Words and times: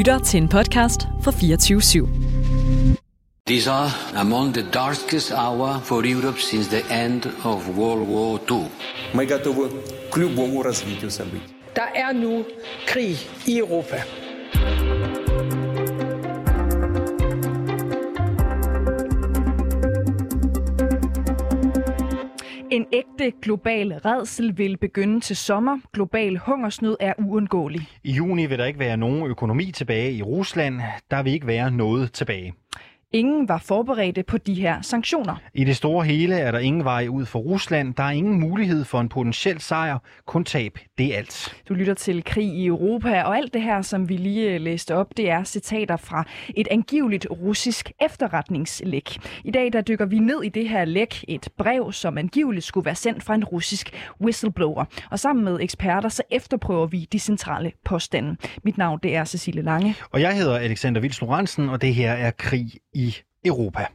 lytter 0.00 0.18
til 0.18 0.42
en 0.42 0.48
podcast 0.48 1.00
fra 1.22 1.30
24 1.30 1.80
/7. 1.80 2.06
These 3.46 3.70
are 3.70 3.90
among 4.16 4.54
the 4.54 4.64
darkest 4.72 5.32
hour 5.32 5.80
for 5.84 6.02
Europe 6.14 6.38
since 6.40 6.68
the 6.68 7.04
end 7.04 7.26
of 7.44 7.68
World 7.76 8.08
War 8.08 8.40
II. 8.50 8.66
Мы 9.14 9.26
готовы 9.26 9.70
к 10.12 10.16
любому 10.16 10.62
развитию 10.62 11.10
событий. 11.10 11.54
Der 11.74 11.88
er 11.94 12.12
nu 12.12 12.44
krig 12.86 13.16
i 13.46 13.58
Europa. 13.58 13.96
Ægte 22.95 23.31
global 23.41 23.93
redsel 23.93 24.57
vil 24.57 24.77
begynde 24.77 25.19
til 25.19 25.35
sommer. 25.35 25.79
Global 25.93 26.37
hungersnød 26.37 26.97
er 26.99 27.13
uundgåelig. 27.17 27.81
I 28.03 28.11
juni 28.11 28.45
vil 28.45 28.59
der 28.59 28.65
ikke 28.65 28.79
være 28.79 28.97
nogen 28.97 29.25
økonomi 29.25 29.71
tilbage 29.71 30.13
i 30.13 30.21
Rusland. 30.21 30.81
Der 31.11 31.23
vil 31.23 31.33
ikke 31.33 31.47
være 31.47 31.71
noget 31.71 32.11
tilbage. 32.13 32.53
Ingen 33.15 33.49
var 33.49 33.57
forberedte 33.57 34.23
på 34.23 34.37
de 34.37 34.53
her 34.53 34.81
sanktioner. 34.81 35.35
I 35.53 35.63
det 35.63 35.75
store 35.75 36.05
hele 36.05 36.35
er 36.35 36.51
der 36.51 36.59
ingen 36.59 36.83
vej 36.83 37.07
ud 37.07 37.25
for 37.25 37.39
Rusland. 37.39 37.93
Der 37.93 38.03
er 38.03 38.11
ingen 38.11 38.39
mulighed 38.39 38.85
for 38.85 38.99
en 38.99 39.09
potentiel 39.09 39.61
sejr. 39.61 39.97
Kun 40.25 40.43
tab. 40.43 40.77
Det 40.97 41.13
er 41.13 41.17
alt. 41.17 41.55
Du 41.69 41.73
lytter 41.73 41.93
til 41.93 42.23
Krig 42.23 42.47
i 42.47 42.65
Europa, 42.65 43.23
og 43.23 43.37
alt 43.37 43.53
det 43.53 43.61
her, 43.61 43.81
som 43.81 44.09
vi 44.09 44.17
lige 44.17 44.57
læste 44.57 44.95
op, 44.95 45.17
det 45.17 45.29
er 45.29 45.43
citater 45.43 45.97
fra 45.97 46.23
et 46.55 46.67
angiveligt 46.71 47.27
russisk 47.31 47.91
efterretningslæk. 48.01 49.17
I 49.43 49.51
dag 49.51 49.73
der 49.73 49.81
dykker 49.81 50.05
vi 50.05 50.19
ned 50.19 50.43
i 50.43 50.49
det 50.49 50.69
her 50.69 50.85
læk, 50.85 51.25
et 51.27 51.49
brev, 51.57 51.91
som 51.91 52.17
angiveligt 52.17 52.65
skulle 52.65 52.85
være 52.85 52.95
sendt 52.95 53.23
fra 53.23 53.35
en 53.35 53.43
russisk 53.43 53.91
whistleblower. 54.21 54.85
Og 55.11 55.19
sammen 55.19 55.45
med 55.45 55.59
eksperter, 55.61 56.09
så 56.09 56.23
efterprøver 56.31 56.87
vi 56.87 57.07
de 57.11 57.19
centrale 57.19 57.71
påstande. 57.85 58.35
Mit 58.63 58.77
navn, 58.77 58.99
det 59.03 59.15
er 59.15 59.25
Cecilie 59.25 59.61
Lange. 59.61 59.95
Og 60.11 60.21
jeg 60.21 60.37
hedder 60.37 60.57
Alexander 60.57 61.01
Vils 61.01 61.21
Lorentzen, 61.21 61.69
og 61.69 61.81
det 61.81 61.95
her 61.95 62.11
er 62.11 62.31
Krig 62.31 62.71
i 62.95 63.13
Europa. 63.43 63.91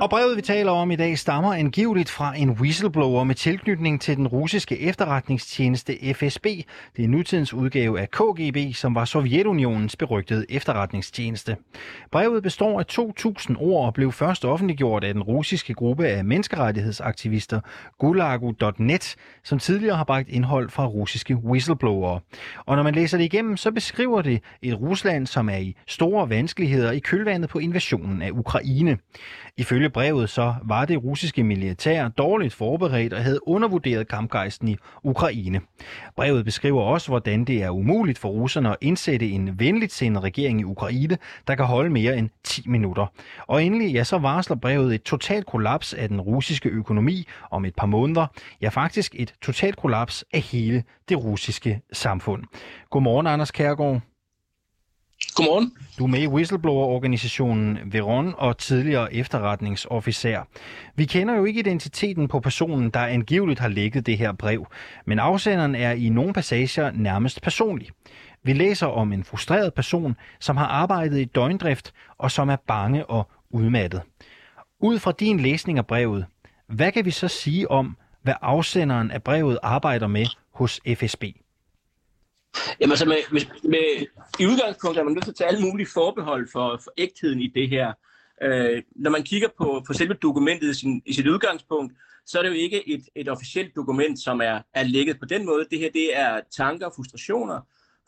Og 0.00 0.10
brevet, 0.10 0.36
vi 0.36 0.42
taler 0.42 0.72
om 0.72 0.90
i 0.90 0.96
dag, 0.96 1.18
stammer 1.18 1.54
angiveligt 1.54 2.10
fra 2.10 2.36
en 2.36 2.50
whistleblower 2.50 3.24
med 3.24 3.34
tilknytning 3.34 4.00
til 4.00 4.16
den 4.16 4.28
russiske 4.28 4.80
efterretningstjeneste 4.80 6.14
FSB. 6.14 6.44
Det 6.96 7.04
er 7.04 7.08
nutidens 7.08 7.54
udgave 7.54 8.00
af 8.00 8.10
KGB, 8.10 8.74
som 8.74 8.94
var 8.94 9.04
Sovjetunionens 9.04 9.96
berygtede 9.96 10.46
efterretningstjeneste. 10.48 11.56
Brevet 12.12 12.42
består 12.42 12.80
af 12.80 12.84
2.000 12.92 13.56
ord 13.58 13.86
og 13.86 13.94
blev 13.94 14.12
først 14.12 14.44
offentliggjort 14.44 15.04
af 15.04 15.14
den 15.14 15.22
russiske 15.22 15.74
gruppe 15.74 16.06
af 16.06 16.24
menneskerettighedsaktivister 16.24 17.60
Gulagu.net, 17.98 19.16
som 19.44 19.58
tidligere 19.58 19.96
har 19.96 20.04
bragt 20.04 20.28
indhold 20.28 20.70
fra 20.70 20.86
russiske 20.86 21.36
whistleblower. 21.36 22.18
Og 22.66 22.76
når 22.76 22.82
man 22.82 22.94
læser 22.94 23.18
det 23.18 23.24
igennem, 23.24 23.56
så 23.56 23.70
beskriver 23.70 24.22
det 24.22 24.42
et 24.62 24.80
Rusland, 24.80 25.26
som 25.26 25.48
er 25.48 25.56
i 25.56 25.76
store 25.86 26.30
vanskeligheder 26.30 26.92
i 26.92 26.98
kølvandet 26.98 27.50
på 27.50 27.58
invasionen 27.58 28.22
af 28.22 28.30
Ukraine. 28.30 28.98
Ifølge 29.56 29.89
brevet 29.92 30.30
så 30.30 30.54
var 30.64 30.84
det 30.84 31.04
russiske 31.04 31.44
militær 31.44 32.08
dårligt 32.08 32.54
forberedt 32.54 33.12
og 33.12 33.22
havde 33.22 33.48
undervurderet 33.48 34.08
kampgejsten 34.08 34.68
i 34.68 34.76
Ukraine. 35.02 35.60
Brevet 36.16 36.44
beskriver 36.44 36.82
også, 36.82 37.08
hvordan 37.08 37.44
det 37.44 37.62
er 37.62 37.70
umuligt 37.70 38.18
for 38.18 38.28
russerne 38.28 38.70
at 38.70 38.76
indsætte 38.80 39.30
en 39.30 39.58
venligt 39.58 39.92
sindet 39.92 40.22
regering 40.22 40.60
i 40.60 40.64
Ukraine, 40.64 41.18
der 41.46 41.54
kan 41.54 41.64
holde 41.64 41.90
mere 41.90 42.16
end 42.16 42.30
10 42.44 42.62
minutter. 42.66 43.06
Og 43.46 43.64
endelig, 43.64 43.92
ja, 43.92 44.04
så 44.04 44.18
varsler 44.18 44.56
brevet 44.56 44.94
et 44.94 45.02
totalt 45.02 45.46
kollaps 45.46 45.94
af 45.94 46.08
den 46.08 46.20
russiske 46.20 46.68
økonomi 46.68 47.26
om 47.50 47.64
et 47.64 47.74
par 47.74 47.86
måneder. 47.86 48.26
Ja, 48.60 48.68
faktisk 48.68 49.14
et 49.18 49.34
totalt 49.42 49.76
kollaps 49.76 50.24
af 50.32 50.40
hele 50.40 50.84
det 51.08 51.24
russiske 51.24 51.80
samfund. 51.92 52.44
Godmorgen, 52.90 53.26
Anders 53.26 53.50
Kærgaard. 53.50 54.00
Godmorgen. 55.34 55.72
Du 55.98 56.04
er 56.04 56.08
med 56.08 56.22
i 56.22 56.26
whistleblower-organisationen 56.26 57.78
Veron 57.92 58.34
og 58.38 58.58
tidligere 58.58 59.14
efterretningsofficer. 59.14 60.42
Vi 60.94 61.04
kender 61.04 61.34
jo 61.34 61.44
ikke 61.44 61.60
identiteten 61.60 62.28
på 62.28 62.40
personen, 62.40 62.90
der 62.90 63.00
angiveligt 63.00 63.60
har 63.60 63.68
lægget 63.68 64.06
det 64.06 64.18
her 64.18 64.32
brev, 64.32 64.66
men 65.06 65.18
afsenderen 65.18 65.74
er 65.74 65.92
i 65.92 66.08
nogle 66.08 66.32
passager 66.32 66.90
nærmest 66.90 67.42
personlig. 67.42 67.88
Vi 68.42 68.52
læser 68.52 68.86
om 68.86 69.12
en 69.12 69.24
frustreret 69.24 69.74
person, 69.74 70.16
som 70.40 70.56
har 70.56 70.66
arbejdet 70.66 71.20
i 71.20 71.24
døgndrift 71.24 71.92
og 72.18 72.30
som 72.30 72.48
er 72.48 72.56
bange 72.66 73.06
og 73.06 73.30
udmattet. 73.50 74.02
Ud 74.80 74.98
fra 74.98 75.12
din 75.12 75.40
læsning 75.40 75.78
af 75.78 75.86
brevet, 75.86 76.26
hvad 76.68 76.92
kan 76.92 77.04
vi 77.04 77.10
så 77.10 77.28
sige 77.28 77.70
om, 77.70 77.96
hvad 78.22 78.34
afsenderen 78.42 79.10
af 79.10 79.22
brevet 79.22 79.58
arbejder 79.62 80.06
med 80.06 80.26
hos 80.54 80.80
FSB? 80.96 81.24
Jamen 82.80 82.92
altså, 82.92 83.04
med, 83.04 83.16
med, 83.32 83.40
med, 83.64 84.06
i 84.38 84.46
udgangspunktet 84.46 85.00
er 85.00 85.04
man 85.04 85.14
nødt 85.14 85.24
til 85.24 85.30
at 85.30 85.36
tage 85.36 85.48
alle 85.48 85.60
mulige 85.60 85.88
forbehold 85.94 86.48
for, 86.52 86.80
for 86.84 86.92
ægtheden 86.98 87.40
i 87.40 87.52
det 87.54 87.68
her. 87.68 87.92
Øh, 88.42 88.82
når 88.96 89.10
man 89.10 89.22
kigger 89.22 89.48
på, 89.58 89.82
på 89.86 89.92
selve 89.92 90.14
dokumentet 90.14 90.70
i, 90.70 90.74
sin, 90.74 91.02
i 91.06 91.12
sit 91.12 91.26
udgangspunkt, 91.26 91.92
så 92.26 92.38
er 92.38 92.42
det 92.42 92.50
jo 92.50 92.54
ikke 92.54 92.88
et, 92.88 93.08
et 93.14 93.28
officielt 93.28 93.76
dokument, 93.76 94.20
som 94.20 94.40
er, 94.40 94.62
er 94.74 94.82
lægget 94.82 95.18
på 95.18 95.24
den 95.24 95.46
måde. 95.46 95.66
Det 95.70 95.78
her 95.78 95.90
det 95.90 96.18
er 96.18 96.40
tanker 96.56 96.86
og 96.86 96.92
frustrationer 96.96 97.60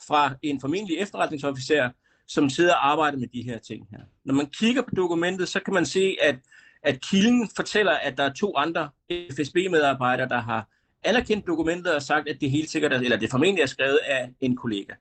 fra 0.06 0.34
en 0.42 0.60
formentlig 0.60 0.98
efterretningsofficer, 0.98 1.90
som 2.26 2.50
sidder 2.50 2.72
og 2.74 2.90
arbejder 2.90 3.18
med 3.18 3.28
de 3.28 3.42
her 3.42 3.58
ting 3.58 3.88
her. 3.90 4.00
Når 4.24 4.34
man 4.34 4.46
kigger 4.46 4.82
på 4.82 4.90
dokumentet, 4.96 5.48
så 5.48 5.60
kan 5.60 5.74
man 5.74 5.86
se, 5.86 6.16
at, 6.22 6.36
at 6.82 7.00
kilden 7.00 7.50
fortæller, 7.56 7.92
at 7.92 8.18
der 8.18 8.24
er 8.24 8.32
to 8.32 8.56
andre 8.56 8.90
FSB-medarbejdere, 9.10 10.28
der 10.28 10.40
har 10.40 10.68
anerkendt 11.04 11.46
dokumentet 11.46 11.94
og 11.94 12.02
sagt, 12.02 12.28
at 12.28 12.40
det 12.40 12.50
helt 12.50 12.70
sikkert 12.70 12.92
er, 12.92 13.00
eller 13.00 13.16
det 13.16 13.30
formentlig 13.30 13.62
er 13.62 13.66
skrevet 13.66 13.98
af 14.04 14.30
en 14.40 14.56
kollega. 14.56 14.92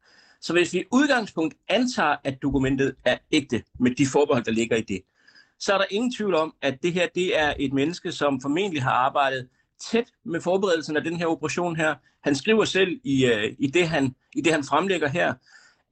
Så 0.42 0.54
hvis 0.54 0.74
vi 0.74 0.84
udgangspunkt 0.92 1.56
antager, 1.70 2.16
at 2.24 2.42
dokumentet 2.42 2.96
er 3.06 3.18
ægte 3.32 3.64
med 3.80 3.92
de 3.92 4.06
forbehold, 4.12 4.44
der 4.44 4.52
ligger 4.52 4.76
i 4.76 4.82
det, 4.82 5.02
så 5.60 5.74
er 5.74 5.78
der 5.78 5.86
ingen 5.90 6.14
tvivl 6.14 6.36
om, 6.36 6.54
at 6.62 6.84
det 6.84 6.94
her 6.94 7.08
det 7.16 7.40
er 7.40 7.54
et 7.60 7.74
menneske, 7.74 8.12
som 8.12 8.42
formentlig 8.42 8.84
har 8.84 8.92
arbejdet 8.92 9.48
tæt 9.92 10.06
med 10.26 10.42
forberedelsen 10.42 10.98
af 10.98 11.04
den 11.04 11.16
her 11.16 11.26
operation 11.26 11.76
her. 11.76 11.96
Han 12.24 12.36
skriver 12.36 12.66
selv 12.66 13.00
i, 13.04 13.26
øh, 13.26 13.56
i, 13.60 13.68
det, 13.68 13.90
han, 13.90 14.16
i 14.36 14.42
det, 14.42 14.54
han 14.54 14.64
fremlægger 14.64 15.08
her, 15.08 15.34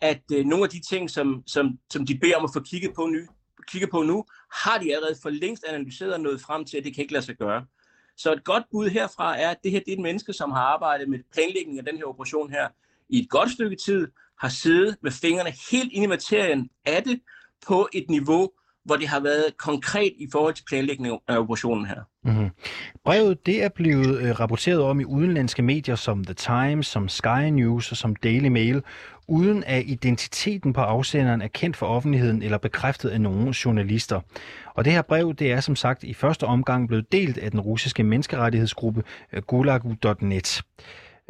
at 0.01 0.21
øh, 0.33 0.45
nogle 0.45 0.63
af 0.63 0.69
de 0.69 0.81
ting, 0.89 1.09
som, 1.09 1.43
som, 1.47 1.79
som 1.89 2.05
de 2.05 2.17
beder 2.17 2.37
om 2.37 2.43
at 2.43 2.49
få 2.53 2.59
kigget 2.59 2.93
på, 2.95 3.05
nu, 3.05 3.19
kigget 3.67 3.91
på 3.91 4.03
nu, 4.03 4.25
har 4.53 4.77
de 4.77 4.95
allerede 4.95 5.15
for 5.21 5.29
længst 5.29 5.63
analyseret 5.63 6.13
og 6.13 6.21
nået 6.21 6.41
frem 6.41 6.65
til, 6.65 6.77
at 6.77 6.83
det 6.83 6.95
kan 6.95 7.01
ikke 7.01 7.13
lade 7.13 7.25
sig 7.25 7.35
gøre. 7.35 7.65
Så 8.19 8.33
et 8.33 8.43
godt 8.43 8.63
bud 8.71 8.89
herfra 8.89 9.39
er, 9.39 9.49
at 9.49 9.57
det 9.63 9.71
her 9.71 9.79
det 9.79 9.87
er 9.87 9.93
et 9.93 10.03
menneske, 10.03 10.33
som 10.33 10.51
har 10.51 10.61
arbejdet 10.61 11.09
med 11.09 11.19
planlægning 11.33 11.79
af 11.79 11.85
den 11.85 11.97
her 11.97 12.05
operation 12.05 12.51
her 12.51 12.67
i 13.09 13.19
et 13.19 13.29
godt 13.29 13.51
stykke 13.51 13.75
tid, 13.75 14.07
har 14.39 14.49
siddet 14.49 14.95
med 15.03 15.11
fingrene 15.11 15.53
helt 15.71 15.93
ind 15.93 16.03
i 16.03 16.07
materien 16.07 16.69
af 16.85 17.03
det 17.03 17.19
på 17.67 17.89
et 17.93 18.09
niveau, 18.09 18.49
hvor 18.85 18.95
det 18.95 19.07
har 19.07 19.19
været 19.19 19.57
konkret 19.57 20.13
i 20.17 20.27
forhold 20.31 20.53
til 20.53 20.63
planlægning 20.69 21.19
af 21.27 21.37
operationen 21.37 21.85
her. 21.85 22.01
Mm-hmm. 22.23 22.49
Brevet 23.05 23.45
det 23.45 23.63
er 23.63 23.69
blevet 23.69 24.21
øh, 24.21 24.39
rapporteret 24.39 24.81
om 24.81 24.99
i 24.99 25.05
udenlandske 25.05 25.61
medier 25.61 25.95
som 25.95 26.23
The 26.23 26.33
Times, 26.33 26.87
som 26.87 27.09
Sky 27.09 27.43
News 27.51 27.91
og 27.91 27.97
som 27.97 28.15
Daily 28.15 28.47
Mail, 28.47 28.83
uden 29.29 29.63
at 29.63 29.83
identiteten 29.85 30.73
på 30.73 30.81
afsenderen 30.81 31.41
er 31.41 31.47
kendt 31.47 31.77
for 31.77 31.85
offentligheden 31.85 32.41
eller 32.41 32.57
bekræftet 32.57 33.09
af 33.09 33.21
nogen 33.21 33.49
journalister. 33.49 34.21
Og 34.73 34.85
det 34.85 34.93
her 34.93 35.01
brev 35.01 35.33
det 35.33 35.51
er 35.51 35.59
som 35.59 35.75
sagt 35.75 36.03
i 36.03 36.13
første 36.13 36.43
omgang 36.43 36.87
blevet 36.87 37.11
delt 37.11 37.37
af 37.37 37.51
den 37.51 37.59
russiske 37.59 38.03
menneskerettighedsgruppe 38.03 39.03
øh, 39.33 39.41
Gulagu.net. 39.41 40.61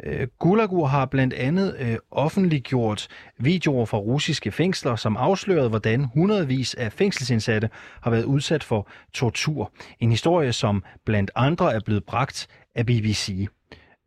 Øh, 0.04 0.28
gulagu 0.38 0.84
har 0.84 1.06
blandt 1.06 1.34
andet 1.34 1.76
øh, 1.78 1.96
offentliggjort 2.10 3.08
videoer 3.38 3.84
fra 3.86 3.98
russiske 3.98 4.52
fængsler, 4.52 4.96
som 4.96 5.16
afslørede, 5.16 5.68
hvordan 5.68 6.04
hundredvis 6.04 6.74
af 6.74 6.92
fængselsindsatte 6.92 7.70
har 8.00 8.10
været 8.10 8.24
udsat 8.24 8.64
for 8.64 8.88
tortur. 9.12 9.72
En 10.00 10.10
historie, 10.10 10.52
som 10.52 10.84
blandt 11.06 11.30
andre 11.34 11.74
er 11.74 11.80
blevet 11.80 12.04
bragt 12.04 12.46
af 12.74 12.86
BBC. 12.86 13.46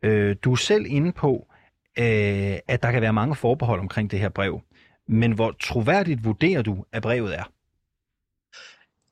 Øh, 0.02 0.36
du 0.44 0.52
er 0.52 0.56
selv 0.56 0.86
inde 0.88 1.12
på, 1.12 1.46
øh, 1.98 2.58
at 2.68 2.82
der 2.82 2.92
kan 2.92 3.02
være 3.02 3.12
mange 3.12 3.36
forbehold 3.36 3.80
omkring 3.80 4.10
det 4.10 4.18
her 4.18 4.28
brev. 4.28 4.60
Men 5.08 5.32
hvor 5.32 5.52
troværdigt 5.60 6.24
vurderer 6.24 6.62
du, 6.62 6.84
at 6.92 7.02
brevet 7.02 7.38
er? 7.38 7.44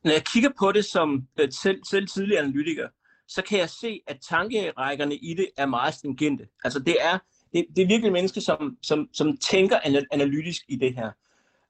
Når 0.05 0.13
jeg 0.13 0.25
kigger 0.25 0.51
på 0.59 0.73
det 0.73 0.85
som 0.85 1.27
selv, 1.51 1.81
selv 1.91 2.09
tidligere 2.09 2.43
analytiker, 2.43 2.89
så 3.29 3.43
kan 3.43 3.59
jeg 3.59 3.71
se, 3.71 4.01
at 4.07 4.19
tankerækkerne 4.29 5.17
i 5.17 5.35
det 5.35 5.49
er 5.57 5.67
meget 5.67 5.95
stringente. 5.95 6.47
Altså 6.65 6.79
det 6.79 6.97
er, 7.01 7.19
det, 7.53 7.67
det 7.77 7.83
er 7.83 7.87
virkelig 7.87 8.13
mennesker, 8.13 8.41
som, 8.41 8.77
som, 8.83 9.09
som 9.13 9.37
tænker 9.37 9.79
analytisk 10.13 10.63
i 10.69 10.77
det 10.77 10.95
her. 10.95 11.11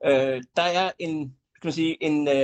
Øh, 0.05 0.43
der 0.57 0.63
er 0.63 0.91
en, 0.99 1.19
kan 1.63 1.65
man 1.65 1.73
sige, 1.73 2.03
en, 2.03 2.29
øh, 2.29 2.35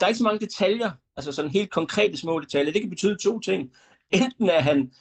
der 0.00 0.04
er 0.04 0.06
ikke 0.06 0.18
så 0.18 0.24
mange 0.24 0.46
detaljer, 0.46 0.90
altså 1.16 1.32
sådan 1.32 1.50
helt 1.50 1.70
konkrete 1.70 2.16
små 2.16 2.40
detaljer. 2.40 2.72
Det 2.72 2.80
kan 2.82 2.90
betyde 2.90 3.16
to 3.22 3.40
ting. 3.40 3.70
Enten 4.10 4.50
at 4.50 4.64
han 4.64 4.92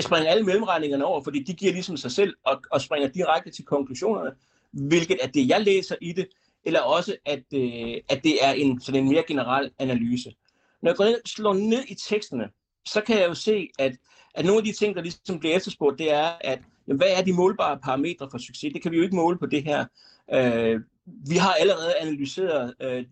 springer 0.00 0.30
alle 0.30 0.44
mellemregningerne 0.44 1.04
over, 1.04 1.22
fordi 1.22 1.42
de 1.42 1.54
giver 1.54 1.72
ligesom 1.72 1.96
sig 1.96 2.12
selv 2.12 2.34
og, 2.44 2.62
og 2.72 2.80
springer 2.80 3.08
direkte 3.08 3.50
til 3.50 3.64
konklusionerne, 3.64 4.30
hvilket 4.72 5.18
er 5.22 5.26
det, 5.26 5.48
jeg 5.48 5.60
læser 5.60 5.96
i 6.00 6.12
det, 6.12 6.28
eller 6.64 6.80
også, 6.80 7.16
at, 7.24 7.42
øh, 7.54 7.94
at 8.08 8.24
det 8.24 8.44
er 8.44 8.52
en, 8.52 8.80
sådan 8.80 9.02
en 9.02 9.08
mere 9.08 9.24
generel 9.28 9.70
analyse. 9.78 10.34
Når 10.82 10.90
jeg 10.90 10.96
går 10.96 11.04
ned, 11.04 11.20
slår 11.26 11.54
ned 11.54 11.84
i 11.88 11.94
teksterne, 11.94 12.48
så 12.86 13.00
kan 13.00 13.18
jeg 13.18 13.28
jo 13.28 13.34
se, 13.34 13.68
at, 13.78 13.92
at 14.34 14.44
nogle 14.44 14.58
af 14.58 14.64
de 14.64 14.72
ting, 14.72 14.96
der 14.96 15.02
ligesom 15.02 15.38
bliver 15.40 15.56
efterspurgt, 15.56 15.98
det 15.98 16.12
er, 16.12 16.32
at 16.40 16.60
jamen, 16.88 16.98
hvad 16.98 17.08
er 17.16 17.22
de 17.22 17.32
målbare 17.32 17.78
parametre 17.78 18.28
for 18.30 18.38
succes? 18.38 18.72
Det 18.72 18.82
kan 18.82 18.92
vi 18.92 18.96
jo 18.96 19.02
ikke 19.02 19.16
måle 19.16 19.38
på 19.38 19.46
det 19.46 19.64
her. 19.64 19.86
Øh, 20.34 20.80
vi 21.28 21.36
har 21.36 21.52
allerede 21.52 21.94
analyseret 22.00 22.74
øh, 22.80 23.04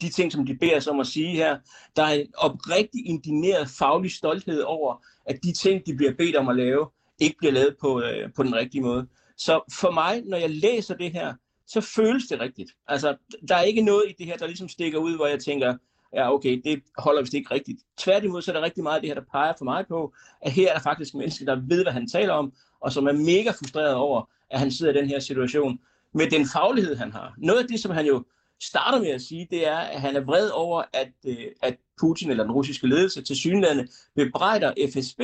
de 0.00 0.08
ting, 0.08 0.32
som 0.32 0.46
de 0.46 0.54
beder 0.54 0.76
os 0.76 0.86
om 0.86 1.00
at 1.00 1.06
sige 1.06 1.36
her. 1.36 1.58
Der 1.96 2.02
er 2.02 2.12
en 2.12 2.26
oprigtig 2.36 3.06
indineret 3.06 3.68
faglig 3.68 4.12
stolthed 4.12 4.60
over, 4.60 5.04
at 5.26 5.38
de 5.42 5.52
ting, 5.52 5.86
de 5.86 5.96
bliver 5.96 6.12
bedt 6.14 6.36
om 6.36 6.48
at 6.48 6.56
lave, 6.56 6.86
ikke 7.20 7.36
bliver 7.38 7.52
lavet 7.52 7.76
på, 7.80 8.02
øh, 8.02 8.32
på 8.36 8.42
den 8.42 8.54
rigtige 8.54 8.82
måde. 8.82 9.06
Så 9.36 9.74
for 9.80 9.90
mig, 9.90 10.22
når 10.26 10.36
jeg 10.36 10.50
læser 10.50 10.94
det 10.94 11.12
her, 11.12 11.34
så 11.66 11.80
føles 11.80 12.26
det 12.26 12.40
rigtigt. 12.40 12.70
Altså, 12.88 13.16
der 13.48 13.56
er 13.56 13.62
ikke 13.62 13.82
noget 13.82 14.04
i 14.08 14.14
det 14.18 14.26
her, 14.26 14.36
der 14.36 14.46
ligesom 14.46 14.68
stikker 14.68 14.98
ud, 14.98 15.16
hvor 15.16 15.26
jeg 15.26 15.40
tænker, 15.40 15.76
ja 16.14 16.34
okay, 16.34 16.60
det 16.64 16.82
holder 16.98 17.22
vist 17.22 17.34
ikke 17.34 17.54
rigtigt. 17.54 17.80
Tværtimod 17.98 18.42
så 18.42 18.50
er 18.50 18.56
der 18.56 18.62
rigtig 18.62 18.82
meget 18.82 18.96
af 18.96 19.00
det 19.02 19.10
her, 19.10 19.14
der 19.14 19.26
peger 19.32 19.52
for 19.58 19.64
mig 19.64 19.84
på, 19.88 20.14
at 20.42 20.52
her 20.52 20.70
er 20.70 20.74
der 20.74 20.82
faktisk 20.82 21.14
mennesker, 21.14 21.44
der 21.44 21.60
ved, 21.68 21.82
hvad 21.82 21.92
han 21.92 22.08
taler 22.08 22.32
om, 22.32 22.52
og 22.80 22.92
som 22.92 23.06
er 23.06 23.12
mega 23.12 23.50
frustreret 23.50 23.94
over, 23.94 24.28
at 24.50 24.58
han 24.58 24.70
sidder 24.70 24.92
i 24.92 24.96
den 24.96 25.08
her 25.08 25.20
situation, 25.20 25.78
med 26.14 26.30
den 26.30 26.48
faglighed, 26.48 26.96
han 26.96 27.12
har. 27.12 27.34
Noget 27.38 27.58
af 27.62 27.68
det, 27.68 27.80
som 27.80 27.90
han 27.90 28.06
jo 28.06 28.24
starter 28.62 29.00
med 29.00 29.08
at 29.08 29.22
sige, 29.22 29.48
det 29.50 29.66
er, 29.66 29.76
at 29.76 30.00
han 30.00 30.16
er 30.16 30.20
vred 30.20 30.50
over, 30.50 30.82
at, 30.92 31.12
øh, 31.26 31.46
at 31.62 31.76
Putin 32.00 32.30
eller 32.30 32.44
den 32.44 32.52
russiske 32.52 32.86
ledelse 32.86 33.22
til 33.22 33.36
synlande 33.36 33.88
bebrejder 34.14 34.72
FSB, 34.92 35.20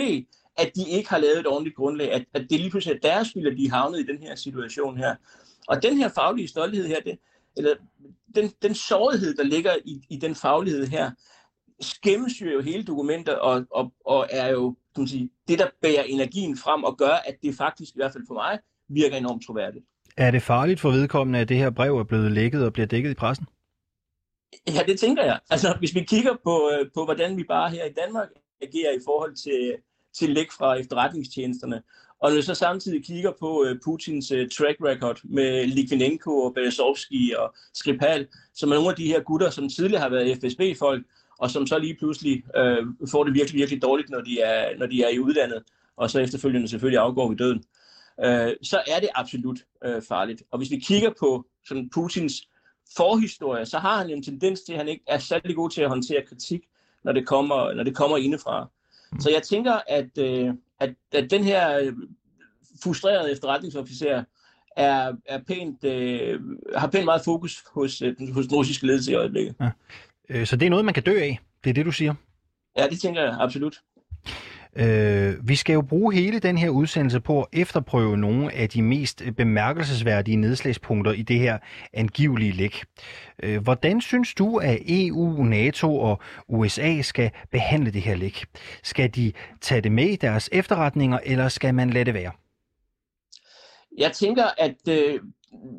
at 0.56 0.72
de 0.76 0.90
ikke 0.90 1.08
har 1.10 1.18
lavet 1.18 1.38
et 1.38 1.46
ordentligt 1.46 1.76
grundlag, 1.76 2.12
at, 2.12 2.24
at 2.34 2.46
det 2.50 2.60
lige 2.60 2.70
pludselig 2.70 2.96
er 2.96 3.08
deres 3.08 3.28
skyld, 3.28 3.46
at 3.46 3.58
de 3.58 3.66
er 3.66 3.70
havnet 3.70 4.00
i 4.00 4.06
den 4.06 4.18
her 4.18 4.34
situation 4.34 4.96
her. 4.96 5.14
Og 5.68 5.82
den 5.82 5.96
her 5.96 6.08
faglige 6.08 6.48
stolthed 6.48 6.86
her, 6.86 7.00
det, 7.00 7.18
eller 7.56 7.74
den, 8.34 8.52
den 8.62 8.74
sårighed, 8.74 9.34
der 9.34 9.42
ligger 9.42 9.72
i, 9.84 10.06
i 10.10 10.16
den 10.16 10.34
faglighed 10.34 10.86
her, 10.86 11.10
gennemsyrer 12.02 12.52
jo 12.52 12.60
hele 12.60 12.84
dokumentet 12.84 13.38
og, 13.38 13.66
og, 13.70 13.92
og 14.04 14.26
er 14.30 14.48
jo 14.48 14.76
kan 14.94 15.02
man 15.02 15.08
sige, 15.08 15.30
det, 15.48 15.58
der 15.58 15.66
bærer 15.82 16.02
energien 16.02 16.56
frem 16.56 16.84
og 16.84 16.98
gør, 16.98 17.14
at 17.26 17.36
det 17.42 17.54
faktisk, 17.54 17.94
i 17.94 17.98
hvert 17.98 18.12
fald 18.12 18.24
for 18.26 18.34
mig, 18.34 18.58
virker 18.88 19.16
enormt 19.16 19.46
troværdigt. 19.46 19.84
Er 20.16 20.30
det 20.30 20.42
farligt 20.42 20.80
for 20.80 20.90
vedkommende, 20.90 21.38
at 21.38 21.48
det 21.48 21.56
her 21.56 21.70
brev 21.70 21.98
er 21.98 22.04
blevet 22.04 22.32
lækket 22.32 22.64
og 22.64 22.72
bliver 22.72 22.86
dækket 22.86 23.10
i 23.10 23.14
pressen? 23.14 23.46
Ja, 24.68 24.80
det 24.86 24.98
tænker 24.98 25.24
jeg. 25.24 25.40
Altså, 25.50 25.74
hvis 25.78 25.94
vi 25.94 26.00
kigger 26.00 26.34
på, 26.44 26.70
øh, 26.72 26.90
på 26.94 27.04
hvordan 27.04 27.36
vi 27.36 27.44
bare 27.44 27.70
her 27.70 27.84
i 27.84 27.92
Danmark 27.92 28.28
agerer 28.62 28.92
i 28.92 29.00
forhold 29.04 29.34
til, 29.34 29.76
til 30.18 30.30
læk 30.30 30.52
fra 30.52 30.74
efterretningstjenesterne, 30.74 31.82
og 32.20 32.30
når 32.30 32.36
vi 32.36 32.42
så 32.42 32.54
samtidig 32.54 33.04
kigger 33.04 33.32
på 33.40 33.60
uh, 33.60 33.76
Putins 33.84 34.32
uh, 34.32 34.38
track 34.38 34.76
record 34.84 35.20
med 35.24 35.66
Litvinenko 35.66 36.30
og 36.30 36.54
Berezovski 36.54 37.34
og 37.38 37.54
Skripal, 37.74 38.26
som 38.54 38.70
er 38.70 38.74
nogle 38.74 38.90
af 38.90 38.96
de 38.96 39.06
her 39.06 39.20
gutter, 39.20 39.50
som 39.50 39.68
tidligere 39.68 40.02
har 40.02 40.08
været 40.08 40.38
FSB-folk, 40.38 41.06
og 41.38 41.50
som 41.50 41.66
så 41.66 41.78
lige 41.78 41.96
pludselig 41.98 42.42
uh, 42.58 43.08
får 43.10 43.24
det 43.24 43.34
virkelig, 43.34 43.58
virkelig 43.58 43.82
dårligt, 43.82 44.10
når 44.10 44.20
de, 44.20 44.40
er, 44.40 44.78
når 44.78 44.86
de 44.86 45.02
er 45.02 45.08
i 45.08 45.18
udlandet, 45.18 45.62
og 45.96 46.10
så 46.10 46.20
efterfølgende 46.20 46.68
selvfølgelig 46.68 47.00
afgår 47.00 47.28
ved 47.28 47.36
døden, 47.36 47.62
uh, 48.18 48.52
så 48.62 48.82
er 48.86 49.00
det 49.00 49.08
absolut 49.14 49.58
uh, 49.86 50.02
farligt. 50.08 50.42
Og 50.50 50.58
hvis 50.58 50.70
vi 50.70 50.78
kigger 50.78 51.10
på 51.20 51.46
sådan 51.68 51.90
Putins 51.90 52.48
forhistorie, 52.96 53.66
så 53.66 53.78
har 53.78 53.98
han 53.98 54.10
en 54.10 54.22
tendens 54.22 54.60
til, 54.60 54.72
at 54.72 54.78
han 54.78 54.88
ikke 54.88 55.04
er 55.06 55.18
særlig 55.18 55.56
god 55.56 55.70
til 55.70 55.82
at 55.82 55.88
håndtere 55.88 56.22
kritik, 56.28 56.60
når 57.04 57.12
det 57.12 57.26
kommer, 57.26 57.74
når 57.74 57.82
det 57.82 57.96
kommer 57.96 58.16
indefra. 58.16 58.70
Så 59.20 59.30
jeg 59.30 59.42
tænker, 59.42 59.80
at, 59.88 60.18
øh, 60.18 60.54
at, 60.80 60.94
at 61.12 61.30
den 61.30 61.44
her 61.44 61.78
øh, 61.78 61.92
frustrerede 62.82 63.32
efterretningsofficer 63.32 64.24
er, 64.76 65.12
er 65.26 65.42
pænt, 65.42 65.84
øh, 65.84 66.40
har 66.76 66.86
pænt 66.86 67.04
meget 67.04 67.22
fokus 67.24 67.64
hos, 67.74 68.02
øh, 68.02 68.32
hos 68.32 68.46
den 68.46 68.56
russiske 68.56 68.86
ledelse 68.86 69.12
i 69.12 69.14
øjeblikket. 69.14 69.54
Ja. 69.60 69.70
Øh, 70.28 70.46
så 70.46 70.56
det 70.56 70.66
er 70.66 70.70
noget, 70.70 70.84
man 70.84 70.94
kan 70.94 71.02
dø 71.02 71.20
af? 71.20 71.40
Det 71.64 71.70
er 71.70 71.74
det, 71.74 71.86
du 71.86 71.92
siger? 71.92 72.14
Ja, 72.78 72.86
det 72.88 73.00
tænker 73.00 73.22
jeg 73.22 73.36
absolut. 73.40 73.80
Øh, 74.78 75.48
vi 75.48 75.56
skal 75.56 75.74
jo 75.74 75.82
bruge 75.82 76.14
hele 76.14 76.38
den 76.38 76.58
her 76.58 76.68
udsendelse 76.68 77.20
på 77.20 77.42
at 77.42 77.46
efterprøve 77.52 78.16
nogle 78.16 78.52
af 78.52 78.68
de 78.68 78.82
mest 78.82 79.22
bemærkelsesværdige 79.36 80.36
nedslagspunkter 80.36 81.12
i 81.12 81.22
det 81.22 81.38
her 81.38 81.58
angivelige 81.92 82.52
læk. 82.52 82.84
Øh, 83.42 83.62
hvordan 83.62 84.00
synes 84.00 84.34
du, 84.34 84.56
at 84.56 84.78
EU, 84.88 85.44
NATO 85.44 85.98
og 85.98 86.20
USA 86.48 87.02
skal 87.02 87.30
behandle 87.52 87.90
det 87.90 88.02
her 88.02 88.14
læk? 88.14 88.44
Skal 88.82 89.14
de 89.14 89.32
tage 89.60 89.80
det 89.80 89.92
med 89.92 90.08
i 90.08 90.16
deres 90.16 90.48
efterretninger, 90.52 91.18
eller 91.24 91.48
skal 91.48 91.74
man 91.74 91.90
lade 91.90 92.04
det 92.04 92.14
være? 92.14 92.32
Jeg 93.98 94.12
tænker, 94.12 94.44
at 94.58 94.88
øh, 94.88 95.20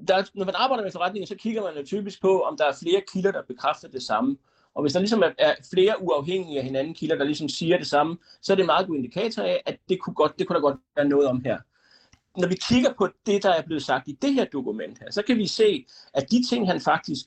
der, 0.07 0.23
når 0.35 0.45
man 0.45 0.55
arbejder 0.57 0.83
med 0.83 0.87
efterretninger, 0.87 1.27
så 1.27 1.35
kigger 1.35 1.63
man 1.63 1.77
jo 1.77 1.85
typisk 1.85 2.21
på, 2.21 2.41
om 2.41 2.57
der 2.57 2.65
er 2.65 2.73
flere 2.83 3.01
kilder, 3.13 3.31
der 3.31 3.41
bekræfter 3.47 3.87
det 3.87 4.03
samme. 4.03 4.37
Og 4.77 4.83
hvis 4.83 4.93
der 4.93 4.99
ligesom 4.99 5.23
er, 5.23 5.31
er 5.37 5.55
flere 5.73 5.95
uafhængige 6.01 6.57
af 6.59 6.63
hinanden 6.63 6.93
kilder, 6.93 7.15
der 7.15 7.23
ligesom 7.23 7.49
siger 7.49 7.77
det 7.77 7.87
samme, 7.87 8.17
så 8.41 8.53
er 8.53 8.55
det 8.55 8.63
en 8.63 8.67
meget 8.67 8.87
god 8.87 8.95
indikator 8.95 9.43
af, 9.43 9.61
at 9.65 9.77
det 9.89 9.99
kunne, 10.01 10.13
godt, 10.13 10.39
det 10.39 10.47
kunne 10.47 10.55
der 10.55 10.61
godt 10.61 10.79
være 10.95 11.07
noget 11.07 11.27
om 11.27 11.41
her. 11.45 11.57
Når 12.37 12.47
vi 12.47 12.55
kigger 12.55 12.93
på 12.97 13.09
det, 13.25 13.43
der 13.43 13.49
er 13.49 13.61
blevet 13.61 13.83
sagt 13.83 14.07
i 14.07 14.17
det 14.21 14.33
her 14.33 14.45
dokument 14.45 14.99
her, 14.99 15.11
så 15.11 15.21
kan 15.21 15.37
vi 15.37 15.47
se, 15.47 15.85
at 16.13 16.31
de 16.31 16.47
ting, 16.49 16.67
han 16.67 16.81
faktisk 16.81 17.25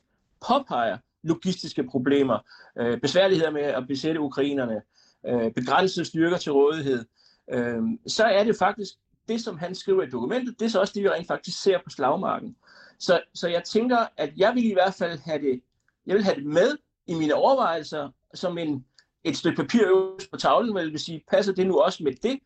påpeger, 0.49 0.99
logistiske 1.23 1.85
problemer, 1.85 2.39
øh, 2.79 3.01
besværligheder 3.01 3.51
med 3.51 3.63
at 3.63 3.89
besætte 3.89 4.21
ukrainerne, 4.21 4.83
øh, 5.27 5.53
begrænsede 5.53 6.05
styrker 6.05 6.37
til 6.37 6.53
rådighed, 6.53 7.05
øh, 7.53 7.83
så 8.07 8.25
er 8.25 8.45
det 8.45 8.57
faktisk 8.57 8.93
det, 9.29 9.41
som 9.41 9.59
han 9.59 9.75
skriver 9.75 10.03
i 10.03 10.11
dokumentet, 10.11 10.61
det 10.61 10.67
er 10.67 10.71
så 10.71 10.81
også 10.81 10.93
det, 10.95 11.03
vi 11.03 11.09
rent 11.09 11.27
faktisk 11.27 11.63
ser 11.63 11.79
på 11.85 11.91
slagmarken. 11.91 12.57
Så, 12.99 13.21
så 13.35 13.49
jeg 13.49 13.65
tænker, 13.65 13.99
at 14.17 14.33
jeg 14.37 14.55
vil 14.55 14.65
i 14.65 14.73
hvert 14.73 14.95
fald 14.95 15.19
have 15.19 15.39
det, 15.39 15.61
jeg 16.07 16.15
vil 16.15 16.25
have 16.25 16.37
det 16.37 16.47
med 16.47 16.77
i 17.11 17.15
mine 17.15 17.35
overvejelser 17.35 18.09
som 18.35 18.59
en, 18.59 18.85
et 19.25 19.37
stykke 19.37 19.57
papir 19.57 19.87
øverst 19.87 20.31
på 20.31 20.37
tavlen, 20.37 20.75
vil 20.75 20.99
sige, 20.99 21.25
passer 21.31 21.53
det 21.53 21.67
nu 21.67 21.79
også 21.79 22.05
med 22.05 22.13
det? 22.23 22.39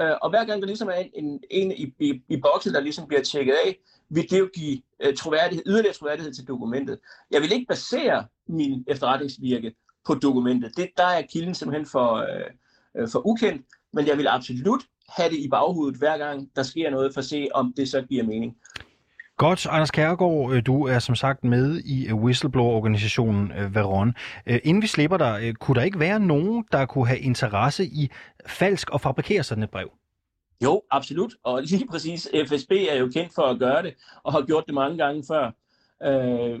Øh, 0.00 0.16
og 0.22 0.30
hver 0.30 0.44
gang 0.44 0.62
der 0.62 0.66
ligesom 0.66 0.88
er 0.88 0.92
en, 0.92 1.10
en, 1.14 1.40
en 1.50 1.72
i, 1.72 1.94
i, 1.98 2.22
i 2.28 2.36
boksen, 2.36 2.74
der 2.74 2.80
ligesom 2.80 3.06
bliver 3.06 3.22
tjekket 3.22 3.54
af, 3.66 3.78
vil 4.08 4.30
det 4.30 4.38
jo 4.38 4.48
give 4.54 4.82
uh, 5.06 5.14
troværdighed, 5.14 5.64
yderligere 5.66 5.94
troværdighed 5.94 6.32
til 6.32 6.48
dokumentet. 6.48 6.98
Jeg 7.30 7.42
vil 7.42 7.52
ikke 7.52 7.66
basere 7.66 8.26
min 8.46 8.84
efterretningsvirke 8.88 9.74
på 10.06 10.14
dokumentet. 10.14 10.76
Det, 10.76 10.90
der 10.96 11.04
er 11.04 11.22
kilden 11.22 11.54
simpelthen 11.54 11.86
for, 11.86 12.26
uh, 12.98 13.08
for 13.08 13.26
ukendt, 13.26 13.66
men 13.92 14.06
jeg 14.06 14.18
vil 14.18 14.28
absolut 14.28 14.82
have 15.08 15.30
det 15.30 15.38
i 15.38 15.48
baghovedet 15.48 15.98
hver 15.98 16.18
gang, 16.18 16.50
der 16.56 16.62
sker 16.62 16.90
noget, 16.90 17.14
for 17.14 17.20
at 17.20 17.24
se, 17.24 17.48
om 17.54 17.72
det 17.76 17.88
så 17.88 18.02
giver 18.02 18.24
mening. 18.24 18.56
Godt, 19.42 19.66
Anders 19.66 19.90
Kærgaard, 19.90 20.52
øh, 20.52 20.66
du 20.66 20.86
er 20.86 20.98
som 20.98 21.14
sagt 21.14 21.44
med 21.44 21.80
i 21.84 22.06
øh, 22.06 22.14
whistleblower-organisationen 22.14 23.52
øh, 23.52 23.74
Veron. 23.74 24.14
Inden 24.46 24.82
vi 24.82 24.86
slipper 24.86 25.16
dig, 25.16 25.54
kunne 25.60 25.74
der 25.74 25.82
ikke 25.82 25.98
være 25.98 26.20
nogen, 26.20 26.64
der 26.72 26.86
kunne 26.86 27.06
have 27.06 27.20
interesse 27.20 27.84
i 27.84 28.10
falsk 28.46 28.90
og 28.90 29.00
fabrikere 29.00 29.42
sådan 29.42 29.64
et 29.64 29.70
brev? 29.70 29.90
Jo, 30.64 30.82
absolut. 30.90 31.34
Og 31.44 31.62
lige 31.62 31.86
præcis 31.86 32.28
FSB 32.48 32.70
er 32.70 32.96
jo 32.96 33.08
kendt 33.14 33.34
for 33.34 33.42
at 33.42 33.58
gøre 33.58 33.82
det, 33.82 33.94
og 34.22 34.32
har 34.32 34.42
gjort 34.42 34.64
det 34.66 34.74
mange 34.74 34.98
gange 34.98 35.24
før. 35.28 35.50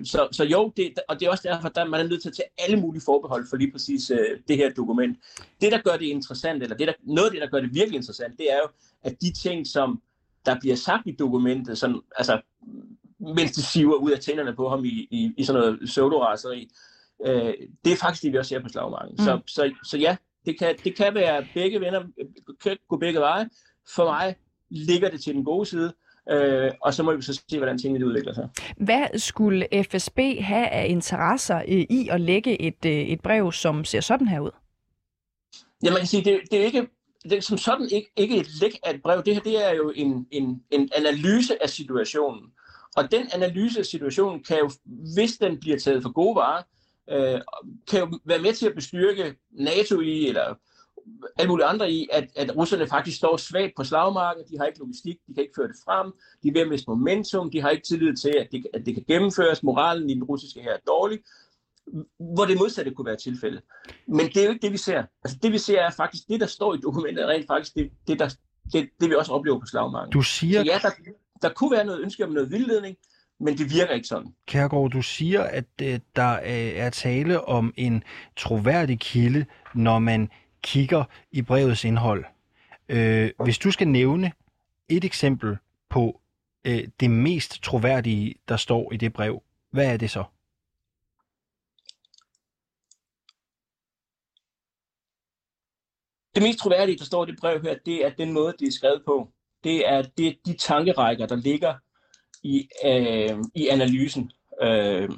så, 0.04 0.28
så 0.32 0.44
jo, 0.44 0.72
det, 0.76 0.92
og 1.08 1.20
det 1.20 1.26
er 1.26 1.30
også 1.30 1.48
derfor, 1.48 1.80
at 1.80 1.90
man 1.90 2.00
er 2.00 2.08
nødt 2.08 2.22
til 2.22 2.28
at 2.28 2.34
tage 2.36 2.48
alle 2.58 2.80
mulige 2.80 3.02
forbehold 3.04 3.46
for 3.50 3.56
lige 3.56 3.72
præcis 3.72 4.12
det 4.48 4.56
her 4.56 4.70
dokument. 4.70 5.18
Det, 5.60 5.72
der 5.72 5.78
gør 5.78 5.96
det 5.96 6.06
interessant, 6.06 6.62
eller 6.62 6.76
det 6.76 6.86
der, 6.88 6.94
noget 7.02 7.26
af 7.26 7.32
det, 7.32 7.40
der 7.40 7.48
gør 7.48 7.60
det 7.60 7.74
virkelig 7.74 7.96
interessant, 7.96 8.38
det 8.38 8.46
er 8.52 8.56
jo, 8.56 8.68
at 9.02 9.20
de 9.20 9.32
ting, 9.32 9.66
som 9.66 10.02
der 10.46 10.60
bliver 10.60 10.76
sagt 10.76 11.06
i 11.06 11.12
dokumentet, 11.18 11.78
sådan, 11.78 12.00
altså, 12.16 12.40
mens 13.18 13.52
de 13.52 13.62
siver 13.62 13.94
ud 13.94 14.10
af 14.10 14.20
tænderne 14.20 14.56
på 14.56 14.68
ham 14.68 14.84
i, 14.84 15.08
i, 15.10 15.34
i 15.36 15.44
sådan 15.44 15.60
noget 15.60 15.80
pseudoraseri, 15.84 16.68
øh, 17.26 17.54
det 17.84 17.92
er 17.92 17.96
faktisk 17.96 18.22
det, 18.22 18.32
vi 18.32 18.38
også 18.38 18.48
ser 18.48 18.62
på 18.62 18.68
slagmarken. 18.68 19.14
Mm. 19.18 19.24
Så, 19.24 19.40
så, 19.46 19.72
så 19.84 19.98
ja, 19.98 20.16
det 20.46 20.58
kan, 20.58 20.74
det 20.84 20.96
kan 20.96 21.14
være 21.14 21.46
begge 21.54 21.80
venner, 21.80 22.02
kan 22.62 22.76
gå 22.88 22.96
begge 22.96 23.20
veje. 23.20 23.48
For 23.94 24.04
mig 24.04 24.36
ligger 24.70 25.10
det 25.10 25.22
til 25.22 25.34
den 25.34 25.44
gode 25.44 25.66
side, 25.66 25.92
øh, 26.30 26.70
og 26.82 26.94
så 26.94 27.02
må 27.02 27.16
vi 27.16 27.22
så 27.22 27.42
se, 27.48 27.58
hvordan 27.58 27.78
tingene 27.78 28.06
udvikler 28.06 28.34
sig. 28.34 28.48
Hvad 28.76 29.18
skulle 29.18 29.68
FSB 29.90 30.18
have 30.40 30.68
af 30.68 30.86
interesser 30.88 31.58
øh, 31.58 31.86
i 31.90 32.08
at 32.10 32.20
lægge 32.20 32.62
et, 32.62 32.84
øh, 32.86 32.92
et 32.92 33.20
brev, 33.20 33.52
som 33.52 33.84
ser 33.84 34.00
sådan 34.00 34.28
her 34.28 34.40
ud? 34.40 34.50
Ja, 35.84 35.90
man 35.90 35.98
kan 35.98 36.06
sige, 36.06 36.24
det, 36.24 36.40
det 36.50 36.60
er 36.60 36.64
ikke 36.64 36.86
det 37.22 37.32
er 37.32 37.40
som 37.40 37.58
sådan 37.58 37.88
ikke, 37.90 38.12
ikke 38.16 38.36
et 38.36 38.60
læk 38.60 38.78
af 38.82 38.94
et 38.94 39.02
brev. 39.02 39.22
Det 39.22 39.34
her 39.34 39.42
det 39.42 39.66
er 39.68 39.74
jo 39.74 39.92
en, 39.94 40.26
en, 40.30 40.62
en 40.70 40.88
analyse 40.96 41.62
af 41.62 41.70
situationen. 41.70 42.42
Og 42.96 43.12
den 43.12 43.28
analyse 43.34 43.78
af 43.78 43.86
situationen 43.86 44.44
kan 44.44 44.58
jo, 44.58 44.70
hvis 45.14 45.36
den 45.36 45.60
bliver 45.60 45.78
taget 45.78 46.02
for 46.02 46.12
gode 46.12 46.36
varer, 46.36 46.62
øh, 47.10 47.40
kan 47.90 48.00
jo 48.00 48.18
være 48.24 48.42
med 48.42 48.52
til 48.52 48.66
at 48.66 48.74
bestyrke 48.74 49.34
NATO 49.50 50.00
i, 50.00 50.26
eller 50.28 50.54
alle 51.38 51.48
mulige 51.48 51.66
andre 51.66 51.90
i, 51.90 52.08
at, 52.12 52.28
at 52.36 52.56
russerne 52.56 52.86
faktisk 52.86 53.16
står 53.16 53.36
svagt 53.36 53.72
på 53.76 53.84
slagmarken, 53.84 54.44
de 54.50 54.58
har 54.58 54.66
ikke 54.66 54.78
logistik, 54.78 55.16
de 55.28 55.34
kan 55.34 55.42
ikke 55.42 55.54
føre 55.56 55.68
det 55.68 55.76
frem, 55.84 56.12
de 56.42 56.48
er 56.48 56.52
ved 56.52 56.60
at 56.60 56.68
miste 56.68 56.90
momentum, 56.90 57.50
de 57.50 57.60
har 57.60 57.70
ikke 57.70 57.86
tillid 57.86 58.16
til, 58.16 58.34
at 58.38 58.48
det, 58.52 58.66
at 58.74 58.86
det 58.86 58.94
kan 58.94 59.04
gennemføres, 59.08 59.62
moralen 59.62 60.10
i 60.10 60.14
den 60.14 60.24
russiske 60.24 60.62
her 60.62 60.72
er 60.72 60.78
dårlig, 60.86 61.18
hvor 62.18 62.44
det 62.44 62.58
modsatte 62.58 62.90
kunne 62.90 63.06
være 63.06 63.16
tilfældet. 63.16 63.62
Men 64.06 64.26
det 64.26 64.36
er 64.36 64.44
jo 64.44 64.50
ikke 64.50 64.62
det, 64.62 64.72
vi 64.72 64.76
ser. 64.76 65.04
Altså 65.24 65.38
det, 65.42 65.52
vi 65.52 65.58
ser, 65.58 65.80
er 65.80 65.90
faktisk 65.90 66.28
det, 66.28 66.40
der 66.40 66.46
står 66.46 66.74
i 66.74 66.78
dokumentet, 66.82 67.24
er 67.24 67.28
rent 67.28 67.46
faktisk 67.46 67.74
det, 67.74 67.90
det, 68.06 68.18
der, 68.18 68.28
det, 68.72 68.90
det 69.00 69.10
vi 69.10 69.14
også 69.14 69.32
oplever 69.32 69.60
på 69.60 69.66
slagmarken. 69.66 70.12
Du 70.12 70.22
siger... 70.22 70.60
Så 70.60 70.66
ja, 70.66 70.78
der, 70.82 70.90
der 71.42 71.54
kunne 71.54 71.70
være 71.76 71.84
noget 71.84 72.00
ønske 72.00 72.24
om 72.24 72.32
noget 72.32 72.50
vildledning, 72.50 72.96
men 73.40 73.58
det 73.58 73.70
virker 73.70 73.94
ikke 73.94 74.08
sådan. 74.08 74.34
Kærgaard, 74.46 74.90
du 74.90 75.02
siger, 75.02 75.42
at 75.42 75.64
uh, 75.82 75.88
der 76.16 76.38
uh, 76.40 76.78
er 76.78 76.90
tale 76.90 77.44
om 77.44 77.74
en 77.76 78.04
troværdig 78.36 79.00
kilde, 79.00 79.46
når 79.74 79.98
man 79.98 80.30
kigger 80.62 81.04
i 81.32 81.42
brevets 81.42 81.84
indhold. 81.84 82.24
Øh, 82.88 83.30
hvis 83.44 83.58
du 83.58 83.70
skal 83.70 83.88
nævne 83.88 84.32
et 84.88 85.04
eksempel 85.04 85.56
på 85.90 86.20
øh, 86.64 86.88
det 87.00 87.10
mest 87.10 87.62
troværdige, 87.62 88.34
der 88.48 88.56
står 88.56 88.92
i 88.92 88.96
det 88.96 89.12
brev, 89.12 89.42
hvad 89.70 89.92
er 89.92 89.96
det 89.96 90.10
så? 90.10 90.24
Det 96.34 96.42
mest 96.42 96.58
troværdige, 96.58 96.98
der 96.98 97.04
står 97.04 97.26
i 97.26 97.30
det 97.30 97.40
brev 97.40 97.62
her, 97.62 97.74
det 97.86 98.04
er 98.06 98.10
den 98.10 98.32
måde, 98.32 98.54
det 98.58 98.68
er 98.68 98.72
skrevet 98.72 99.02
på. 99.06 99.28
Det 99.64 99.88
er, 99.88 100.02
det 100.02 100.26
er 100.26 100.32
de 100.46 100.56
tankerækker, 100.56 101.26
der 101.26 101.36
ligger 101.36 101.74
i, 102.42 102.68
øh, 102.84 103.38
i 103.54 103.68
analysen. 103.68 104.32
Øh, 104.62 105.10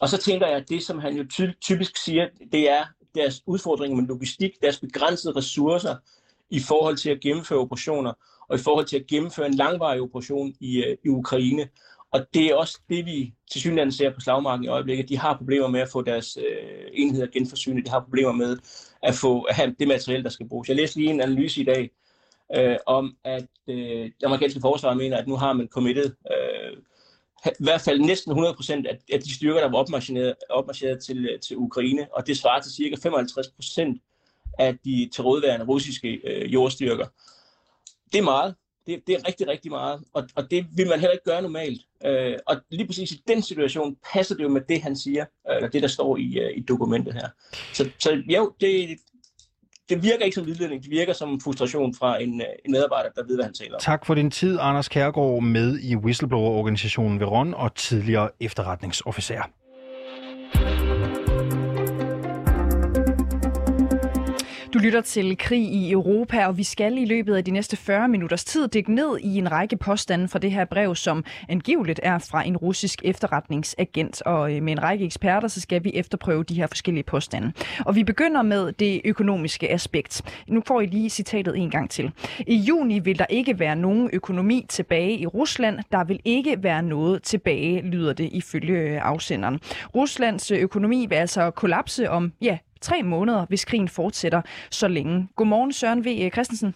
og 0.00 0.08
så 0.08 0.18
tænker 0.18 0.46
jeg, 0.46 0.56
at 0.56 0.68
det, 0.68 0.82
som 0.82 0.98
han 0.98 1.16
jo 1.16 1.24
ty- 1.24 1.58
typisk 1.60 1.96
siger, 1.96 2.28
det 2.52 2.70
er 2.70 2.84
deres 3.14 3.42
udfordringer 3.46 3.96
med 3.96 4.08
logistik, 4.08 4.62
deres 4.62 4.80
begrænsede 4.80 5.36
ressourcer 5.36 5.96
i 6.50 6.60
forhold 6.60 6.96
til 6.96 7.10
at 7.10 7.20
gennemføre 7.20 7.58
operationer, 7.58 8.12
og 8.48 8.56
i 8.56 8.62
forhold 8.62 8.86
til 8.86 8.96
at 8.98 9.06
gennemføre 9.06 9.46
en 9.46 9.54
langvarig 9.54 10.00
operation 10.00 10.54
i, 10.60 10.84
øh, 10.84 10.96
i 11.04 11.08
Ukraine. 11.08 11.68
Og 12.14 12.26
det 12.34 12.46
er 12.46 12.54
også 12.54 12.80
det, 12.88 13.06
vi 13.06 13.34
til 13.52 13.60
synligheden 13.60 13.92
ser 13.92 14.10
på 14.10 14.20
slagmarken 14.20 14.64
i 14.64 14.68
øjeblikket. 14.68 15.08
De 15.08 15.18
har 15.18 15.36
problemer 15.36 15.68
med 15.68 15.80
at 15.80 15.88
få 15.88 16.02
deres 16.02 16.36
øh, 16.36 16.88
enheder 16.92 17.26
genforsynet. 17.26 17.86
De 17.86 17.90
har 17.90 18.00
problemer 18.00 18.32
med 18.32 18.58
at 19.02 19.14
få 19.14 19.42
at 19.42 19.56
have 19.56 19.74
det 19.78 19.88
materiel, 19.88 20.24
der 20.24 20.30
skal 20.30 20.48
bruges. 20.48 20.68
Jeg 20.68 20.76
læste 20.76 20.96
lige 20.96 21.10
en 21.10 21.20
analyse 21.20 21.60
i 21.60 21.64
dag 21.64 21.90
øh, 22.56 22.76
om, 22.86 23.16
at 23.24 23.46
øh, 23.68 23.76
det 24.04 24.24
amerikanske 24.24 24.60
forsvar 24.60 24.94
mener, 24.94 25.16
at 25.16 25.28
nu 25.28 25.36
har 25.36 25.52
man 25.52 25.68
committed 25.68 26.04
øh, 26.32 26.76
i 27.46 27.64
hvert 27.64 27.80
fald 27.80 28.00
næsten 28.00 28.30
100 28.30 28.54
procent 28.54 28.86
af, 28.86 28.98
af 29.12 29.20
de 29.20 29.34
styrker, 29.34 29.60
der 29.60 29.70
var 29.70 29.78
opmarcheret, 29.78 30.34
opmarcheret 30.50 31.02
til, 31.04 31.26
øh, 31.26 31.40
til 31.40 31.56
Ukraine, 31.56 32.08
og 32.12 32.26
det 32.26 32.38
svarer 32.38 32.60
til 32.60 32.72
cirka 32.72 32.96
55 33.02 33.48
procent 33.48 34.02
af 34.58 34.78
de 34.84 35.10
tilrådværende 35.14 35.66
russiske 35.66 36.20
øh, 36.24 36.52
jordstyrker. 36.52 37.06
Det 38.12 38.18
er 38.18 38.22
meget. 38.22 38.54
Det, 38.86 39.02
det 39.06 39.14
er 39.14 39.28
rigtig, 39.28 39.48
rigtig 39.48 39.70
meget, 39.70 40.00
og, 40.12 40.28
og 40.36 40.50
det 40.50 40.66
vil 40.76 40.88
man 40.88 41.00
heller 41.00 41.12
ikke 41.12 41.24
gøre 41.24 41.42
normalt. 41.42 41.80
Øh, 42.06 42.38
og 42.46 42.56
lige 42.70 42.86
præcis 42.86 43.12
i 43.12 43.22
den 43.28 43.42
situation 43.42 43.96
passer 44.12 44.34
det 44.34 44.42
jo 44.42 44.48
med 44.48 44.60
det, 44.68 44.82
han 44.82 44.96
siger, 44.96 45.24
øh, 45.50 45.72
det 45.72 45.82
der 45.82 45.88
står 45.88 46.16
i, 46.16 46.38
øh, 46.38 46.56
i 46.56 46.60
dokumentet 46.60 47.14
her. 47.14 47.28
Så, 47.72 47.90
så 47.98 48.22
jo, 48.26 48.52
det, 48.60 48.98
det 49.88 50.02
virker 50.02 50.24
ikke 50.24 50.34
som 50.34 50.46
vildledning, 50.46 50.82
det 50.82 50.90
virker 50.90 51.12
som 51.12 51.40
frustration 51.40 51.94
fra 51.94 52.22
en, 52.22 52.42
en 52.64 52.72
medarbejder, 52.72 53.10
der 53.16 53.24
ved, 53.26 53.36
hvad 53.36 53.44
han 53.44 53.54
taler 53.54 53.74
om. 53.74 53.80
Tak 53.80 54.06
for 54.06 54.14
din 54.14 54.30
tid, 54.30 54.58
Anders 54.60 54.88
Kærgaard, 54.88 55.42
med 55.42 55.78
i 55.78 55.96
whistleblower-organisationen 55.96 57.20
Veron 57.20 57.54
og 57.54 57.74
tidligere 57.74 58.30
efterretningsofficer. 58.40 59.42
Du 64.74 64.78
lytter 64.78 65.00
til 65.00 65.38
Krig 65.38 65.62
i 65.62 65.92
Europa, 65.92 66.46
og 66.46 66.58
vi 66.58 66.62
skal 66.62 66.98
i 66.98 67.04
løbet 67.04 67.34
af 67.34 67.44
de 67.44 67.50
næste 67.50 67.76
40 67.76 68.08
minutters 68.08 68.44
tid 68.44 68.68
dykke 68.68 68.94
ned 68.94 69.18
i 69.20 69.38
en 69.38 69.52
række 69.52 69.76
påstande 69.76 70.28
fra 70.28 70.38
det 70.38 70.52
her 70.52 70.64
brev, 70.64 70.94
som 70.94 71.24
angiveligt 71.48 72.00
er 72.02 72.18
fra 72.18 72.46
en 72.46 72.56
russisk 72.56 73.00
efterretningsagent. 73.04 74.22
Og 74.22 74.56
øh, 74.56 74.62
med 74.62 74.72
en 74.72 74.82
række 74.82 75.04
eksperter, 75.04 75.48
så 75.48 75.60
skal 75.60 75.84
vi 75.84 75.90
efterprøve 75.94 76.44
de 76.44 76.54
her 76.54 76.66
forskellige 76.66 77.04
påstande. 77.04 77.52
Og 77.86 77.96
vi 77.96 78.04
begynder 78.04 78.42
med 78.42 78.72
det 78.72 79.00
økonomiske 79.04 79.72
aspekt. 79.72 80.22
Nu 80.48 80.62
får 80.66 80.80
I 80.80 80.86
lige 80.86 81.10
citatet 81.10 81.56
en 81.56 81.70
gang 81.70 81.90
til. 81.90 82.12
I 82.46 82.56
juni 82.56 82.98
vil 82.98 83.18
der 83.18 83.26
ikke 83.28 83.58
være 83.58 83.76
nogen 83.76 84.10
økonomi 84.12 84.66
tilbage 84.68 85.18
i 85.18 85.26
Rusland. 85.26 85.78
Der 85.92 86.04
vil 86.04 86.20
ikke 86.24 86.62
være 86.62 86.82
noget 86.82 87.22
tilbage, 87.22 87.82
lyder 87.82 88.12
det 88.12 88.28
ifølge 88.32 88.78
øh, 88.78 89.06
afsenderen. 89.06 89.60
Ruslands 89.94 90.50
øh, 90.50 90.58
økonomi 90.58 91.06
vil 91.06 91.16
altså 91.16 91.50
kollapse 91.50 92.10
om, 92.10 92.32
ja, 92.42 92.58
tre 92.84 93.02
måneder, 93.02 93.46
hvis 93.48 93.64
krigen 93.64 93.88
fortsætter 93.88 94.42
så 94.70 94.88
længe. 94.88 95.28
Godmorgen, 95.36 95.72
Søren 95.72 96.04
V. 96.04 96.30
Christensen. 96.32 96.74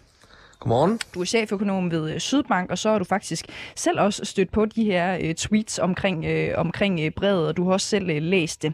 Godmorgen. 0.59 0.99
Du 1.13 1.21
er 1.21 1.25
cheføkonom 1.25 1.91
ved 1.91 2.13
øh, 2.13 2.19
Sydbank, 2.19 2.71
og 2.71 2.77
så 2.77 2.91
har 2.91 2.99
du 2.99 3.05
faktisk 3.05 3.45
selv 3.75 3.99
også 3.99 4.25
stødt 4.25 4.51
på 4.51 4.65
de 4.65 4.83
her 4.83 5.29
uh, 5.29 5.33
tweets 5.35 5.79
omkring, 5.79 6.25
uh, 6.25 6.59
omkring 6.59 7.05
uh, 7.05 7.09
brevet, 7.15 7.47
og 7.47 7.57
du 7.57 7.65
har 7.65 7.73
også 7.73 7.87
selv 7.87 8.09
uh, 8.09 8.17
læst 8.21 8.61
det. 8.61 8.73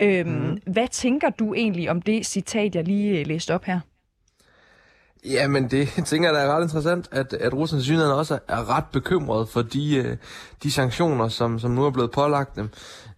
Øhm, 0.00 0.30
mm. 0.30 0.58
Hvad 0.66 0.88
tænker 0.88 1.30
du 1.30 1.54
egentlig 1.54 1.90
om 1.90 2.02
det 2.02 2.26
citat, 2.26 2.74
jeg 2.74 2.84
lige 2.84 3.20
uh, 3.20 3.26
læste 3.26 3.54
op 3.54 3.64
her? 3.64 3.80
Jamen, 5.24 5.70
det 5.70 5.88
tænker 6.06 6.28
jeg, 6.28 6.34
der 6.34 6.40
er 6.40 6.56
ret 6.56 6.62
interessant, 6.62 7.08
at, 7.12 7.32
at 7.32 7.54
Rusland 7.54 7.82
synligheden 7.82 8.14
også 8.14 8.38
er 8.48 8.76
ret 8.76 8.84
bekymret 8.92 9.48
for 9.48 9.62
de, 9.62 9.96
øh, 9.96 10.16
de 10.62 10.72
sanktioner, 10.72 11.28
som, 11.28 11.58
som 11.58 11.70
nu 11.70 11.84
er 11.84 11.90
blevet 11.90 12.10
pålagt 12.10 12.56
dem. 12.56 12.70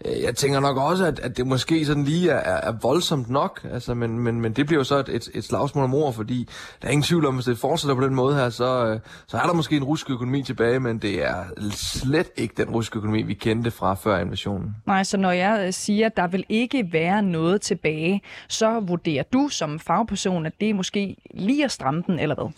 Øh, 0.04 0.22
jeg 0.22 0.36
tænker 0.36 0.60
nok 0.60 0.76
også, 0.76 1.04
at, 1.04 1.18
at 1.18 1.36
det 1.36 1.46
måske 1.46 1.86
sådan 1.86 2.04
lige 2.04 2.30
er, 2.30 2.70
er 2.70 2.72
voldsomt 2.82 3.30
nok, 3.30 3.66
altså, 3.72 3.94
men, 3.94 4.18
men, 4.18 4.40
men 4.40 4.52
det 4.52 4.66
bliver 4.66 4.80
jo 4.80 4.84
så 4.84 4.98
et, 4.98 5.08
et, 5.08 5.28
et 5.34 5.44
slagsmål 5.44 5.84
om 5.84 5.94
ord, 5.94 6.14
fordi 6.14 6.48
der 6.82 6.88
er 6.88 6.92
ingen 6.92 7.02
tvivl 7.02 7.26
om, 7.26 7.34
hvis 7.34 7.44
det 7.44 7.58
fortsætter 7.58 7.94
på 7.94 8.04
den 8.04 8.14
måde 8.14 8.34
her, 8.34 8.50
så, 8.50 8.86
øh, 8.86 9.00
så 9.26 9.36
er 9.36 9.46
der 9.46 9.52
måske 9.52 9.76
en 9.76 9.84
russisk 9.84 10.10
økonomi 10.10 10.42
tilbage, 10.42 10.80
men 10.80 10.98
det 10.98 11.24
er 11.24 11.44
slet 11.70 12.30
ikke 12.36 12.54
den 12.56 12.70
russiske 12.70 12.96
økonomi, 12.96 13.22
vi 13.22 13.34
kendte 13.34 13.70
fra 13.70 13.94
før 13.94 14.18
invasionen. 14.18 14.76
Nej, 14.86 15.04
så 15.04 15.16
når 15.16 15.30
jeg 15.30 15.74
siger, 15.74 16.06
at 16.06 16.16
der 16.16 16.26
vil 16.26 16.44
ikke 16.48 16.88
være 16.92 17.22
noget 17.22 17.60
tilbage, 17.60 18.22
så 18.48 18.80
vurderer 18.80 19.22
du 19.32 19.48
som 19.48 19.78
fagperson, 19.78 20.46
at 20.46 20.52
det 20.60 20.70
er 20.70 20.74
måske 20.74 21.16
lige 21.34 21.64
at 21.64 21.70
stramme 21.70 21.87
den, 21.90 22.18
eller 22.18 22.34
hvad? 22.34 22.52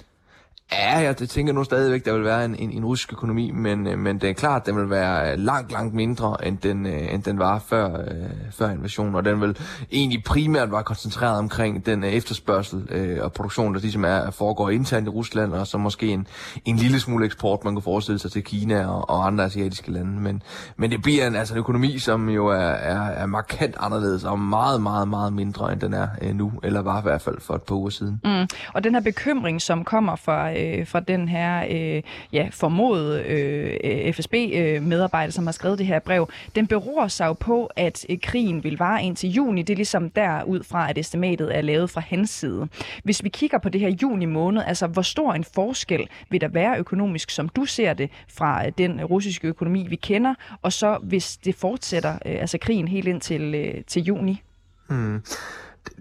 Ja, 0.72 0.98
jeg 0.98 1.16
tænker 1.16 1.52
nu 1.52 1.64
stadigvæk, 1.64 2.04
der 2.04 2.12
vil 2.12 2.24
være 2.24 2.44
en, 2.44 2.54
en, 2.54 2.70
en 2.70 2.84
russisk 2.84 3.12
økonomi, 3.12 3.50
men, 3.50 3.86
øh, 3.86 3.98
men 3.98 4.18
det 4.18 4.30
er 4.30 4.34
klart, 4.34 4.62
at 4.62 4.66
den 4.66 4.76
vil 4.76 4.90
være 4.90 5.32
øh, 5.32 5.38
langt, 5.38 5.72
langt 5.72 5.94
mindre, 5.94 6.46
end 6.46 6.58
den, 6.58 6.86
øh, 6.86 7.14
end 7.14 7.22
den 7.22 7.38
var 7.38 7.58
før, 7.58 8.00
øh, 8.00 8.30
før 8.50 8.70
invasionen, 8.70 9.14
og 9.14 9.24
den 9.24 9.40
vil 9.40 9.58
egentlig 9.92 10.24
primært 10.24 10.72
være 10.72 10.82
koncentreret 10.82 11.38
omkring 11.38 11.86
den 11.86 12.04
øh, 12.04 12.10
efterspørgsel 12.10 12.86
øh, 12.90 13.18
og 13.24 13.32
produktion, 13.32 13.74
der 13.74 13.80
ligesom 13.80 14.04
er, 14.04 14.30
foregår 14.30 14.70
internt 14.70 15.06
i 15.06 15.10
Rusland, 15.10 15.52
og 15.52 15.66
så 15.66 15.78
måske 15.78 16.06
en, 16.06 16.26
en 16.64 16.76
lille 16.76 17.00
smule 17.00 17.24
eksport, 17.24 17.64
man 17.64 17.74
kan 17.74 17.82
forestille 17.82 18.18
sig 18.18 18.32
til 18.32 18.44
Kina 18.44 18.86
og, 18.86 19.10
og 19.10 19.26
andre 19.26 19.44
asiatiske 19.44 19.92
lande. 19.92 20.20
Men, 20.20 20.42
men 20.76 20.90
det 20.90 21.02
bliver 21.02 21.26
en, 21.26 21.36
altså 21.36 21.54
en 21.54 21.58
økonomi, 21.58 21.98
som 21.98 22.28
jo 22.28 22.46
er, 22.46 22.56
er, 22.56 23.00
er 23.00 23.26
markant 23.26 23.76
anderledes 23.80 24.24
og 24.24 24.38
meget, 24.38 24.82
meget, 24.82 25.08
meget 25.08 25.32
mindre, 25.32 25.72
end 25.72 25.80
den 25.80 25.94
er 25.94 26.08
øh, 26.22 26.34
nu, 26.34 26.52
eller 26.62 26.82
var 26.82 26.98
i 26.98 27.02
hvert 27.02 27.22
fald 27.22 27.40
for 27.40 27.54
et 27.54 27.62
par 27.62 27.74
uger 27.74 27.90
siden. 27.90 28.20
Mm. 28.24 28.46
Og 28.74 28.84
den 28.84 28.94
her 28.94 29.00
bekymring, 29.00 29.62
som 29.62 29.84
kommer 29.84 30.16
fra 30.16 30.59
øh, 30.60 30.86
fra 30.86 31.00
den 31.00 31.28
her 31.28 31.64
øh, 31.70 32.02
ja, 32.32 32.48
formodede 32.50 33.22
øh, 33.22 34.12
FSB-medarbejder, 34.12 35.28
øh, 35.28 35.32
som 35.32 35.46
har 35.46 35.52
skrevet 35.52 35.78
det 35.78 35.86
her 35.86 35.98
brev, 35.98 36.28
den 36.54 36.66
beror 36.66 37.08
sig 37.08 37.26
jo 37.26 37.32
på, 37.32 37.70
at 37.76 38.06
øh, 38.08 38.18
krigen 38.22 38.64
vil 38.64 38.78
vare 38.78 39.04
indtil 39.04 39.30
juni. 39.30 39.62
Det 39.62 39.72
er 39.72 39.76
ligesom 39.76 40.10
derud 40.10 40.62
fra, 40.62 40.90
at 40.90 40.98
estimatet 40.98 41.56
er 41.56 41.60
lavet 41.60 41.90
fra 41.90 42.00
hans 42.00 42.30
side. 42.30 42.68
Hvis 43.04 43.24
vi 43.24 43.28
kigger 43.28 43.58
på 43.58 43.68
det 43.68 43.80
her 43.80 43.96
juni 44.02 44.24
måned, 44.24 44.62
altså 44.66 44.86
hvor 44.86 45.02
stor 45.02 45.32
en 45.32 45.44
forskel 45.44 46.08
vil 46.30 46.40
der 46.40 46.48
være 46.48 46.78
økonomisk, 46.78 47.30
som 47.30 47.48
du 47.48 47.64
ser 47.64 47.94
det, 47.94 48.10
fra 48.28 48.66
øh, 48.66 48.72
den 48.78 49.04
russiske 49.04 49.48
økonomi, 49.48 49.86
vi 49.88 49.96
kender, 49.96 50.34
og 50.62 50.72
så 50.72 50.98
hvis 51.02 51.36
det 51.36 51.54
fortsætter, 51.54 52.12
øh, 52.12 52.40
altså 52.40 52.58
krigen 52.58 52.88
helt 52.88 53.08
ind 53.08 53.20
til, 53.20 53.54
øh, 53.54 53.84
til 53.84 54.02
juni? 54.02 54.42
Hmm 54.88 55.22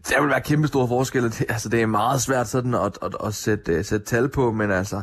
der 0.10 0.22
vil 0.22 0.30
være 0.30 0.42
kæmpe 0.42 0.68
store 0.68 0.88
forskelle. 0.88 1.30
Det, 1.30 1.46
altså, 1.50 1.70
det 1.70 1.82
er 1.82 1.86
meget 1.86 2.22
svært 2.22 2.48
sådan 2.48 2.74
at, 2.74 2.98
at, 3.02 3.16
at 3.26 3.36
sætte, 3.36 3.80
uh, 3.80 3.86
sætte 3.86 4.06
tal 4.06 4.30
på, 4.30 4.52
men 4.52 4.72
altså, 4.72 5.02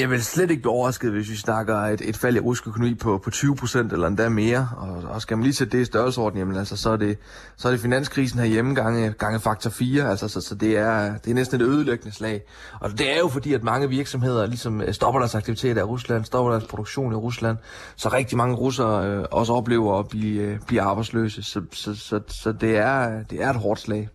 jeg 0.00 0.10
vil 0.10 0.24
slet 0.24 0.50
ikke 0.50 0.62
blive 0.62 0.72
overrasket, 0.72 1.10
hvis 1.10 1.30
vi 1.30 1.36
snakker 1.36 1.76
et, 1.76 2.00
et 2.04 2.16
fald 2.16 2.36
i 2.36 2.40
russisk 2.40 2.68
økonomi 2.68 2.94
på, 2.94 3.18
på 3.18 3.30
20% 3.34 3.78
eller 3.78 4.06
endda 4.06 4.28
mere. 4.28 4.68
Og, 4.76 5.02
og 5.10 5.22
skal 5.22 5.36
man 5.36 5.44
lige 5.44 5.54
sætte 5.54 5.76
det 5.76 5.82
i 5.82 5.84
størrelsesorden, 5.84 6.38
jamen 6.38 6.56
altså, 6.56 6.76
så 6.76 6.90
er 6.90 6.96
det, 6.96 7.18
så 7.56 7.68
er 7.68 7.72
det 7.72 7.80
finanskrisen 7.80 8.40
herhjemme 8.40 8.74
gange, 8.74 9.12
gange 9.12 9.40
faktor 9.40 9.70
4. 9.70 10.10
Altså, 10.10 10.28
så, 10.28 10.40
så 10.40 10.54
det, 10.54 10.78
er, 10.78 11.18
det 11.18 11.30
er 11.30 11.34
næsten 11.34 11.60
et 11.60 11.66
ødelæggende 11.66 12.14
slag. 12.14 12.42
Og 12.80 12.98
det 12.98 13.14
er 13.14 13.18
jo 13.18 13.28
fordi, 13.28 13.54
at 13.54 13.62
mange 13.62 13.88
virksomheder 13.88 14.46
ligesom 14.46 14.80
øh, 14.80 14.94
stopper 14.94 15.20
deres 15.20 15.34
aktiviteter 15.34 15.80
i 15.80 15.84
Rusland, 15.84 16.24
stopper 16.24 16.50
deres 16.50 16.64
produktion 16.64 17.12
i 17.12 17.16
Rusland. 17.16 17.56
Så 17.96 18.08
rigtig 18.08 18.38
mange 18.38 18.54
russere 18.54 19.06
øh, 19.06 19.24
også 19.30 19.52
oplever 19.52 19.98
at 19.98 20.08
blive, 20.08 20.42
øh, 20.42 20.58
blive 20.66 20.80
arbejdsløse. 20.80 21.42
Så, 21.42 21.62
så, 21.72 21.94
så, 21.94 22.20
så 22.28 22.52
det, 22.52 22.76
er, 22.76 23.22
det 23.22 23.42
er 23.42 23.50
et 23.50 23.56
hårdt 23.56 23.80
slag 23.80 24.08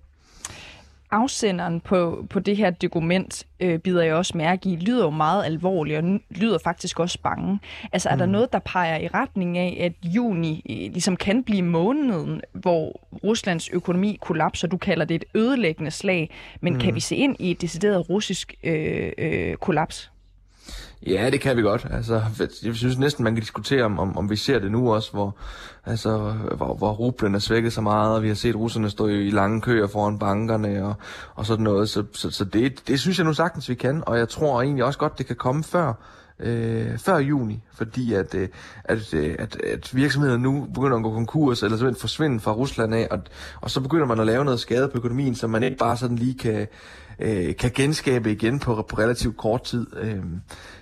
afsenderen 1.11 1.79
på, 1.79 2.25
på 2.29 2.39
det 2.39 2.57
her 2.57 2.69
dokument, 2.69 3.43
øh, 3.59 3.79
bider 3.79 4.03
jeg 4.03 4.15
også 4.15 4.37
mærke 4.37 4.69
i, 4.69 4.75
lyder 4.75 5.03
jo 5.03 5.09
meget 5.09 5.45
alvorlig 5.45 5.97
og 5.97 6.19
lyder 6.29 6.57
faktisk 6.63 6.99
også 6.99 7.19
bange. 7.23 7.59
Altså 7.91 8.09
er 8.09 8.15
mm. 8.15 8.19
der 8.19 8.25
noget, 8.25 8.53
der 8.53 8.59
peger 8.59 8.97
i 8.97 9.07
retning 9.07 9.57
af, 9.57 9.77
at 9.81 10.11
juni 10.15 10.63
øh, 10.69 10.91
ligesom 10.91 11.17
kan 11.17 11.43
blive 11.43 11.61
måneden, 11.61 12.41
hvor 12.53 13.01
Ruslands 13.23 13.69
økonomi 13.69 14.17
kollapser? 14.21 14.67
Du 14.67 14.77
kalder 14.77 15.05
det 15.05 15.15
et 15.15 15.25
ødelæggende 15.35 15.91
slag, 15.91 16.29
men 16.61 16.73
mm. 16.73 16.79
kan 16.79 16.95
vi 16.95 16.99
se 16.99 17.15
ind 17.15 17.35
i 17.39 17.51
et 17.51 17.61
decideret 17.61 18.09
russisk 18.09 18.55
øh, 18.63 19.11
øh, 19.17 19.55
kollaps? 19.55 20.11
Ja, 21.07 21.29
det 21.29 21.41
kan 21.41 21.57
vi 21.57 21.61
godt. 21.61 21.87
Altså, 21.91 22.21
jeg 22.63 22.75
synes 22.75 22.97
næsten, 22.97 23.23
man 23.23 23.33
kan 23.33 23.41
diskutere, 23.41 23.83
om, 23.83 23.99
om, 23.99 24.17
om 24.17 24.29
vi 24.29 24.35
ser 24.35 24.59
det 24.59 24.71
nu 24.71 24.93
også, 24.93 25.11
hvor, 25.11 25.37
altså, 25.85 26.17
hvor, 26.31 26.75
hvor 26.75 26.91
rublen 26.91 27.35
er 27.35 27.39
svækket 27.39 27.73
så 27.73 27.81
meget, 27.81 28.15
og 28.15 28.23
vi 28.23 28.27
har 28.27 28.35
set 28.35 28.55
russerne 28.55 28.89
stå 28.89 29.07
i 29.07 29.29
lange 29.29 29.61
køer 29.61 29.87
foran 29.87 30.19
bankerne 30.19 30.85
og, 30.85 30.93
og 31.35 31.45
sådan 31.45 31.63
noget. 31.63 31.89
Så, 31.89 32.03
så, 32.13 32.31
så 32.31 32.45
det, 32.45 32.87
det 32.87 32.99
synes 32.99 33.17
jeg 33.17 33.25
nu 33.25 33.33
sagtens, 33.33 33.69
vi 33.69 33.75
kan, 33.75 34.03
og 34.07 34.17
jeg 34.17 34.29
tror 34.29 34.61
egentlig 34.61 34.83
også 34.83 34.99
godt, 34.99 35.17
det 35.17 35.25
kan 35.25 35.35
komme 35.35 35.63
før 35.63 35.93
øh, 36.39 36.97
før 36.97 37.17
juni, 37.17 37.63
fordi 37.73 38.13
at, 38.13 38.35
øh, 38.35 38.49
at, 38.83 39.13
øh, 39.13 39.35
at, 39.39 39.61
at 39.61 39.95
virksomheder 39.95 40.37
nu 40.37 40.67
begynder 40.73 40.97
at 40.97 41.03
gå 41.03 41.11
konkurs, 41.11 41.63
eller 41.63 41.77
simpelthen 41.77 42.01
forsvinde 42.01 42.39
fra 42.39 42.51
Rusland 42.51 42.95
af, 42.95 43.07
og, 43.11 43.19
og 43.61 43.71
så 43.71 43.81
begynder 43.81 44.05
man 44.05 44.19
at 44.19 44.25
lave 44.25 44.45
noget 44.45 44.59
skade 44.59 44.87
på 44.87 44.97
økonomien, 44.97 45.35
som 45.35 45.49
man 45.49 45.63
ikke 45.63 45.77
bare 45.77 45.97
sådan 45.97 46.15
lige 46.15 46.37
kan, 46.37 46.67
øh, 47.19 47.55
kan 47.55 47.71
genskabe 47.75 48.31
igen 48.31 48.59
på, 48.59 48.85
på 48.89 48.95
relativt 48.95 49.37
kort 49.37 49.63
tid. 49.63 49.87
Øh, 49.97 50.23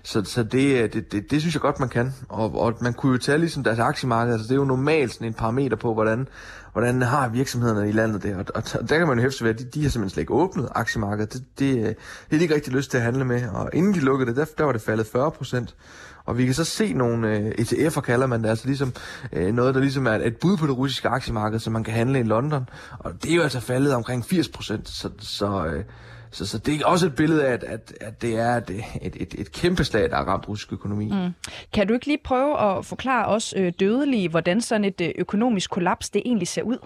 så 0.04 0.24
så 0.24 0.44
det, 0.44 0.84
øh, 0.84 0.94
det, 0.94 1.12
det, 1.12 1.32
det 1.32 1.42
synes 1.42 1.56
jeg 1.56 1.62
godt, 1.62 1.80
man 1.80 1.90
kan. 1.90 2.14
Og, 2.30 2.60
og 2.60 2.78
man 2.82 2.94
kunne 2.94 3.12
jo 3.12 3.18
tage 3.18 3.38
ligesom 3.38 3.64
deres 3.64 3.80
aktiemarked, 3.80 4.34
altså 4.34 4.48
det 4.48 4.52
er 4.52 4.60
jo 4.60 4.66
normalt 4.66 5.14
sådan 5.14 5.28
en 5.28 5.34
parameter 5.34 5.76
på, 5.76 5.94
hvordan, 5.94 6.28
hvordan 6.74 7.01
har 7.01 7.30
virksomhederne 7.30 7.89
i 7.89 7.92
landet 7.92 8.24
det. 8.24 8.36
Og, 8.36 8.46
og, 8.56 8.63
og 8.80 8.89
der 8.89 8.98
kan 8.98 9.08
man 9.08 9.18
jo 9.18 9.22
hæfte 9.22 9.44
ved, 9.44 9.50
at 9.50 9.60
de, 9.60 9.63
de 9.63 9.84
har 9.84 9.89
simpelthen 9.89 10.10
slet 10.10 10.22
ikke 10.22 10.34
åbnet 10.34 10.70
aktiemarkedet. 10.75 11.34
Det, 11.34 11.44
det, 11.60 11.77
øh, 11.77 11.84
det 11.84 11.96
har 12.32 12.38
de 12.38 12.42
ikke 12.42 12.56
rigtig 12.56 12.74
lyst 12.74 12.92
til 12.92 12.98
at 12.98 13.03
handle 13.03 13.25
med. 13.25 13.50
Og 13.50 13.70
inden 13.74 13.94
de 13.94 14.00
lukkede 14.00 14.30
det, 14.30 14.38
der, 14.38 14.46
der 14.58 14.63
var 14.63 14.72
det 14.72 14.82
faldet 14.82 15.08
40 15.08 15.32
procent. 15.32 15.75
Og 16.25 16.38
vi 16.38 16.46
kan 16.46 16.53
så 16.53 16.63
se 16.63 16.94
nogle 16.94 17.38
øh, 17.38 17.51
ETF'er, 17.51 18.01
kalder 18.01 18.27
man 18.27 18.44
det, 18.44 18.50
altså 18.50 18.68
ligesom 18.68 18.94
øh, 19.34 19.53
noget, 19.53 19.75
der 19.75 19.82
ligesom 19.82 20.08
er 20.08 20.12
et 20.12 20.38
bud 20.38 20.58
på 20.58 20.68
det 20.68 20.77
russiske 20.77 21.10
aktiemarked, 21.10 21.60
som 21.60 21.74
man 21.74 21.84
kan 21.84 21.94
handle 21.94 22.20
i 22.20 22.24
London. 22.24 22.70
Og 23.00 23.24
det 23.24 23.32
er 23.32 23.36
jo 23.36 23.42
altså 23.42 23.60
faldet 23.60 23.94
omkring 23.94 24.25
80 24.25 24.50
procent, 24.50 24.89
så, 24.89 25.10
så, 25.20 25.65
øh, 25.65 25.84
så, 26.34 26.46
så 26.46 26.58
det 26.58 26.82
er 26.82 26.86
også 26.86 27.06
et 27.06 27.16
billede 27.16 27.48
af, 27.48 27.54
at, 27.54 27.63
at, 27.63 27.94
at 28.02 28.22
det 28.22 28.40
er 28.40 28.58
et, 28.58 28.84
et, 29.02 29.16
et, 29.20 29.36
et 29.38 29.52
kæmpe 29.52 29.84
slag, 29.84 30.10
der 30.10 30.16
har 30.16 30.24
ramt 30.24 30.48
russisk 30.48 30.74
økonomi. 30.74 31.06
Mm. 31.06 31.30
Kan 31.74 31.88
du 31.88 31.94
ikke 31.94 32.06
lige 32.06 32.20
prøve 32.24 32.60
at 32.60 32.86
forklare 32.86 33.25
os 33.25 33.54
øh, 33.58 33.74
dødelige, 33.80 34.30
hvordan 34.30 34.62
sådan 34.62 34.86
et 34.86 35.02
øh, 35.02 35.12
økonomisk 35.16 35.70
kollaps 35.70 36.10
det 36.10 36.22
egentlig 36.25 36.48
ser 36.48 36.62
ud? 36.62 36.78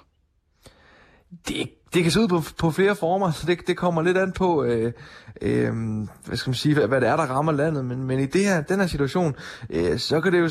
Det, 1.47 1.69
det 1.97 2.03
kan 2.03 2.11
se 2.11 2.19
ud 2.19 2.27
på, 2.27 2.43
på 2.57 2.71
flere 2.71 2.95
former, 2.95 3.31
så 3.31 3.47
det, 3.47 3.67
det 3.67 3.77
kommer 3.77 4.01
lidt 4.01 4.17
an 4.17 4.31
på, 4.31 4.63
øh, 4.63 4.91
øh, 5.41 5.73
hvad 6.25 6.37
skal 6.37 6.49
man 6.49 6.55
sige, 6.55 6.75
hvad, 6.75 6.87
hvad 6.87 7.01
det 7.01 7.09
er, 7.09 7.15
der 7.15 7.23
rammer 7.23 7.51
landet. 7.51 7.85
Men, 7.85 8.03
men 8.03 8.19
i 8.19 8.25
det 8.25 8.45
her, 8.45 8.61
den 8.61 8.79
her 8.79 8.87
situation, 8.87 9.35
øh, 9.69 9.99
så 9.99 10.21
kan 10.21 10.33
det 10.33 10.39
jo 10.39 10.49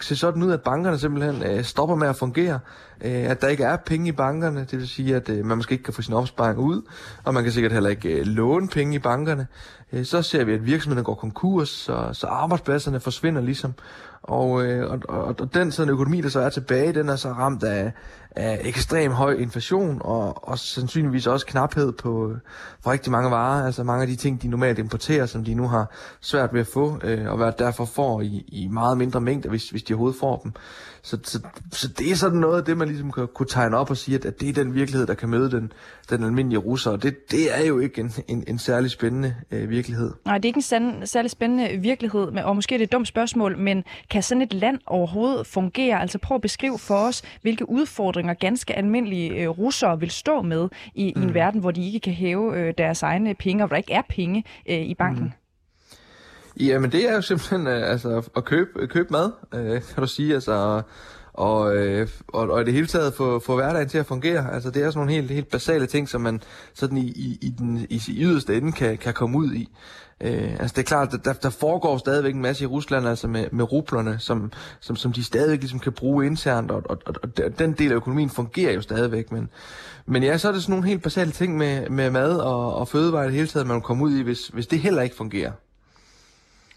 se 0.00 0.16
sådan 0.16 0.42
ud, 0.42 0.52
at 0.52 0.62
bankerne 0.62 0.98
simpelthen 0.98 1.42
øh, 1.42 1.64
stopper 1.64 1.96
med 1.96 2.08
at 2.08 2.16
fungere. 2.16 2.58
Øh, 3.04 3.30
at 3.30 3.40
der 3.42 3.48
ikke 3.48 3.64
er 3.64 3.76
penge 3.76 4.08
i 4.08 4.12
bankerne, 4.12 4.66
det 4.70 4.78
vil 4.78 4.88
sige, 4.88 5.16
at 5.16 5.28
øh, 5.28 5.44
man 5.44 5.56
måske 5.56 5.72
ikke 5.72 5.84
kan 5.84 5.94
få 5.94 6.02
sin 6.02 6.14
opsparing 6.14 6.58
ud, 6.58 6.82
og 7.24 7.34
man 7.34 7.42
kan 7.42 7.52
sikkert 7.52 7.72
heller 7.72 7.90
ikke 7.90 8.08
øh, 8.08 8.26
låne 8.26 8.68
penge 8.68 8.94
i 8.94 8.98
bankerne. 8.98 9.46
Øh, 9.92 10.04
så 10.04 10.22
ser 10.22 10.44
vi, 10.44 10.54
at 10.54 10.66
virksomhederne 10.66 11.04
går 11.04 11.14
konkurs, 11.14 11.68
så, 11.68 12.08
så 12.12 12.26
arbejdspladserne 12.26 13.00
forsvinder 13.00 13.40
ligesom. 13.40 13.74
Og, 14.22 14.64
øh, 14.64 14.90
og, 14.90 15.00
og, 15.08 15.34
og 15.40 15.54
den 15.54 15.72
sådan 15.72 15.92
økonomi, 15.92 16.20
der 16.20 16.28
så 16.28 16.40
er 16.40 16.50
tilbage, 16.50 16.92
den 16.92 17.08
er 17.08 17.16
så 17.16 17.28
ramt 17.28 17.62
af, 17.62 17.92
af 18.36 18.60
ekstrem 18.64 19.12
høj 19.12 19.32
inflation, 19.32 19.98
og, 20.04 20.48
og 20.48 20.58
sandsynligvis 20.58 21.26
også 21.26 21.46
knaphed 21.46 21.92
på, 21.92 22.36
på 22.84 22.90
rigtig 22.90 23.12
mange 23.12 23.30
varer. 23.30 23.66
Altså 23.66 23.84
mange 23.84 24.02
af 24.02 24.08
de 24.08 24.16
ting, 24.16 24.42
de 24.42 24.48
normalt 24.48 24.78
importerer, 24.78 25.26
som 25.26 25.44
de 25.44 25.54
nu 25.54 25.68
har 25.68 25.90
svært 26.20 26.52
ved 26.52 26.60
at 26.60 26.66
få, 26.66 27.00
øh, 27.04 27.30
og 27.30 27.36
hvad 27.36 27.52
derfor 27.58 27.84
får 27.84 28.20
i, 28.20 28.44
i 28.48 28.68
meget 28.68 28.98
mindre 28.98 29.20
mængder, 29.20 29.50
hvis, 29.50 29.70
hvis 29.70 29.82
de 29.82 29.94
overhovedet 29.94 30.20
får 30.20 30.36
dem. 30.36 30.52
Så, 31.04 31.18
så, 31.22 31.40
så 31.72 31.88
det 31.88 32.10
er 32.10 32.14
sådan 32.14 32.38
noget 32.38 32.58
af 32.58 32.64
det, 32.64 32.76
man 32.76 32.88
ligesom 32.88 33.12
kan, 33.12 33.28
kunne 33.34 33.46
tegne 33.46 33.76
op 33.76 33.90
og 33.90 33.96
sige, 33.96 34.14
at, 34.14 34.24
at 34.24 34.40
det 34.40 34.48
er 34.48 34.52
den 34.52 34.74
virkelighed, 34.74 35.06
der 35.06 35.14
kan 35.14 35.28
møde 35.28 35.50
den, 35.50 35.72
den 36.10 36.24
almindelige 36.24 36.58
russer. 36.58 36.90
Og 36.90 37.02
det, 37.02 37.30
det 37.30 37.58
er 37.58 37.66
jo 37.66 37.78
ikke 37.78 38.00
en, 38.00 38.12
en, 38.28 38.44
en 38.46 38.58
særlig 38.58 38.90
spændende 38.90 39.34
øh, 39.50 39.70
virkelighed. 39.70 40.12
Nej, 40.24 40.38
det 40.38 40.44
er 40.44 40.48
ikke 40.48 40.58
en 40.58 40.62
sand, 40.62 41.06
særlig 41.06 41.30
spændende 41.30 41.76
virkelighed, 41.76 42.20
og 42.20 42.56
måske 42.56 42.74
er 42.74 42.78
det 42.78 42.84
et 42.84 42.92
dumt 42.92 43.08
spørgsmål, 43.08 43.58
men 43.58 43.84
kan 44.10 44.22
sådan 44.22 44.42
et 44.42 44.54
land 44.54 44.78
overhovedet 44.86 45.46
fungere? 45.46 46.00
Altså 46.00 46.18
prøv 46.18 46.34
at 46.34 46.40
beskrive 46.40 46.78
for 46.78 46.94
os, 46.96 47.22
hvilke 47.42 47.68
udfordringer 47.68 48.34
ganske 48.34 48.74
almindelige 48.74 49.42
øh, 49.42 49.48
russere 49.48 50.00
vil 50.00 50.10
stå 50.10 50.42
med 50.42 50.68
i, 50.94 51.12
mm. 51.16 51.22
i 51.22 51.24
en 51.24 51.34
verden, 51.34 51.60
hvor 51.60 51.70
de 51.70 51.86
ikke 51.86 52.00
kan 52.00 52.12
hæve 52.12 52.58
øh, 52.58 52.74
deres 52.78 53.02
egne 53.02 53.34
penge, 53.34 53.64
og 53.64 53.66
hvor 53.66 53.74
der 53.74 53.78
ikke 53.78 53.92
er 53.92 54.02
penge 54.08 54.44
øh, 54.68 54.76
i 54.76 54.94
banken. 54.94 55.24
Mm. 55.24 55.41
Jamen 56.60 56.92
det 56.92 57.08
er 57.08 57.14
jo 57.14 57.22
simpelthen 57.22 57.66
øh, 57.66 57.90
altså, 57.90 58.22
at 58.36 58.44
købe, 58.44 58.86
købe 58.86 59.08
mad, 59.10 59.30
øh, 59.54 59.82
kan 59.82 60.00
du 60.00 60.06
sige. 60.06 60.34
Altså, 60.34 60.82
og, 61.32 61.76
øh, 61.76 62.08
og, 62.28 62.50
og 62.50 62.60
i 62.60 62.64
det 62.64 62.72
hele 62.72 62.86
taget 62.86 63.14
få, 63.14 63.38
få 63.38 63.54
hverdagen 63.54 63.88
til 63.88 63.98
at 63.98 64.06
fungere. 64.06 64.54
Altså 64.54 64.70
det 64.70 64.82
er 64.82 64.90
sådan 64.90 64.98
nogle 64.98 65.12
helt, 65.12 65.30
helt 65.30 65.50
basale 65.50 65.86
ting, 65.86 66.08
som 66.08 66.20
man 66.20 66.42
sådan 66.74 66.98
i, 66.98 67.06
i, 67.06 67.38
i 67.40 67.54
den 67.58 67.86
i, 67.90 68.02
yderste 68.08 68.56
ende 68.56 68.72
kan, 68.72 68.98
kan 68.98 69.14
komme 69.14 69.38
ud 69.38 69.52
i. 69.52 69.68
Øh, 70.20 70.52
altså 70.60 70.74
det 70.76 70.78
er 70.78 70.86
klart, 70.86 71.14
at 71.14 71.24
der, 71.24 71.32
der 71.32 71.50
foregår 71.50 71.98
stadigvæk 71.98 72.34
en 72.34 72.42
masse 72.42 72.64
i 72.64 72.66
Rusland, 72.66 73.08
altså 73.08 73.28
med, 73.28 73.46
med 73.52 73.72
rublerne, 73.72 74.18
som, 74.18 74.52
som, 74.80 74.96
som 74.96 75.12
de 75.12 75.24
stadigvæk 75.24 75.60
ligesom 75.60 75.78
kan 75.78 75.92
bruge 75.92 76.26
internt, 76.26 76.70
og, 76.70 76.82
og, 76.88 76.98
og, 77.06 77.14
og 77.22 77.58
den 77.58 77.72
del 77.72 77.90
af 77.90 77.96
økonomien 77.96 78.30
fungerer 78.30 78.72
jo 78.72 78.80
stadigvæk, 78.80 79.32
men, 79.32 79.48
men 80.06 80.22
ja, 80.22 80.38
så 80.38 80.48
er 80.48 80.52
det 80.52 80.62
sådan 80.62 80.72
nogle 80.72 80.88
helt 80.88 81.02
basale 81.02 81.30
ting 81.30 81.56
med, 81.56 81.88
med 81.88 82.10
mad 82.10 82.36
og, 82.36 82.74
og 82.74 82.88
fødevarer 82.88 83.24
i 83.24 83.26
det 83.26 83.34
hele 83.34 83.48
taget, 83.48 83.66
man 83.66 83.80
kommer 83.80 84.04
ud 84.04 84.16
i, 84.16 84.22
hvis, 84.22 84.48
hvis 84.48 84.66
det 84.66 84.78
heller 84.78 85.02
ikke 85.02 85.16
fungerer. 85.16 85.52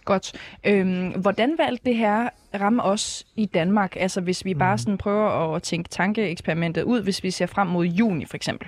Godt. 0.05 0.33
Øhm, 0.65 1.09
hvordan 1.09 1.55
valgte 1.57 1.85
det 1.85 1.95
her 1.95 2.29
ramme 2.61 2.83
os 2.83 3.25
i 3.35 3.45
Danmark? 3.45 3.95
Altså 3.95 4.21
hvis 4.21 4.45
vi 4.45 4.53
bare 4.53 4.73
mhm. 4.73 4.77
sådan 4.77 4.97
prøver 4.97 5.55
at 5.55 5.63
tænke 5.63 5.89
tankeeksperimentet 5.89 6.83
ud, 6.83 7.01
hvis 7.01 7.23
vi 7.23 7.31
ser 7.31 7.45
frem 7.45 7.67
mod 7.67 7.85
juni 7.85 8.25
for 8.25 8.35
eksempel. 8.35 8.67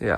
Ja. 0.00 0.16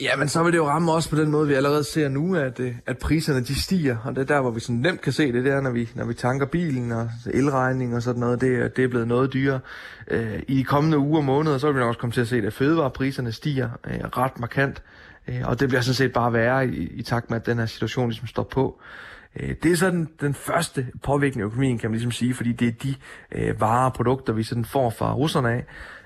Ja, 0.00 0.16
men 0.16 0.28
så 0.28 0.42
vil 0.42 0.52
det 0.52 0.58
jo 0.58 0.68
ramme 0.68 0.92
os 0.92 1.08
på 1.08 1.16
den 1.16 1.30
måde, 1.30 1.48
vi 1.48 1.54
allerede 1.54 1.84
ser 1.84 2.08
nu, 2.08 2.36
at, 2.36 2.60
øh, 2.60 2.74
at 2.86 2.98
priserne 2.98 3.40
de 3.40 3.62
stiger. 3.62 3.96
Og 4.04 4.14
det 4.14 4.20
er 4.20 4.34
der, 4.34 4.40
hvor 4.40 4.50
vi 4.50 4.60
sådan 4.60 4.76
nemt 4.76 5.00
kan 5.00 5.12
se 5.12 5.32
det, 5.32 5.44
der, 5.44 5.60
når 5.60 5.70
vi, 5.70 5.88
når 5.94 6.04
vi 6.04 6.14
tanker 6.14 6.46
bilen 6.46 6.92
og 6.92 7.10
elregning 7.26 7.96
og 7.96 8.02
sådan 8.02 8.20
noget. 8.20 8.40
Det, 8.40 8.76
det 8.76 8.84
er 8.84 8.88
blevet 8.88 9.08
noget 9.08 9.32
dyrere. 9.32 9.60
Øh, 10.08 10.42
I 10.48 10.56
de 10.56 10.64
kommende 10.64 10.98
uger 10.98 11.18
og 11.18 11.24
måneder, 11.24 11.58
så 11.58 11.66
vil 11.66 11.74
vi 11.74 11.80
nok 11.80 11.88
også 11.88 12.00
komme 12.00 12.12
til 12.12 12.20
at 12.20 12.28
se, 12.28 12.36
at 12.36 12.52
fødevarepriserne 12.52 13.32
stiger 13.32 13.70
øh, 13.86 14.00
ret 14.00 14.38
markant. 14.38 14.82
Øh, 15.28 15.40
og 15.44 15.60
det 15.60 15.68
bliver 15.68 15.82
sådan 15.82 15.94
set 15.94 16.12
bare 16.12 16.32
værre 16.32 16.68
i, 16.68 16.88
i 16.94 17.02
takt 17.02 17.30
med, 17.30 17.40
at 17.40 17.46
den 17.46 17.58
her 17.58 17.66
situation 17.66 18.08
ligesom 18.08 18.26
står 18.26 18.42
på. 18.42 18.80
Øh, 18.80 19.09
Øh, 19.36 19.54
det 19.62 19.72
er 19.72 19.76
sådan 19.76 20.08
den 20.20 20.34
første 20.34 20.86
påvirkning 21.02 21.42
af 21.42 21.46
økonomien, 21.46 21.78
kan 21.78 21.90
man 21.90 21.94
ligesom 21.94 22.12
sige, 22.12 22.34
fordi 22.34 22.52
det 22.52 22.68
er 22.68 22.72
de 22.72 22.94
øh, 23.32 23.60
varer 23.60 23.86
og 23.86 23.92
produkter, 23.92 24.32
vi 24.32 24.42
sådan 24.42 24.64
får 24.64 24.90
fra 24.90 25.12
russerne 25.14 25.50
af, 25.50 25.64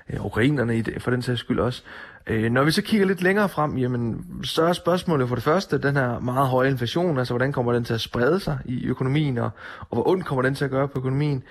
øh, 0.09 0.25
ukrainerne 0.25 0.77
i 0.77 0.81
det, 0.81 1.01
for 1.01 1.11
den 1.11 1.21
sags 1.21 1.39
skyld 1.39 1.59
også. 1.59 1.83
Øh, 2.27 2.51
når 2.51 2.63
vi 2.63 2.71
så 2.71 2.81
kigger 2.81 3.07
lidt 3.07 3.21
længere 3.21 3.49
frem, 3.49 3.77
jamen, 3.77 4.25
så 4.43 4.63
er 4.63 4.73
spørgsmålet 4.73 5.27
for 5.27 5.35
det 5.35 5.43
første, 5.43 5.77
den 5.77 5.95
her 5.95 6.19
meget 6.19 6.47
høje 6.47 6.69
inflation, 6.69 7.17
altså 7.17 7.33
hvordan 7.33 7.51
kommer 7.51 7.73
den 7.73 7.83
til 7.83 7.93
at 7.93 8.01
sprede 8.01 8.39
sig 8.39 8.57
i 8.65 8.85
økonomien, 8.85 9.37
og, 9.37 9.49
og 9.79 9.95
hvor 9.95 10.07
ondt 10.07 10.25
kommer 10.25 10.41
den 10.41 10.55
til 10.55 10.65
at 10.65 10.71
gøre 10.71 10.87
på 10.87 10.99
økonomien. 10.99 11.43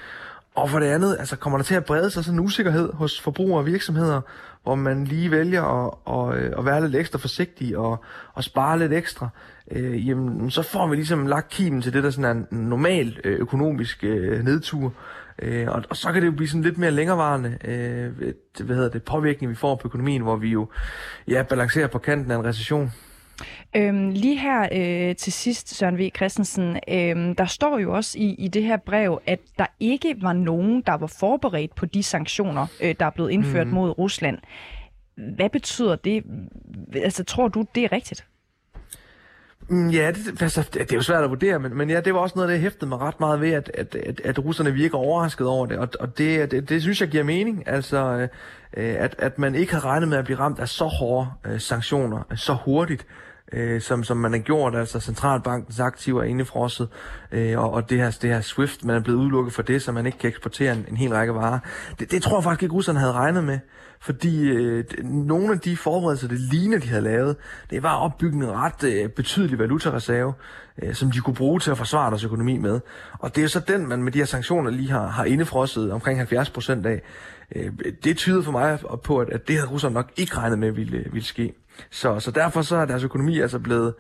Og 0.55 0.71
for 0.71 0.79
det 0.79 0.87
andet, 0.87 1.17
altså 1.19 1.37
kommer 1.37 1.59
der 1.59 1.65
til 1.65 1.75
at 1.75 1.85
brede 1.85 2.11
sig 2.11 2.25
sådan 2.25 2.39
en 2.39 2.45
usikkerhed 2.45 2.93
hos 2.93 3.21
forbrugere 3.21 3.59
og 3.59 3.67
virksomheder, 3.67 4.21
hvor 4.65 4.75
man 4.75 5.05
lige 5.05 5.31
vælger 5.31 5.63
at, 5.63 5.95
at, 6.07 6.43
øh, 6.43 6.53
at 6.59 6.65
være 6.65 6.81
lidt 6.81 6.97
ekstra 6.97 7.19
forsigtig 7.19 7.79
og, 7.79 8.05
og 8.35 8.45
spare 8.45 8.79
lidt 8.79 8.93
ekstra, 8.93 9.29
øh, 9.71 10.09
jamen 10.09 10.51
så 10.51 10.63
får 10.63 10.87
vi 10.87 10.97
ligesom 10.97 11.27
lagt 11.27 11.49
kimen 11.49 11.83
til 11.83 11.93
det, 11.93 12.05
der 12.05 12.11
sådan 12.11 12.25
er 12.25 12.31
en 12.31 12.47
normal 12.69 13.21
øh, 13.25 13.41
økonomisk 13.41 14.05
øh, 14.05 14.45
nedtur. 14.45 14.93
Øh, 15.43 15.69
og, 15.69 15.83
og 15.91 15.97
så 15.97 16.13
kan 16.13 16.23
det 16.23 16.27
jo 16.27 16.33
blive 16.33 16.49
sådan 16.49 16.63
lidt 16.63 16.79
mere 16.79 16.91
længerevarende 16.91 17.59
øh, 17.65 18.33
hvad 18.65 18.77
hedder 18.77 18.91
det, 18.91 19.03
påvirkning, 19.03 19.51
vi 19.51 19.57
får 19.57 19.75
på 19.75 19.89
økonomien, 19.89 20.23
hvor 20.23 20.37
vi 20.37 20.49
jo 20.49 20.69
ja, 21.29 21.43
balancerer 21.43 21.87
på 21.87 21.99
kanten 21.99 22.31
af 22.31 22.37
en 22.37 22.45
recession. 22.45 22.93
Øhm, 23.77 24.11
lige 24.11 24.39
her 24.39 24.69
øh, 24.73 25.17
til 25.17 25.33
sidst, 25.33 25.77
Søren 25.77 25.99
V. 25.99 26.11
Christensen, 26.17 26.77
øh, 26.89 27.35
der 27.39 27.47
står 27.47 27.79
jo 27.79 27.95
også 27.95 28.19
i, 28.19 28.35
i 28.35 28.49
det 28.49 28.63
her 28.63 28.77
brev, 28.77 29.21
at 29.27 29.39
der 29.59 29.67
ikke 29.81 30.17
var 30.21 30.33
nogen, 30.33 30.83
der 30.87 30.93
var 30.93 31.07
forberedt 31.07 31.75
på 31.75 31.87
de 31.87 32.03
sanktioner, 32.03 32.67
øh, 32.83 32.95
der 33.01 33.07
er 33.07 33.11
blevet 33.11 33.31
indført 33.31 33.67
mm. 33.67 33.73
mod 33.73 33.99
Rusland. 33.99 34.39
Hvad 35.37 35.51
betyder 35.51 35.97
det? 35.97 36.25
Altså, 36.95 37.25
tror 37.25 37.49
du, 37.49 37.65
det 37.75 37.85
er 37.85 37.93
rigtigt? 37.93 38.27
Mm, 39.69 39.91
ja, 39.91 40.11
det, 40.11 40.43
altså, 40.43 40.69
det 40.73 40.93
er 40.93 40.97
jo 40.97 41.03
svært 41.03 41.25
at 41.25 41.31
vurdere, 41.31 41.59
men, 41.59 41.77
men 41.77 41.91
ja, 41.91 42.01
det 42.01 42.15
var 42.15 42.21
også 42.21 42.37
noget, 42.37 42.51
der 42.51 42.57
hæftede 42.57 42.89
mig 42.89 42.99
ret 42.99 43.21
meget 43.21 43.41
ved, 43.41 43.53
at, 43.53 43.71
at, 43.75 43.95
at, 43.95 44.21
at 44.25 44.45
russerne 44.45 44.73
virker 44.73 44.99
overrasket 44.99 45.47
over 45.47 45.67
det, 45.67 45.79
og, 45.79 45.89
og 46.01 46.19
det, 46.19 46.51
det, 46.51 46.69
det 46.69 46.83
synes 46.83 47.01
jeg 47.01 47.09
giver 47.09 47.25
mening, 47.25 47.69
altså 47.69 48.29
øh, 48.77 48.95
at, 48.99 49.15
at 49.19 49.39
man 49.39 49.55
ikke 49.55 49.73
har 49.73 49.85
regnet 49.85 50.09
med 50.09 50.19
at 50.19 50.25
blive 50.25 50.39
ramt 50.39 50.59
af 50.59 50.69
så 50.69 50.85
hårde 50.85 51.29
øh, 51.45 51.61
sanktioner 51.61 52.23
øh, 52.31 52.39
så 52.39 52.57
hurtigt, 52.65 53.03
øh, 53.03 53.24
Øh, 53.57 53.81
som, 53.81 54.05
som 54.05 54.17
man 54.17 54.33
har 54.33 54.39
gjort, 54.39 54.75
altså 54.75 55.01
centralbankens 55.01 55.81
aktiver 55.81 56.23
er 56.23 56.27
indefrosset, 56.27 56.89
øh, 57.33 57.59
og, 57.59 57.73
og 57.73 57.91
det, 57.91 57.99
her, 57.99 58.11
det 58.23 58.31
her 58.31 58.41
SWIFT, 58.41 58.85
man 58.85 58.97
er 58.97 59.01
blevet 59.01 59.19
udelukket 59.19 59.55
for 59.55 59.63
det, 59.63 59.83
så 59.83 59.93
man 59.93 60.07
ikke 60.07 60.19
kan 60.19 60.29
eksportere 60.29 60.73
en, 60.73 60.87
en 60.91 60.97
hel 60.97 61.13
række 61.13 61.35
varer. 61.35 61.59
Det, 61.99 62.11
det 62.11 62.23
tror 62.23 62.37
jeg 62.37 62.45
faktisk 62.45 62.63
ikke, 62.63 62.75
russerne 62.75 62.99
havde 62.99 63.13
regnet 63.13 63.45
med, 63.45 63.59
fordi 64.01 64.49
øh, 64.49 64.85
nogle 65.03 65.53
af 65.53 65.61
de 65.61 65.77
forberedelser, 65.77 66.29
det 66.29 66.41
ligner, 66.41 66.79
de 66.79 66.89
havde 66.89 67.03
lavet, 67.03 67.37
det 67.71 67.83
var 67.83 67.97
at 67.97 68.05
opbygge 68.05 68.37
en 68.37 68.51
ret 68.51 68.85
øh, 68.85 69.09
betydelig 69.09 69.59
valutareserve, 69.59 70.33
øh, 70.83 70.95
som 70.95 71.11
de 71.11 71.19
kunne 71.19 71.35
bruge 71.35 71.61
til 71.61 71.71
at 71.71 71.79
forsvare 71.79 72.11
deres 72.11 72.25
økonomi 72.25 72.59
med. 72.59 72.81
Og 73.19 73.37
det 73.37 73.45
er 73.45 73.49
så 73.49 73.61
den, 73.61 73.87
man 73.87 74.03
med 74.03 74.13
de 74.13 74.19
her 74.19 74.27
sanktioner 74.27 74.71
lige 74.71 74.91
har, 74.91 75.07
har 75.07 75.25
indefrosset 75.25 75.93
omkring 75.93 76.19
70 76.19 76.51
procent 76.51 76.87
af. 76.87 77.03
Øh, 77.57 77.73
det 78.05 78.17
tyder 78.17 78.43
for 78.43 78.53
mig 78.53 78.79
på, 79.05 79.19
at, 79.19 79.31
at 79.31 79.49
det 79.49 79.57
havde 79.57 79.71
russerne 79.71 79.95
nok 79.95 80.13
ikke 80.17 80.37
regnet 80.37 80.59
med 80.59 80.71
ville, 80.71 80.99
øh, 80.99 81.13
ville 81.13 81.27
ske. 81.27 81.53
Så, 81.91 82.21
så 82.21 82.31
derfor 82.31 82.63
så 82.63 82.77
er 82.77 82.85
deres 82.85 83.05
økonomi 83.05 83.41
altså 83.41 83.59
blevet, 83.59 83.95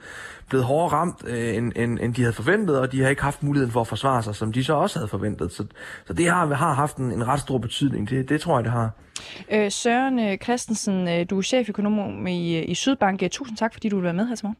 blevet 0.48 0.66
hårdere 0.66 0.92
ramt, 0.92 1.24
øh, 1.26 1.56
end, 1.56 1.72
end, 1.76 1.98
end 1.98 2.14
de 2.14 2.22
havde 2.22 2.32
forventet, 2.32 2.80
og 2.80 2.92
de 2.92 3.02
har 3.02 3.08
ikke 3.08 3.22
haft 3.22 3.42
muligheden 3.42 3.72
for 3.72 3.80
at 3.80 3.86
forsvare 3.86 4.22
sig, 4.22 4.34
som 4.34 4.52
de 4.52 4.64
så 4.64 4.74
også 4.74 4.98
havde 4.98 5.08
forventet. 5.08 5.52
Så, 5.52 5.66
så 6.06 6.12
det 6.12 6.30
har, 6.30 6.54
har 6.54 6.72
haft 6.72 6.96
en, 6.96 7.12
en 7.12 7.28
ret 7.28 7.40
stor 7.40 7.58
betydning. 7.58 8.10
Det, 8.10 8.28
det 8.28 8.40
tror 8.40 8.58
jeg, 8.58 8.64
det 8.64 8.72
har. 8.72 8.90
Øh, 9.52 9.70
Søren 9.70 10.18
øh, 10.18 10.38
Christensen, 10.38 11.08
øh, 11.08 11.26
du 11.30 11.38
er 11.38 11.42
cheføkonom 11.42 12.26
i, 12.26 12.58
i 12.58 12.74
Sydbank. 12.74 13.22
Tusind 13.30 13.56
tak, 13.56 13.72
fordi 13.72 13.88
du 13.88 13.96
vil 13.96 14.04
være 14.04 14.14
med 14.14 14.26
her 14.26 14.34
til 14.34 14.46
morgen 14.46 14.56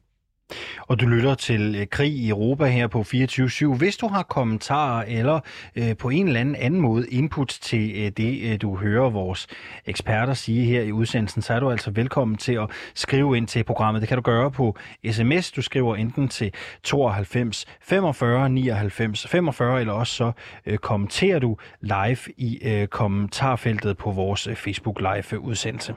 og 0.81 1.01
du 1.01 1.07
lytter 1.07 1.35
til 1.35 1.77
øh, 1.81 1.87
Krig 1.87 2.13
i 2.13 2.29
Europa 2.29 2.65
her 2.65 2.87
på 2.87 3.01
24-7. 3.01 3.77
Hvis 3.77 3.97
du 3.97 4.09
har 4.09 4.23
kommentarer 4.23 5.05
eller 5.09 5.41
øh, 5.77 5.97
på 5.97 6.09
en 6.09 6.27
eller 6.27 6.41
anden 6.41 6.57
anden 6.57 6.81
måde 6.81 7.09
input 7.11 7.49
til 7.49 7.93
øh, 7.97 8.11
det, 8.17 8.53
øh, 8.53 8.61
du 8.61 8.77
hører 8.77 9.11
vores 9.11 9.47
eksperter 9.87 10.35
sige 10.35 10.65
her 10.65 10.83
i 10.83 10.93
udsendelsen, 10.93 11.43
så 11.43 11.55
er 11.55 11.61
du 11.61 11.71
altså 11.71 11.91
velkommen 11.91 12.37
til 12.37 12.53
at 12.53 12.71
skrive 12.95 13.37
ind 13.37 13.47
til 13.47 13.65
programmet. 13.65 14.01
Det 14.01 14.09
kan 14.09 14.17
du 14.17 14.23
gøre 14.23 14.51
på 14.51 14.77
sms. 15.11 15.53
Du 15.53 15.63
skriver 15.63 15.97
enten 15.97 16.29
til 16.29 16.53
92 16.83 17.67
45 17.83 18.49
99 18.49 19.27
45, 19.27 19.81
eller 19.81 19.93
også 19.93 20.15
så 20.15 20.33
øh, 20.67 20.79
kommenterer 20.79 21.39
du 21.39 21.57
live 21.81 22.33
i 22.37 22.59
øh, 22.63 22.87
kommentarfeltet 22.87 23.97
på 23.97 24.11
vores 24.11 24.47
øh, 24.47 24.57
Facebook 24.57 25.01
live 25.01 25.41
udsendelse. 25.41 25.95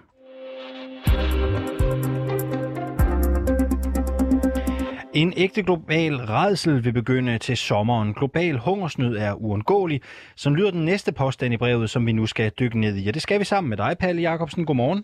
En 5.18 5.34
ægte 5.38 5.64
global 5.64 6.16
redsel 6.16 6.84
vil 6.84 6.94
begynde 6.94 7.38
til 7.38 7.58
sommeren. 7.58 8.14
Global 8.14 8.58
hungersnød 8.58 9.18
er 9.18 9.34
uundgåelig, 9.34 10.02
som 10.36 10.56
lyder 10.56 10.72
den 10.72 10.86
næste 10.86 11.12
påstand 11.12 11.54
i 11.54 11.58
brevet, 11.58 11.90
som 11.90 12.06
vi 12.06 12.12
nu 12.12 12.26
skal 12.26 12.52
dykke 12.60 12.80
ned 12.80 12.98
i. 12.98 13.08
Og 13.08 13.14
det 13.14 13.22
skal 13.22 13.40
vi 13.40 13.46
sammen 13.46 13.70
med 13.70 13.78
dig, 13.78 13.96
Palle 14.00 14.22
Jacobsen. 14.22 14.66
Godmorgen. 14.66 15.04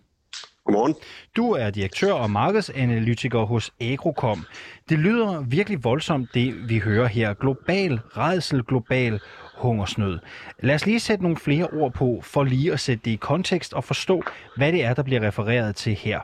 Godmorgen. 0.66 0.96
Du 1.36 1.52
er 1.52 1.70
direktør 1.70 2.14
og 2.14 2.30
markedsanalytiker 2.30 3.40
hos 3.40 3.72
Agrocom. 3.82 4.46
Det 4.90 5.00
lyder 5.00 5.42
virkelig 5.42 5.84
voldsomt, 5.84 6.30
det 6.34 6.70
vi 6.70 6.80
hører 6.80 7.08
her. 7.08 7.34
Global 7.34 8.00
redsel, 8.18 8.64
global 8.64 9.20
hungersnød. 9.58 10.20
Lad 10.60 10.76
os 10.76 10.86
lige 10.86 11.00
sætte 11.00 11.24
nogle 11.24 11.38
flere 11.38 11.68
ord 11.68 11.94
på, 11.94 12.20
for 12.24 12.44
lige 12.44 12.74
at 12.74 12.80
sætte 12.80 13.02
det 13.06 13.12
i 13.12 13.16
kontekst 13.16 13.74
og 13.74 13.84
forstå, 13.84 14.24
hvad 14.58 14.72
det 14.72 14.84
er, 14.84 14.94
der 14.94 15.04
bliver 15.04 15.28
refereret 15.28 15.76
til 15.76 15.94
her. 15.94 16.20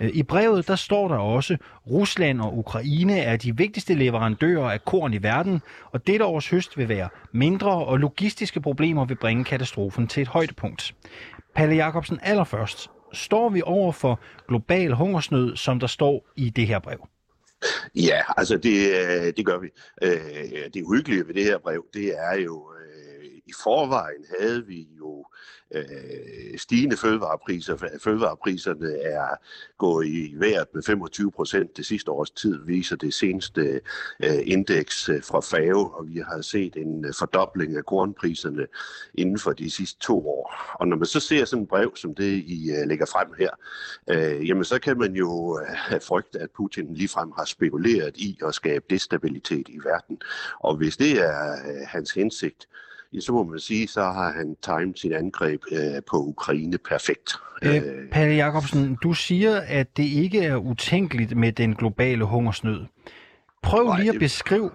Øh, 0.00 0.10
I 0.12 0.22
brevet 0.22 0.68
der 0.68 0.76
står 0.76 1.08
der 1.08 1.16
også, 1.16 1.56
Rusland 1.90 2.40
og 2.40 2.58
Ukraine 2.58 3.18
er 3.18 3.36
de 3.36 3.56
vigtigste 3.56 3.94
leverandører 3.94 4.70
af 4.70 4.84
korn 4.84 5.14
i 5.14 5.22
verden, 5.22 5.62
og 5.92 6.06
dette 6.06 6.24
års 6.24 6.48
høst 6.48 6.78
vil 6.78 6.88
være 6.88 7.08
mindre, 7.32 7.70
og 7.70 7.98
logistiske 7.98 8.60
problemer 8.60 9.04
vil 9.04 9.16
bringe 9.16 9.44
katastrofen 9.44 10.06
til 10.06 10.20
et 10.20 10.28
højdepunkt. 10.28 10.94
Palle 11.54 11.74
Jacobsen, 11.74 12.18
allerførst, 12.22 12.90
står 13.12 13.48
vi 13.48 13.62
over 13.64 13.92
for 13.92 14.20
global 14.48 14.92
hungersnød, 14.92 15.56
som 15.56 15.80
der 15.80 15.86
står 15.86 16.28
i 16.36 16.50
det 16.50 16.66
her 16.66 16.78
brev? 16.78 17.08
Ja, 17.94 18.20
altså 18.36 18.56
det, 18.56 18.90
øh, 18.90 19.32
det 19.36 19.46
gør 19.46 19.58
vi. 19.58 19.68
Øh, 20.02 20.70
det 20.74 20.82
uhyggelige 20.82 21.26
ved 21.26 21.34
det 21.34 21.44
her 21.44 21.58
brev, 21.58 21.84
det 21.94 22.14
er 22.18 22.36
jo, 22.36 22.72
i 23.46 23.52
forvejen 23.62 24.24
havde 24.40 24.66
vi 24.66 24.88
jo 24.98 25.26
øh, 25.74 26.58
stigende 26.58 26.96
fødevarepriser. 26.96 27.76
Fødevarepriserne 28.04 28.92
er 29.02 29.36
gået 29.78 30.06
i 30.06 30.34
vejret 30.36 30.66
med 30.74 30.82
25 30.82 31.32
procent 31.32 31.76
det 31.76 31.86
sidste 31.86 32.10
års 32.10 32.30
tid, 32.30 32.64
viser 32.66 32.96
det 32.96 33.14
seneste 33.14 33.80
øh, 34.24 34.38
indeks 34.44 35.08
øh, 35.08 35.22
fra 35.22 35.40
FAO, 35.40 35.88
og 35.88 36.06
vi 36.08 36.18
har 36.18 36.40
set 36.40 36.76
en 36.76 37.04
øh, 37.04 37.12
fordobling 37.18 37.76
af 37.76 37.84
kornpriserne 37.84 38.66
inden 39.14 39.38
for 39.38 39.52
de 39.52 39.70
sidste 39.70 40.00
to 40.00 40.28
år. 40.28 40.54
Og 40.74 40.88
når 40.88 40.96
man 40.96 41.06
så 41.06 41.20
ser 41.20 41.44
sådan 41.44 41.62
et 41.62 41.68
brev, 41.68 41.96
som 41.96 42.14
det 42.14 42.44
I 42.46 42.70
øh, 42.70 42.88
lægger 42.88 43.06
frem 43.06 43.28
her, 43.38 43.50
øh, 44.10 44.48
jamen 44.48 44.64
så 44.64 44.78
kan 44.78 44.98
man 44.98 45.12
jo 45.14 45.58
øh, 45.60 45.66
have 45.76 46.00
frygt, 46.00 46.36
at 46.36 46.50
Putin 46.56 46.94
ligefrem 46.94 47.32
har 47.36 47.44
spekuleret 47.44 48.16
i 48.16 48.38
at 48.46 48.54
skabe 48.54 48.84
destabilitet 48.90 49.68
i 49.68 49.78
verden. 49.84 50.20
Og 50.60 50.76
hvis 50.76 50.96
det 50.96 51.12
er 51.20 51.52
øh, 51.52 51.86
hans 51.86 52.10
hensigt, 52.10 52.68
ja, 53.12 53.20
så 53.20 53.32
må 53.32 53.44
man 53.44 53.58
sige, 53.58 53.88
så 53.88 54.02
har 54.02 54.32
han 54.32 54.56
timet 54.62 54.98
sit 54.98 55.12
angreb 55.12 55.60
øh, 55.72 56.02
på 56.10 56.16
Ukraine 56.16 56.78
perfekt. 56.78 57.32
Øh, 57.62 57.76
øh, 57.76 57.82
Palle 58.12 58.34
Jacobsen, 58.34 58.96
du 59.02 59.12
siger, 59.12 59.60
at 59.60 59.96
det 59.96 60.04
ikke 60.04 60.44
er 60.44 60.56
utænkeligt 60.56 61.36
med 61.36 61.52
den 61.52 61.74
globale 61.74 62.24
hungersnød. 62.24 62.86
Prøv 63.62 63.84
Nej, 63.84 64.00
lige 64.00 64.12
at 64.12 64.18
beskrive, 64.18 64.70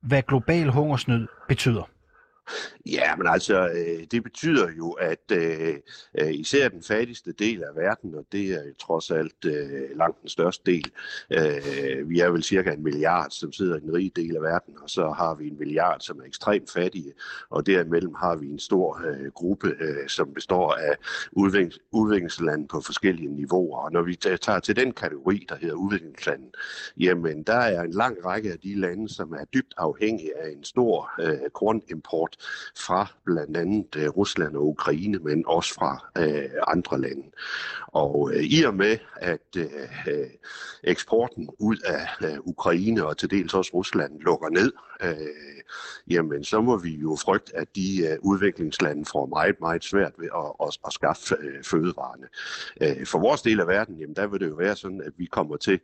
hvad 0.00 0.22
global 0.22 0.68
hungersnød 0.68 1.26
betyder. 1.48 1.88
Ja, 2.86 3.16
men 3.16 3.26
altså, 3.26 3.68
øh, 3.68 4.06
det 4.10 4.22
betyder 4.22 4.68
jo, 4.78 4.90
at 4.90 5.32
øh, 5.32 5.74
øh, 6.20 6.32
især 6.32 6.68
den 6.68 6.82
fattigste 6.82 7.32
del 7.32 7.62
af 7.62 7.76
verden, 7.76 8.14
og 8.14 8.26
det 8.32 8.46
er 8.46 8.64
jo 8.64 8.74
trods 8.78 9.10
alt 9.10 9.44
øh, 9.44 9.96
langt 9.96 10.20
den 10.20 10.28
største 10.28 10.70
del, 10.72 10.90
øh, 11.30 12.08
vi 12.10 12.20
er 12.20 12.30
vel 12.30 12.42
cirka 12.42 12.72
en 12.72 12.82
milliard, 12.82 13.30
som 13.30 13.52
sidder 13.52 13.76
i 13.76 13.80
den 13.80 13.94
rige 13.94 14.12
del 14.16 14.36
af 14.36 14.42
verden, 14.42 14.74
og 14.82 14.90
så 14.90 15.10
har 15.10 15.34
vi 15.34 15.48
en 15.48 15.58
milliard, 15.58 16.00
som 16.00 16.20
er 16.20 16.24
ekstremt 16.24 16.70
fattige, 16.70 17.12
og 17.50 17.66
derimellem 17.66 18.14
har 18.14 18.36
vi 18.36 18.46
en 18.46 18.58
stor 18.58 19.02
øh, 19.06 19.32
gruppe, 19.32 19.68
øh, 19.80 20.08
som 20.08 20.34
består 20.34 20.72
af 20.72 20.96
udviklings- 21.36 21.88
udviklingslande 21.92 22.68
på 22.68 22.80
forskellige 22.80 23.28
niveauer. 23.28 23.78
Og 23.78 23.92
når 23.92 24.02
vi 24.02 24.16
tager 24.16 24.60
til 24.60 24.76
den 24.76 24.92
kategori, 24.92 25.46
der 25.48 25.56
hedder 25.56 25.74
udviklingslande, 25.74 26.46
jamen 26.98 27.42
der 27.42 27.54
er 27.54 27.82
en 27.82 27.90
lang 27.90 28.24
række 28.24 28.52
af 28.52 28.58
de 28.58 28.80
lande, 28.80 29.08
som 29.08 29.32
er 29.32 29.44
dybt 29.44 29.74
afhængige 29.76 30.38
af 30.38 30.50
en 30.50 30.64
stor 30.64 31.10
øh, 31.20 31.50
kornimport 31.54 32.36
fra 32.78 33.06
blandt 33.24 33.56
andet 33.56 33.96
øh, 33.96 34.08
Rusland 34.08 34.56
og 34.56 34.68
Ukraine, 34.68 35.18
men 35.18 35.44
også 35.46 35.74
fra 35.74 36.10
øh, 36.18 36.50
andre 36.66 37.00
lande. 37.00 37.22
Og 37.86 38.32
øh, 38.34 38.42
i 38.42 38.62
og 38.62 38.74
med, 38.74 38.98
at 39.16 39.56
øh, 39.56 40.30
eksporten 40.84 41.48
ud 41.58 41.76
af 41.84 42.08
øh, 42.24 42.38
Ukraine 42.40 43.06
og 43.06 43.18
til 43.18 43.30
dels 43.30 43.54
også 43.54 43.70
Rusland 43.74 44.20
lukker 44.20 44.48
ned, 44.48 44.72
øh, 45.02 45.62
jamen 46.10 46.44
så 46.44 46.60
må 46.60 46.76
vi 46.76 46.90
jo 46.96 47.16
frygte, 47.24 47.56
at 47.56 47.76
de 47.76 48.06
øh, 48.08 48.18
udviklingslande 48.22 49.04
får 49.12 49.26
meget, 49.26 49.60
meget 49.60 49.84
svært 49.84 50.12
ved 50.18 50.28
at, 50.36 50.66
at, 50.66 50.78
at 50.86 50.92
skaffe 50.92 51.36
øh, 51.40 51.64
fødevarene. 51.64 52.26
Øh, 52.80 53.06
for 53.06 53.18
vores 53.18 53.42
del 53.42 53.60
af 53.60 53.66
verden, 53.66 53.98
jamen 53.98 54.16
der 54.16 54.26
vil 54.26 54.40
det 54.40 54.48
jo 54.48 54.54
være 54.54 54.76
sådan, 54.76 55.02
at 55.06 55.12
vi 55.16 55.26
kommer 55.26 55.56
til 55.56 55.80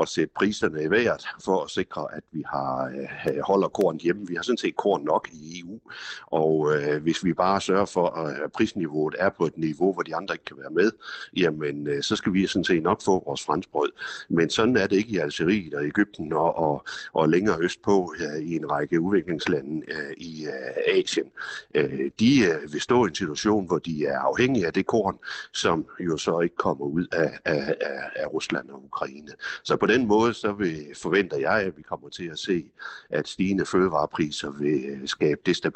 at 0.00 0.08
sætte 0.08 0.34
priserne 0.36 0.82
i 0.82 0.90
vejret 0.90 1.26
for 1.44 1.64
at 1.64 1.70
sikre, 1.70 2.06
at 2.12 2.22
vi 2.32 2.44
har 2.46 2.84
øh, 3.28 3.38
holder 3.46 3.68
korn 3.68 3.98
hjemme. 4.00 4.26
Vi 4.26 4.34
har 4.34 4.42
sådan 4.42 4.58
set 4.58 4.76
korn 4.76 5.04
nok 5.04 5.28
i 5.32 5.60
EU, 5.60 5.80
og 6.26 6.72
øh, 6.74 7.02
hvis 7.02 7.24
vi 7.24 7.32
bare 7.32 7.60
sørger 7.60 7.84
for, 7.84 8.08
at 8.08 8.52
prisniveauet 8.52 9.14
er 9.18 9.28
på 9.28 9.46
et 9.46 9.58
niveau, 9.58 9.92
hvor 9.92 10.02
de 10.02 10.16
andre 10.16 10.34
ikke 10.34 10.44
kan 10.44 10.56
være 10.58 10.70
med, 10.70 10.90
jamen 11.36 11.88
øh, 11.88 12.02
så 12.02 12.16
skal 12.16 12.32
vi 12.32 12.46
sådan 12.46 12.64
set 12.64 12.82
nok 12.82 13.02
få 13.04 13.24
vores 13.26 13.44
franskbrød. 13.44 13.90
Men 14.28 14.50
sådan 14.50 14.76
er 14.76 14.86
det 14.86 14.96
ikke 14.96 15.10
i 15.10 15.16
Algeriet 15.16 15.74
og 15.74 15.84
Ægypten 15.84 16.32
og, 16.32 16.58
og, 16.58 16.84
og 17.12 17.28
længere 17.28 17.56
østpå 17.60 18.14
øh, 18.20 18.42
i 18.42 18.56
en 18.56 18.70
række 18.70 19.00
udviklingslande 19.00 19.82
øh, 19.88 20.12
i 20.16 20.46
øh, 20.46 20.98
Asien. 20.98 21.26
Øh, 21.74 22.10
de 22.20 22.44
øh, 22.44 22.72
vil 22.72 22.80
stå 22.80 23.04
i 23.04 23.08
en 23.08 23.14
situation, 23.14 23.66
hvor 23.66 23.78
de 23.78 24.06
er 24.06 24.18
afhængige 24.18 24.66
af 24.66 24.72
det 24.72 24.86
korn, 24.86 25.18
som 25.52 25.86
jo 26.00 26.16
så 26.16 26.40
ikke 26.40 26.56
kommer 26.56 26.84
ud 26.84 27.06
af, 27.12 27.38
af, 27.44 27.74
af, 27.80 28.10
af 28.16 28.26
Rusland 28.32 28.70
og 28.70 28.84
Ukraine. 28.84 29.32
Så 29.62 29.76
på 29.76 29.86
den 29.86 30.06
måde 30.06 30.34
så 30.34 30.52
vil, 30.52 30.86
forventer 30.94 31.38
jeg, 31.38 31.60
at 31.60 31.76
vi 31.76 31.82
kommer 31.82 32.08
til 32.08 32.28
at 32.28 32.38
se, 32.38 32.64
at 33.10 33.28
stigende 33.28 33.66
fødevarepriser 33.66 34.50
vil 34.50 34.84
øh, 34.84 35.08
skabe 35.08 35.40
destabilitet 35.46 35.75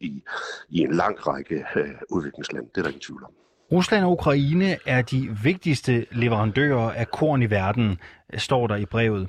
i, 0.00 0.22
i 0.68 0.78
en 0.80 0.94
lang 0.94 1.26
række 1.26 1.64
øh, 1.76 1.88
udviklingslande. 2.10 2.68
Det 2.74 2.78
er 2.78 2.82
der 2.82 2.88
ingen 2.88 3.00
tvivl 3.00 3.24
om. 3.24 3.30
Rusland 3.72 4.04
og 4.04 4.12
Ukraine 4.12 4.76
er 4.86 5.02
de 5.02 5.36
vigtigste 5.42 6.06
leverandører 6.12 6.90
af 6.90 7.10
korn 7.10 7.42
i 7.42 7.50
verden, 7.50 7.98
står 8.36 8.66
der 8.66 8.76
i 8.76 8.84
brevet. 8.84 9.28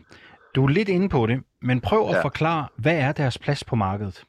Du 0.56 0.64
er 0.64 0.70
lidt 0.70 0.90
inde 0.90 1.10
på 1.10 1.26
det, 1.26 1.44
men 1.62 1.82
prøv 1.82 2.10
at 2.10 2.16
ja. 2.16 2.24
forklare, 2.24 2.68
hvad 2.78 2.98
er 2.98 3.12
deres 3.12 3.38
plads 3.38 3.64
på 3.64 3.76
markedet? 3.76 4.24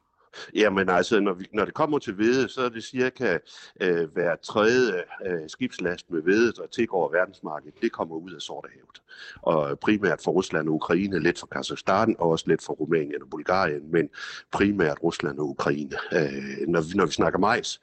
Jamen 0.54 0.88
altså, 0.88 1.20
når, 1.20 1.32
vi, 1.32 1.46
når 1.52 1.64
det 1.64 1.74
kommer 1.74 1.98
til 1.98 2.14
hvede, 2.14 2.48
så 2.48 2.62
er 2.62 2.68
det 2.68 2.84
cirka 2.84 3.38
øh, 3.80 4.12
hver 4.12 4.36
tredje 4.36 5.02
øh, 5.26 5.48
skibslast 5.48 6.10
med 6.10 6.22
hvede, 6.22 6.52
der 6.52 6.66
tilgår 6.66 7.12
verdensmarkedet, 7.12 7.74
det 7.82 7.92
kommer 7.92 8.16
ud 8.16 8.32
af 8.32 8.40
Sortehavet. 8.40 9.02
Og 9.42 9.78
primært 9.78 10.20
fra 10.24 10.30
Rusland 10.30 10.68
og 10.68 10.74
Ukraine, 10.74 11.20
lidt 11.20 11.38
fra 11.38 11.46
Kazakhstan 11.46 12.16
og 12.18 12.30
også 12.30 12.44
lidt 12.48 12.64
fra 12.64 12.72
Rumænien 12.72 13.22
og 13.22 13.30
Bulgarien, 13.30 13.92
men 13.92 14.08
primært 14.52 15.02
Rusland 15.02 15.38
og 15.38 15.48
Ukraine. 15.48 15.96
Øh, 16.12 16.68
når, 16.68 16.80
vi, 16.80 16.94
når 16.94 17.06
vi 17.06 17.12
snakker 17.12 17.38
majs, 17.38 17.80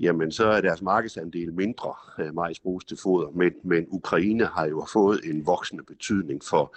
jamen 0.00 0.32
så 0.32 0.46
er 0.46 0.60
deres 0.60 0.82
markedsandel 0.82 1.54
mindre. 1.54 1.94
Øh, 2.18 2.34
majs 2.34 2.60
bruges 2.60 2.84
til 2.84 2.98
foder, 3.02 3.28
men, 3.34 3.52
men 3.64 3.86
Ukraine 3.88 4.46
har 4.46 4.66
jo 4.66 4.86
fået 4.92 5.20
en 5.24 5.46
voksende 5.46 5.84
betydning 5.84 6.44
for 6.44 6.76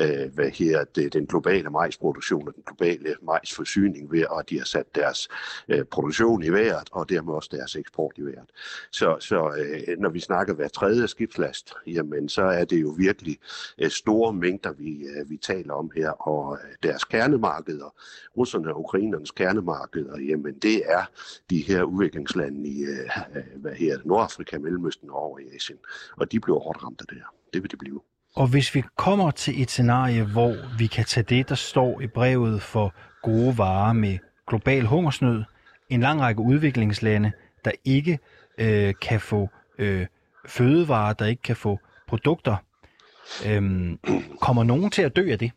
øh, 0.00 0.34
hvad 0.34 0.50
her, 0.50 0.84
det, 0.84 1.12
den 1.12 1.26
globale 1.26 1.70
majsproduktion 1.70 2.48
og 2.48 2.54
den 2.54 2.62
globale 2.66 3.14
majsforsyning 3.22 4.12
ved, 4.12 4.24
at 4.38 4.50
de 4.50 4.58
har 4.58 4.64
sat 4.64 4.94
deres 4.94 5.28
øh, 5.68 5.84
produktion 5.84 6.42
i 6.42 6.48
vejret 6.48 6.88
og 6.92 7.08
dermed 7.08 7.34
også 7.34 7.48
deres 7.52 7.76
eksport 7.76 8.12
i 8.16 8.22
vejret. 8.22 8.50
Så, 8.90 9.16
så 9.20 9.52
øh, 9.58 9.98
når 9.98 10.10
vi 10.10 10.20
snakker 10.20 10.54
hver 10.54 10.68
tredje 10.68 11.08
skibslast, 11.08 11.74
jamen 11.86 12.28
så 12.28 12.42
er 12.42 12.64
det 12.64 12.82
jo 12.82 12.88
virkelig 12.98 13.38
øh, 13.78 13.90
store 13.90 14.32
mængder, 14.32 14.72
vi, 14.72 15.06
øh, 15.06 15.30
vi 15.30 15.36
taler 15.36 15.74
om 15.74 15.90
her, 15.96 16.10
og 16.10 16.58
øh, 16.64 16.74
deres 16.82 17.04
kernemarkeder, 17.04 17.94
russerne 18.36 18.74
og 18.74 18.80
ukrainernes 18.80 19.30
kernemarkeder, 19.30 20.18
jamen 20.20 20.54
det 20.54 20.82
er 20.86 21.04
de 21.50 21.62
her 21.62 21.82
udviklingslande, 21.82 22.57
i 22.66 22.82
øh, 22.82 23.10
hvad 23.56 23.72
her, 23.72 23.98
Nordafrika, 24.04 24.58
Mellemøsten 24.58 25.10
og 25.10 25.16
over 25.16 25.38
i 25.38 25.42
Asien. 25.56 25.78
Og 26.16 26.32
de 26.32 26.40
bliver 26.40 26.58
hårdt 26.58 26.84
ramt 26.84 27.00
af 27.00 27.06
det 27.06 27.16
her. 27.16 27.34
Det 27.54 27.62
vil 27.62 27.70
det 27.70 27.78
blive. 27.78 28.00
Og 28.34 28.48
hvis 28.48 28.74
vi 28.74 28.82
kommer 28.96 29.30
til 29.30 29.62
et 29.62 29.70
scenarie, 29.70 30.24
hvor 30.24 30.78
vi 30.78 30.86
kan 30.86 31.04
tage 31.04 31.24
det, 31.24 31.48
der 31.48 31.54
står 31.54 32.00
i 32.00 32.06
brevet 32.06 32.62
for 32.62 32.94
gode 33.22 33.58
varer 33.58 33.92
med 33.92 34.18
global 34.46 34.84
hungersnød, 34.84 35.44
en 35.88 36.00
lang 36.00 36.20
række 36.20 36.40
udviklingslande, 36.40 37.32
der 37.64 37.70
ikke 37.84 38.18
øh, 38.58 38.94
kan 39.00 39.20
få 39.20 39.48
øh, 39.78 40.06
fødevarer, 40.46 41.12
der 41.12 41.26
ikke 41.26 41.42
kan 41.42 41.56
få 41.56 41.78
produkter, 42.08 42.56
øh, 43.46 43.62
kommer 44.40 44.64
nogen 44.64 44.90
til 44.90 45.02
at 45.02 45.16
dø 45.16 45.30
af 45.30 45.38
det? 45.38 45.52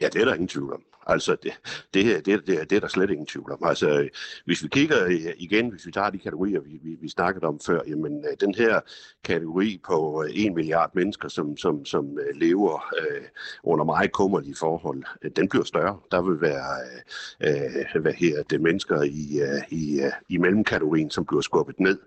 Ja, 0.00 0.08
det 0.08 0.20
er 0.20 0.24
der 0.24 0.34
ingen 0.34 0.48
tvivl 0.48 0.72
om. 0.72 0.82
Altså, 1.10 1.36
det, 1.42 1.52
det, 1.94 2.26
det, 2.26 2.46
det, 2.46 2.70
det 2.70 2.76
er 2.76 2.80
der 2.80 2.88
slet 2.88 3.10
ingen 3.10 3.26
tvivl 3.26 3.52
om. 3.52 3.58
Altså, 3.64 4.08
hvis 4.44 4.62
vi 4.62 4.68
kigger 4.68 5.04
øh, 5.04 5.32
igen, 5.38 5.68
hvis 5.68 5.86
vi 5.86 5.92
tager 5.92 6.10
de 6.10 6.18
kategorier, 6.18 6.60
vi, 6.60 6.78
vi, 6.82 6.96
vi 7.00 7.08
snakkede 7.08 7.46
om 7.46 7.60
før, 7.66 7.80
jamen, 7.86 8.24
øh, 8.24 8.36
den 8.40 8.54
her 8.54 8.80
kategori 9.24 9.80
på 9.86 10.24
øh, 10.24 10.30
1 10.34 10.52
milliard 10.54 10.90
mennesker, 10.94 11.28
som, 11.28 11.56
som, 11.56 11.84
som 11.84 12.18
lever 12.34 12.84
øh, 13.00 13.22
under 13.64 13.84
meget 13.84 14.12
kummerlige 14.12 14.56
forhold, 14.58 15.02
den 15.36 15.48
bliver 15.48 15.64
større. 15.64 15.98
Der 16.10 16.22
vil 16.22 16.40
være 16.40 16.74
øh, 17.40 18.02
hvad 18.02 18.12
her, 18.12 18.42
det 18.42 18.60
mennesker 18.60 19.02
i, 19.02 19.40
i, 19.70 20.00
i 20.28 20.36
mellemkategorien, 20.36 21.10
som 21.10 21.24
bliver 21.24 21.40
skubbet 21.40 21.80
ned 21.80 21.98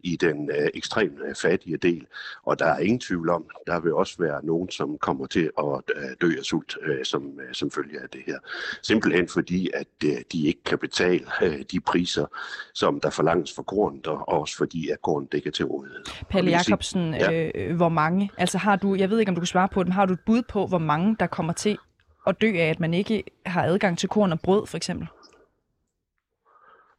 i 0.00 0.16
den 0.16 0.50
øh, 0.50 0.68
ekstremt 0.74 1.38
fattige 1.38 1.76
del. 1.76 2.06
Og 2.42 2.58
der 2.58 2.66
er 2.66 2.78
ingen 2.78 3.00
tvivl 3.00 3.28
om, 3.28 3.44
der 3.66 3.80
vil 3.80 3.92
også 3.92 4.16
være 4.18 4.44
nogen, 4.44 4.70
som 4.70 4.98
kommer 4.98 5.26
til 5.26 5.50
at 5.58 5.82
dø 6.20 6.32
af 6.38 6.44
sult 6.44 6.76
øh, 6.82 7.04
som, 7.04 7.40
som 7.52 7.70
følge 7.70 8.00
af 8.02 8.08
det 8.08 8.20
her. 8.26 8.38
Simpelthen 8.82 9.28
fordi, 9.28 9.68
at 9.74 9.86
øh, 10.04 10.10
de 10.32 10.46
ikke 10.46 10.64
kan 10.64 10.78
betale 10.78 11.24
øh, 11.42 11.58
de 11.72 11.80
priser, 11.80 12.26
som 12.74 13.00
der 13.00 13.10
forlanges 13.10 13.52
for 13.54 13.62
korn, 13.62 14.00
og 14.04 14.28
også 14.28 14.56
fordi, 14.56 14.88
at 14.88 15.02
korn 15.02 15.28
ikke 15.34 15.48
er 15.48 15.52
til 15.52 15.64
rådighed. 15.64 16.04
Palle 16.30 16.50
Jacobsen, 16.50 17.14
ja. 17.14 17.50
øh, 17.54 17.76
hvor 17.76 17.88
mange, 17.88 18.30
altså 18.38 18.58
har 18.58 18.76
du, 18.76 18.94
jeg 18.94 19.10
ved 19.10 19.18
ikke, 19.18 19.30
om 19.30 19.34
du 19.34 19.40
kan 19.40 19.46
svare 19.46 19.68
på 19.68 19.80
det, 19.80 19.88
men 19.88 19.92
har 19.92 20.06
du 20.06 20.12
et 20.12 20.20
bud 20.26 20.42
på, 20.42 20.66
hvor 20.66 20.78
mange, 20.78 21.16
der 21.20 21.26
kommer 21.26 21.52
til 21.52 21.78
at 22.26 22.40
dø 22.40 22.52
af, 22.56 22.68
at 22.68 22.80
man 22.80 22.94
ikke 22.94 23.24
har 23.46 23.64
adgang 23.64 23.98
til 23.98 24.08
korn 24.08 24.32
og 24.32 24.40
brød, 24.40 24.66
for 24.66 24.76
eksempel? 24.76 25.08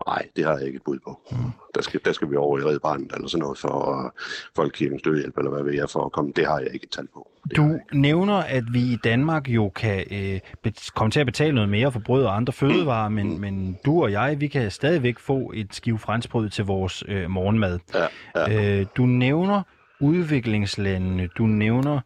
Nej, 0.08 0.28
det 0.36 0.46
har 0.46 0.58
jeg 0.58 0.68
ikke 0.68 0.78
et 0.78 0.84
bud 0.84 1.00
på. 1.00 1.20
Mm. 1.32 1.38
Der, 1.76 1.82
skal, 1.82 2.00
der 2.06 2.12
skal 2.12 2.32
vi 2.32 2.36
over 2.36 2.60
i 2.60 2.62
Red 2.62 2.80
Barnet 2.80 3.12
eller 3.16 3.28
sådan 3.28 3.42
noget 3.42 3.58
for 3.58 4.16
Folkekirkens 4.56 5.02
Dødhjælp, 5.02 5.38
eller 5.38 5.52
hvad 5.52 5.64
ved 5.64 5.74
jeg, 5.74 5.90
for 5.90 6.06
at 6.06 6.12
komme. 6.12 6.32
Det 6.36 6.48
har 6.48 6.60
jeg 6.60 6.74
ikke 6.74 6.84
et 6.84 6.92
tal 6.92 7.08
på. 7.14 7.30
Det 7.50 7.58
du 7.58 7.80
nævner, 7.94 8.34
at 8.34 8.64
vi 8.72 8.80
i 8.80 8.98
Danmark 9.04 9.50
jo 9.50 9.70
kan 9.70 10.06
øh, 10.12 10.72
komme 10.96 11.12
til 11.12 11.20
at 11.20 11.26
betale 11.26 11.56
noget 11.56 11.70
mere 11.70 11.92
for 11.92 12.00
brød 12.00 12.24
og 12.26 12.36
andre 12.36 12.54
fødevarer, 12.54 13.10
mm. 13.10 13.16
men, 13.16 13.42
men 13.42 13.78
du 13.86 14.04
og 14.04 14.12
jeg, 14.12 14.42
vi 14.42 14.48
kan 14.48 14.72
stadigvæk 14.72 15.20
få 15.20 15.52
et 15.56 15.76
skive 15.76 16.00
franskbrød 16.00 16.50
til 16.50 16.66
vores 16.66 17.04
øh, 17.08 17.30
morgenmad. 17.30 17.80
Ja, 17.94 18.08
ja. 18.36 18.80
Øh, 18.80 18.86
du 18.98 19.06
nævner 19.06 19.62
udviklingslandene, 20.00 21.28
du 21.38 21.46
nævner 21.46 22.00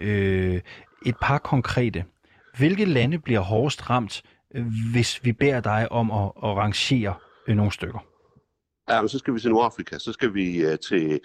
øh, 0.00 0.60
et 1.06 1.14
par 1.22 1.38
konkrete. 1.38 2.04
Hvilke 2.58 2.84
lande 2.84 3.18
bliver 3.18 3.40
hårdest 3.40 3.90
ramt, 3.90 4.22
øh, 4.54 4.66
hvis 4.92 5.20
vi 5.24 5.32
beder 5.32 5.60
dig 5.60 5.92
om 5.92 6.10
at, 6.10 6.32
at 6.50 6.56
rangere 6.56 7.14
øh, 7.48 7.56
nogle 7.56 7.72
stykker. 7.72 8.13
Ja, 8.88 9.02
men 9.02 9.08
så 9.08 9.18
skal 9.18 9.34
vi 9.34 9.40
til 9.40 9.50
Nordafrika, 9.50 9.98
så 9.98 10.12
skal 10.12 10.34
vi 10.34 10.66
uh, 10.66 10.74
til 10.78 11.20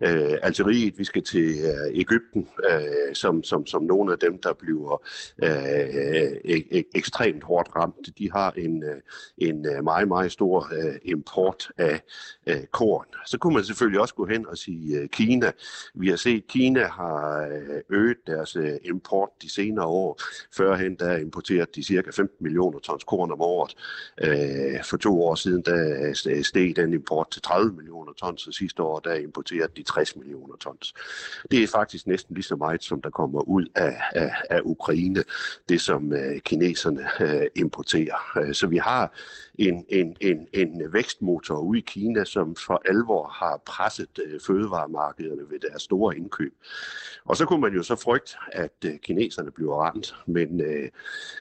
uh, 0.00 0.34
Algeriet, 0.42 0.98
vi 0.98 1.04
skal 1.04 1.22
til 1.24 1.48
øh, 1.64 1.92
uh, 1.92 1.98
Ægypten, 2.00 2.48
uh, 2.58 3.14
som, 3.14 3.42
som, 3.42 3.66
som 3.66 3.82
nogle 3.82 4.12
af 4.12 4.18
dem, 4.18 4.38
der 4.42 4.52
bliver 4.52 4.92
uh, 5.42 5.48
ek- 6.44 6.90
ekstremt 6.94 7.44
hårdt 7.44 7.68
ramt. 7.76 8.08
De 8.18 8.30
har 8.32 8.50
en, 8.50 8.84
uh, 8.84 8.90
en 9.48 9.66
meget, 9.84 10.08
meget 10.08 10.32
stor 10.32 10.68
uh, 10.72 10.94
import 11.04 11.68
af 11.78 12.00
uh, 12.50 12.64
korn. 12.72 13.06
Så 13.26 13.38
kunne 13.38 13.54
man 13.54 13.64
selvfølgelig 13.64 14.00
også 14.00 14.14
gå 14.14 14.26
hen 14.26 14.46
og 14.46 14.58
sige 14.58 15.00
uh, 15.02 15.06
Kina. 15.08 15.52
Vi 15.94 16.08
har 16.08 16.16
set, 16.16 16.36
at 16.36 16.46
Kina 16.48 16.86
har 16.86 17.48
øget 17.90 18.16
deres 18.26 18.56
uh, 18.56 18.64
import 18.84 19.28
de 19.42 19.52
senere 19.52 19.86
år. 19.86 20.20
Førhen 20.56 20.94
der 20.94 21.16
importerede 21.16 21.70
de 21.74 21.82
cirka 21.84 22.10
15 22.10 22.36
millioner 22.40 22.78
tons 22.78 23.04
korn 23.04 23.30
om 23.32 23.40
året. 23.40 23.74
Uh, 24.22 24.84
for 24.84 24.96
to 24.96 25.22
år 25.22 25.34
siden 25.34 25.62
der 25.62 26.12
steg 26.42 26.76
den 26.76 26.91
import 26.94 27.30
til 27.30 27.42
30 27.42 27.72
millioner 27.72 28.12
tons, 28.12 28.46
og 28.46 28.54
sidste 28.54 28.82
år 28.82 28.98
der 28.98 29.14
importerede 29.14 29.72
de 29.76 29.82
60 29.82 30.16
millioner 30.16 30.56
tons. 30.56 30.94
Det 31.50 31.62
er 31.62 31.66
faktisk 31.66 32.06
næsten 32.06 32.34
lige 32.34 32.44
så 32.44 32.56
meget, 32.56 32.84
som 32.84 33.02
der 33.02 33.10
kommer 33.10 33.40
ud 33.40 33.64
af, 33.74 33.96
af, 34.14 34.32
af 34.50 34.60
Ukraine, 34.64 35.24
det 35.68 35.80
som 35.80 36.12
øh, 36.12 36.40
kineserne 36.40 37.08
øh, 37.20 37.46
importerer. 37.56 38.38
Øh, 38.38 38.54
så 38.54 38.66
vi 38.66 38.76
har 38.76 39.12
en, 39.54 39.84
en, 39.88 40.16
en, 40.20 40.48
en 40.52 40.92
vækstmotor 40.92 41.58
ude 41.58 41.78
i 41.78 41.82
Kina, 41.86 42.24
som 42.24 42.56
for 42.56 42.82
alvor 42.88 43.28
har 43.28 43.62
presset 43.66 44.18
øh, 44.26 44.40
fødevaremarkederne 44.46 45.42
ved 45.50 45.58
deres 45.70 45.82
store 45.82 46.16
indkøb. 46.16 46.54
Og 47.24 47.36
så 47.36 47.46
kunne 47.46 47.60
man 47.60 47.72
jo 47.74 47.82
så 47.82 47.96
frygte, 47.96 48.36
at 48.52 48.72
øh, 48.84 48.98
kineserne 48.98 49.50
bliver 49.50 49.74
ramt, 49.74 50.14
men 50.26 50.60
øh, 50.60 50.88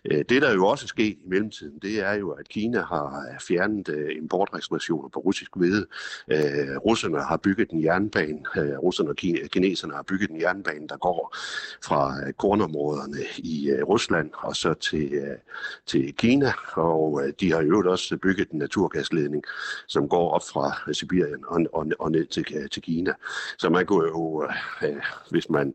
øh 0.06 0.26
det 0.30 0.42
der 0.42 0.54
jo 0.54 0.68
også 0.68 0.86
er 0.86 0.88
sket 0.88 1.18
i 1.18 1.26
mellemtiden, 1.26 1.80
det 1.82 2.00
er 2.00 2.14
jo, 2.14 2.30
at 2.32 2.50
Kina 2.50 2.82
har 2.82 3.36
fjernet 3.48 3.90
øh, 3.90 4.16
importrestriktioner 4.16 5.10
på 5.10 5.20
russisk 5.20 5.41
russisk 5.42 5.60
ved. 5.60 5.86
Øh, 6.32 6.78
russerne 6.78 7.20
har 7.20 7.38
bygget 7.38 7.70
en 7.70 7.84
jernbane, 7.84 8.40
øh, 8.58 8.78
russerne 8.78 9.10
og 9.10 9.16
kineserne 9.48 9.94
har 9.94 10.04
bygget 10.04 10.30
en 10.30 10.42
jernbane, 10.42 10.88
der 10.88 10.98
går 10.98 11.36
fra 11.84 12.28
øh, 12.28 12.34
kornområderne 12.34 13.18
i 13.38 13.70
øh, 13.70 13.84
Rusland 13.84 14.30
og 14.34 14.56
så 14.56 14.74
til, 14.74 15.14
øh, 15.14 15.38
til 15.86 16.14
Kina, 16.16 16.52
og 16.74 17.22
øh, 17.24 17.34
de 17.40 17.52
har 17.52 17.62
jo 17.62 17.92
også 17.92 18.18
bygget 18.18 18.50
en 18.50 18.60
naturgasledning, 18.60 19.44
som 19.88 20.10
går 20.10 20.32
op 20.32 20.42
fra 20.54 20.82
øh, 20.88 20.96
Sibirien 20.96 21.46
og, 21.48 21.62
og, 21.74 21.86
og 22.00 22.12
ned 22.12 22.26
til, 22.26 22.46
øh, 22.56 22.70
til 22.70 22.82
Kina. 22.82 23.14
Så 23.58 23.70
man 23.70 23.86
kunne 23.86 24.08
jo, 24.08 24.48
øh, 24.84 25.02
hvis 25.30 25.50
man 25.50 25.74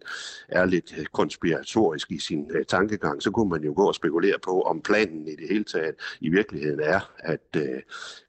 er 0.49 0.65
lidt 0.65 0.93
konspiratorisk 1.13 2.11
i 2.11 2.19
sin 2.19 2.51
øh, 2.55 2.65
tankegang, 2.65 3.23
så 3.23 3.31
kunne 3.31 3.51
man 3.51 3.63
jo 3.65 3.73
gå 3.77 3.89
og 3.89 3.95
spekulere 3.95 4.39
på, 4.45 4.63
om 4.63 4.81
planen 4.81 5.29
i 5.29 5.37
det 5.37 5.49
hele 5.49 5.65
taget 5.65 5.95
i 6.21 6.29
virkeligheden 6.29 6.81
er, 6.81 7.01
at 7.19 7.57
øh, 7.57 7.83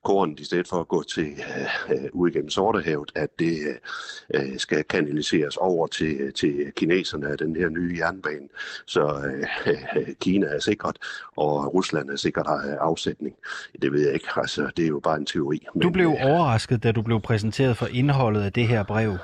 korn 0.03 0.35
i 0.39 0.43
stedet 0.43 0.67
for 0.67 0.79
at 0.79 0.87
gå 0.87 1.03
til 1.03 1.26
uh, 1.89 2.21
ud 2.21 2.29
igennem 2.29 2.49
Sortehavet, 2.49 3.11
at 3.15 3.29
det 3.39 3.57
uh, 4.35 4.57
skal 4.57 4.83
kanaliseres 4.83 5.57
over 5.57 5.87
til, 5.87 6.33
til 6.33 6.71
kineserne 6.75 7.27
af 7.27 7.37
den 7.37 7.55
her 7.55 7.69
nye 7.69 7.95
jernbane. 7.99 8.47
Så 8.85 9.03
uh, 9.05 10.03
Kina 10.21 10.47
er 10.47 10.59
sikkert, 10.59 10.97
og 11.35 11.73
Rusland 11.73 12.09
er 12.09 12.15
sikkert 12.15 12.47
har 12.47 12.77
afsætning. 12.79 13.35
Det 13.81 13.91
ved 13.91 14.01
jeg 14.05 14.13
ikke. 14.13 14.27
Altså, 14.35 14.69
det 14.77 14.83
er 14.83 14.89
jo 14.89 14.99
bare 14.99 15.17
en 15.17 15.25
teori. 15.25 15.65
Du 15.83 15.89
blev 15.89 16.07
overrasket, 16.07 16.83
da 16.83 16.91
du 16.91 17.01
blev 17.01 17.21
præsenteret 17.21 17.77
for 17.77 17.87
indholdet 17.91 18.41
af 18.41 18.53
det 18.53 18.67
her 18.67 18.83
brev. 18.83 19.17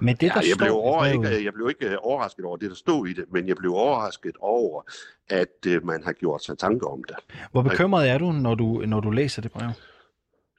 Men 0.00 0.16
det, 0.16 0.20
der 0.20 0.40
ja, 0.42 0.48
jeg, 0.48 0.56
blev 0.58 0.72
over, 0.72 1.04
ikke, 1.04 1.44
jeg 1.44 1.52
blev 1.54 1.68
ikke 1.68 1.98
overrasket 1.98 2.44
over 2.44 2.56
det, 2.56 2.70
der 2.70 2.76
stod 2.76 3.06
i 3.06 3.12
det, 3.12 3.24
men 3.32 3.48
jeg 3.48 3.56
blev 3.56 3.74
overrasket 3.74 4.32
over, 4.40 4.82
at 5.30 5.66
uh, 5.66 5.86
man 5.86 6.04
har 6.04 6.12
gjort 6.12 6.44
sig 6.44 6.58
tanker 6.58 6.86
om 6.86 7.04
det. 7.04 7.16
Hvor 7.52 7.62
bekymret 7.62 8.10
er 8.10 8.18
du, 8.18 8.32
når 8.32 8.54
du, 8.54 8.82
når 8.86 9.00
du 9.00 9.10
læser 9.10 9.42
det 9.42 9.52
brev? 9.52 9.70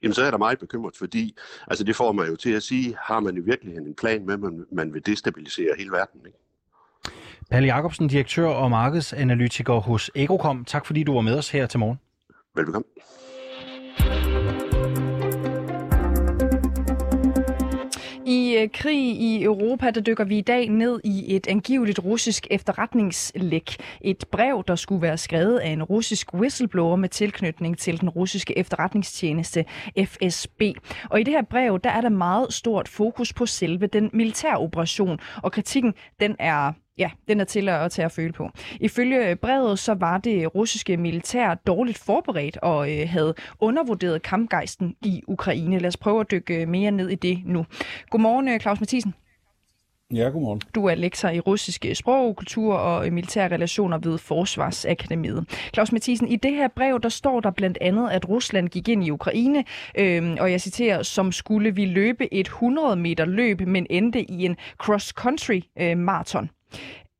Jamen, 0.03 0.13
så 0.13 0.23
er 0.23 0.31
der 0.31 0.37
meget 0.37 0.59
bekymret, 0.59 0.95
fordi 0.95 1.37
altså, 1.67 1.83
det 1.83 1.95
får 1.95 2.11
man 2.11 2.27
jo 2.27 2.35
til 2.35 2.51
at 2.51 2.63
sige, 2.63 2.97
har 3.01 3.19
man 3.19 3.37
i 3.37 3.39
virkeligheden 3.39 3.87
en 3.87 3.95
plan 3.95 4.25
med, 4.25 4.33
at 4.33 4.39
man, 4.39 4.65
man 4.71 4.93
vil 4.93 5.05
destabilisere 5.05 5.69
hele 5.77 5.91
verden, 5.91 6.21
ikke? 6.25 6.37
Palle 7.51 7.75
Jacobsen, 7.75 8.07
direktør 8.07 8.47
og 8.47 8.69
markedsanalytiker 8.69 9.73
hos 9.73 10.11
Agrocom. 10.15 10.65
Tak 10.65 10.85
fordi 10.85 11.03
du 11.03 11.13
var 11.13 11.21
med 11.21 11.37
os 11.37 11.49
her 11.49 11.67
til 11.67 11.79
morgen. 11.79 11.99
Velbekomme. 12.55 12.85
I 18.27 18.57
øh, 18.57 18.69
krig 18.73 19.21
i 19.21 19.43
Europa, 19.43 19.91
der 19.91 20.01
dykker 20.01 20.23
vi 20.23 20.37
i 20.37 20.41
dag 20.41 20.69
ned 20.69 20.99
i 21.03 21.35
et 21.35 21.47
angiveligt 21.47 21.99
russisk 21.99 22.47
efterretningslæk. 22.51 23.75
Et 24.01 24.25
brev, 24.31 24.63
der 24.67 24.75
skulle 24.75 25.01
være 25.01 25.17
skrevet 25.17 25.57
af 25.57 25.69
en 25.69 25.83
russisk 25.83 26.33
whistleblower 26.33 26.95
med 26.95 27.09
tilknytning 27.09 27.77
til 27.77 28.01
den 28.01 28.09
russiske 28.09 28.57
efterretningstjeneste 28.57 29.65
FSB. 30.05 30.61
Og 31.09 31.19
i 31.19 31.23
det 31.23 31.33
her 31.33 31.43
brev, 31.49 31.79
der 31.83 31.89
er 31.89 32.01
der 32.01 32.09
meget 32.09 32.53
stort 32.53 32.87
fokus 32.87 33.33
på 33.33 33.45
selve 33.45 33.87
den 33.87 34.09
militære 34.13 34.57
operation, 34.57 35.19
og 35.43 35.51
kritikken, 35.51 35.93
den 36.19 36.35
er 36.39 36.73
Ja, 36.97 37.11
den 37.27 37.39
er 37.39 37.43
til 37.43 37.69
at 37.69 37.91
tage 37.91 38.05
at 38.05 38.11
føle 38.11 38.33
på. 38.33 38.49
Ifølge 38.79 39.35
brevet, 39.35 39.79
så 39.79 39.93
var 39.93 40.17
det 40.17 40.55
russiske 40.55 40.97
militær 40.97 41.53
dårligt 41.53 41.97
forberedt 41.97 42.57
og 42.57 42.91
øh, 42.91 43.09
havde 43.09 43.33
undervurderet 43.59 44.21
kampgejsten 44.21 44.95
i 45.01 45.23
Ukraine. 45.27 45.79
Lad 45.79 45.87
os 45.87 45.97
prøve 45.97 46.19
at 46.19 46.31
dykke 46.31 46.65
mere 46.65 46.91
ned 46.91 47.09
i 47.09 47.15
det 47.15 47.41
nu. 47.45 47.65
Godmorgen, 48.09 48.47
øh, 48.47 48.59
Claus 48.59 48.79
Mathisen. 48.79 49.13
Ja, 50.13 50.29
godmorgen. 50.29 50.61
Du 50.75 50.85
er 50.85 50.95
lektor 50.95 51.29
i 51.29 51.39
russisk 51.39 51.85
sprog, 51.93 52.35
kultur 52.35 52.73
og 52.73 53.13
militære 53.13 53.53
relationer 53.53 53.97
ved 53.97 54.17
Forsvarsakademiet. 54.17 55.69
Claus 55.73 55.91
Mathisen, 55.91 56.27
i 56.27 56.35
det 56.35 56.51
her 56.51 56.67
brev, 56.67 56.99
der 57.03 57.09
står 57.09 57.39
der 57.39 57.51
blandt 57.51 57.77
andet, 57.81 58.09
at 58.09 58.29
Rusland 58.29 58.69
gik 58.69 58.87
ind 58.87 59.03
i 59.03 59.11
Ukraine, 59.11 59.63
øh, 59.97 60.37
og 60.39 60.51
jeg 60.51 60.61
citerer, 60.61 61.03
som 61.03 61.31
skulle 61.31 61.75
vi 61.75 61.85
løbe 61.85 62.33
et 62.33 62.45
100 62.47 62.95
meter 62.95 63.25
løb, 63.25 63.61
men 63.61 63.87
endte 63.89 64.31
i 64.31 64.45
en 64.45 64.55
cross-country 64.83 65.61
øh, 65.81 65.97
marathon. 65.97 66.49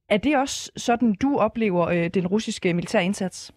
Er 0.10 0.18
det 0.18 0.38
også 0.38 0.72
sådan, 0.78 1.16
du 1.22 1.38
oplever 1.38 1.88
øh, 1.88 2.10
den 2.14 2.28
russiske 2.28 2.74
militære 2.74 3.06
indsats? 3.06 3.52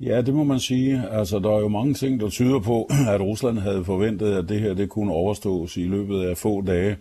Ja, 0.00 0.22
det 0.22 0.34
må 0.34 0.44
man 0.44 0.60
sige. 0.60 1.02
Altså, 1.10 1.38
der 1.38 1.50
er 1.50 1.60
jo 1.60 1.68
mange 1.68 1.94
ting, 1.94 2.20
der 2.20 2.28
tyder 2.28 2.60
på, 2.60 2.88
at 3.14 3.20
Rusland 3.20 3.58
havde 3.58 3.84
forventet, 3.84 4.34
at 4.34 4.48
det 4.48 4.60
her 4.60 4.74
det 4.74 4.88
kunne 4.88 5.12
overstås 5.12 5.76
i 5.76 5.84
løbet 5.84 6.22
af 6.22 6.36
få 6.36 6.62
dage. 6.62 6.96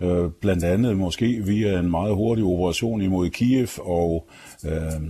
Øh, 0.00 0.30
blandt 0.40 0.64
andet 0.64 0.96
måske 0.96 1.42
via 1.46 1.78
en 1.78 1.90
meget 1.90 2.14
hurtig 2.14 2.44
operation 2.44 3.02
imod 3.02 3.30
Kiev 3.30 3.68
og 3.78 4.28
øh, 4.66 5.02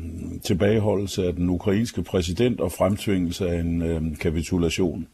tilbageholdelse 0.42 1.26
af 1.26 1.34
den 1.34 1.50
ukrainske 1.50 2.02
præsident 2.02 2.60
og 2.60 2.72
fremtvingelse 2.72 3.48
af 3.48 3.60
en 3.60 3.82
øh, 3.82 4.02
kapitulation. 4.20 5.06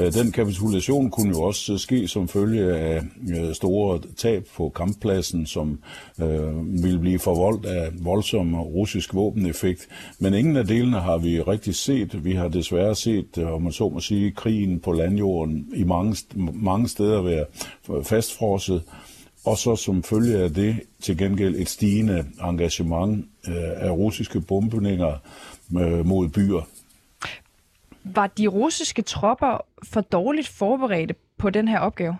Øh, 0.00 0.12
den 0.12 0.32
kapitulation 0.32 1.10
kunne 1.10 1.30
jo 1.36 1.42
også 1.42 1.72
øh, 1.72 1.78
ske 1.78 2.08
som 2.08 2.28
følge 2.28 2.76
af 2.76 3.02
øh, 3.28 3.54
store 3.54 4.00
tab 4.16 4.46
på 4.56 4.68
kamppladsen, 4.68 5.46
som 5.46 5.78
øh, 6.20 6.82
ville 6.82 6.98
blive 6.98 7.18
forvoldt 7.18 7.66
af 7.66 7.90
voldsom 8.00 8.54
russisk 8.54 9.14
våbeneffekt. 9.14 9.88
Men 10.18 10.34
ingen 10.34 10.56
af 10.56 10.66
delene 10.66 11.00
har 11.00 11.18
vi 11.18 11.40
rigtig 11.40 11.74
set. 11.74 12.24
Vi 12.24 12.32
har 12.32 12.48
desværre 12.48 12.94
set, 12.94 13.38
om 13.38 13.62
man 13.62 13.72
så 13.72 13.88
må 13.88 14.00
sige, 14.00 14.30
krigen 14.30 14.80
på 14.80 14.92
landjorden 14.92 15.66
i 15.74 15.84
mange, 15.84 16.16
mange 16.54 16.88
steder 16.88 17.22
være 17.22 17.44
fastfrosset. 18.04 18.82
Og 19.44 19.58
så 19.58 19.76
som 19.76 20.02
følge 20.02 20.38
af 20.38 20.54
det 20.54 20.76
til 21.02 21.18
gengæld 21.18 21.54
et 21.56 21.68
stigende 21.68 22.24
engagement 22.42 23.26
af 23.76 23.90
russiske 23.90 24.40
bombninger 24.40 25.22
mod 26.02 26.28
byer. 26.28 26.68
Var 28.04 28.26
de 28.26 28.46
russiske 28.46 29.02
tropper 29.02 29.64
for 29.82 30.00
dårligt 30.00 30.48
forberedte 30.48 31.14
på 31.38 31.50
den 31.50 31.68
her 31.68 31.78
opgave? 31.78 32.16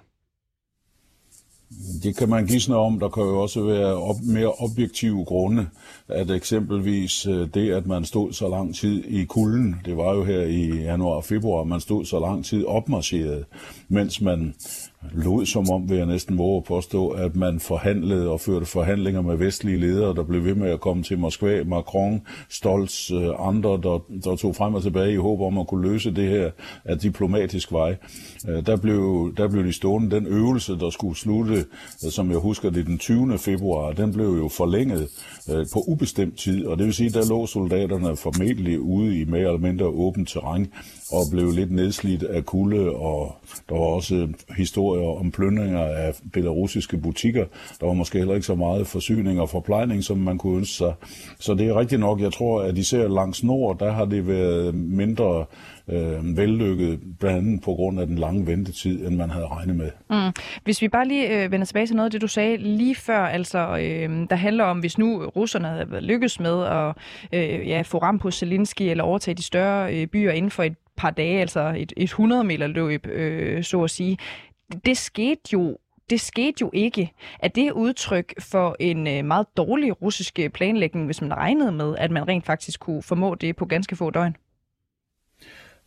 Det 2.02 2.16
kan 2.16 2.28
man 2.28 2.46
gisne 2.46 2.76
om. 2.76 3.00
Der 3.00 3.08
kan 3.08 3.22
jo 3.22 3.40
også 3.42 3.62
være 3.62 3.94
op, 3.94 4.16
mere 4.22 4.52
objektive 4.58 5.24
grunde, 5.24 5.68
at 6.08 6.30
eksempelvis 6.30 7.26
øh, 7.26 7.48
det, 7.54 7.72
at 7.72 7.86
man 7.86 8.04
stod 8.04 8.32
så 8.32 8.48
lang 8.48 8.74
tid 8.74 9.04
i 9.04 9.24
kulden, 9.24 9.76
det 9.84 9.96
var 9.96 10.14
jo 10.14 10.24
her 10.24 10.40
i 10.40 10.82
januar 10.82 11.14
og 11.14 11.24
februar, 11.24 11.64
man 11.64 11.80
stod 11.80 12.04
så 12.04 12.18
lang 12.18 12.44
tid 12.44 12.64
opmarcheret, 12.64 13.44
mens 13.88 14.20
man 14.20 14.54
lod 15.12 15.46
som 15.46 15.70
om, 15.70 15.90
vil 15.90 15.96
jeg 15.96 16.06
næsten 16.06 16.38
våge 16.38 16.56
at 16.56 16.64
påstå, 16.64 17.08
at 17.08 17.36
man 17.36 17.60
forhandlede 17.60 18.30
og 18.30 18.40
førte 18.40 18.66
forhandlinger 18.66 19.22
med 19.22 19.36
vestlige 19.36 19.80
ledere, 19.80 20.14
der 20.14 20.22
blev 20.22 20.44
ved 20.44 20.54
med 20.54 20.70
at 20.70 20.80
komme 20.80 21.02
til 21.02 21.18
Moskva, 21.18 21.64
Macron, 21.64 22.22
Stolz, 22.50 23.10
øh, 23.10 23.30
andre, 23.38 23.70
der, 23.70 24.04
der 24.24 24.36
tog 24.36 24.56
frem 24.56 24.74
og 24.74 24.82
tilbage 24.82 25.12
i 25.12 25.16
håb 25.16 25.40
om 25.40 25.58
at 25.58 25.66
kunne 25.66 25.92
løse 25.92 26.14
det 26.14 26.28
her 26.28 26.50
af 26.84 26.98
diplomatisk 26.98 27.72
vej. 27.72 27.96
Øh, 28.48 28.66
der 28.66 28.76
blev, 28.76 29.32
der 29.36 29.48
blev 29.48 29.64
de 29.64 29.72
stående. 29.72 30.16
Den 30.16 30.26
øvelse, 30.26 30.78
der 30.78 30.90
skulle 30.90 31.16
slutte, 31.16 31.54
øh, 32.04 32.10
som 32.10 32.30
jeg 32.30 32.38
husker 32.38 32.70
det, 32.70 32.86
den 32.86 32.98
20. 32.98 33.38
februar, 33.38 33.92
den 33.92 34.12
blev 34.12 34.26
jo 34.26 34.48
forlænget 34.48 35.08
på 35.72 35.84
ubestemt 35.86 36.38
tid, 36.38 36.66
og 36.66 36.78
det 36.78 36.86
vil 36.86 36.94
sige, 36.94 37.10
der 37.10 37.28
lå 37.28 37.46
soldaterne 37.46 38.16
formentlig 38.16 38.80
ude 38.80 39.20
i 39.20 39.24
mere 39.24 39.40
eller 39.40 39.58
mindre 39.58 39.86
åbent 39.86 40.28
terræn 40.28 40.66
og 41.12 41.22
blev 41.30 41.50
lidt 41.50 41.72
nedslidt 41.72 42.22
af 42.22 42.44
kulde, 42.44 42.90
og 42.90 43.36
der 43.68 43.74
var 43.74 43.84
også 43.84 44.28
historier 44.56 45.18
om 45.20 45.30
plyndringer 45.30 45.84
af 45.84 46.14
belarusiske 46.32 46.96
butikker. 46.96 47.44
Der 47.80 47.86
var 47.86 47.92
måske 47.92 48.18
heller 48.18 48.34
ikke 48.34 48.46
så 48.46 48.54
meget 48.54 48.86
forsyning 48.86 49.40
og 49.40 49.48
forplejning, 49.48 50.04
som 50.04 50.18
man 50.18 50.38
kunne 50.38 50.56
ønske 50.56 50.74
sig. 50.74 50.94
Så 51.38 51.54
det 51.54 51.68
er 51.68 51.80
rigtigt 51.80 52.00
nok, 52.00 52.20
jeg 52.20 52.32
tror, 52.32 52.62
at 52.62 52.78
især 52.78 53.08
langs 53.08 53.44
nord, 53.44 53.78
der 53.78 53.92
har 53.92 54.04
det 54.04 54.28
været 54.28 54.74
mindre 54.74 55.44
øh, 55.88 56.36
vellykket, 56.36 57.00
blandt 57.20 57.38
andet 57.38 57.62
på 57.62 57.74
grund 57.74 58.00
af 58.00 58.06
den 58.06 58.18
lange 58.18 58.46
ventetid, 58.46 59.06
end 59.06 59.16
man 59.16 59.30
havde 59.30 59.46
regnet 59.46 59.76
med. 59.76 59.90
Mm. 60.10 60.42
Hvis 60.64 60.82
vi 60.82 60.88
bare 60.88 61.08
lige 61.08 61.44
øh, 61.44 61.52
vender 61.52 61.66
tilbage 61.66 61.86
til 61.86 61.96
noget 61.96 62.06
af 62.06 62.10
det, 62.10 62.20
du 62.20 62.28
sagde 62.28 62.56
lige 62.56 62.94
før, 62.94 63.18
altså 63.18 63.58
øh, 63.58 64.26
der 64.30 64.36
handler 64.36 64.64
om, 64.64 64.78
hvis 64.78 64.98
nu 64.98 65.24
russerne 65.24 65.68
havde 65.68 66.00
lykkes 66.00 66.40
med 66.40 66.64
at 66.64 66.94
øh, 67.32 67.68
ja, 67.68 67.82
få 67.82 67.98
ram 67.98 68.18
på 68.18 68.30
Zelensky 68.30 68.82
eller 68.82 69.04
overtage 69.04 69.34
de 69.34 69.42
større 69.42 69.94
øh, 69.94 70.06
byer 70.06 70.32
inden 70.32 70.50
for 70.50 70.62
et 70.62 70.74
par 70.98 71.10
dage, 71.10 71.40
altså 71.40 71.74
et, 71.76 71.92
et 71.96 72.02
100 72.02 72.44
meter 72.44 72.66
løb, 72.66 73.06
øh, 73.06 73.64
så 73.64 73.82
at 73.82 73.90
sige. 73.90 74.18
Det 74.84 74.96
skete 74.96 75.40
jo 75.52 75.76
det 76.10 76.20
skete 76.20 76.54
jo 76.60 76.70
ikke. 76.72 77.12
Er 77.38 77.48
det 77.48 77.72
udtryk 77.72 78.34
for 78.40 78.76
en 78.80 79.06
øh, 79.06 79.24
meget 79.24 79.46
dårlig 79.56 80.02
russisk 80.02 80.40
planlægning, 80.54 81.06
hvis 81.06 81.20
man 81.20 81.36
regnede 81.36 81.72
med, 81.72 81.96
at 81.98 82.10
man 82.10 82.28
rent 82.28 82.46
faktisk 82.46 82.80
kunne 82.80 83.02
formå 83.02 83.34
det 83.34 83.56
på 83.56 83.64
ganske 83.64 83.96
få 83.96 84.10
døgn? 84.10 84.36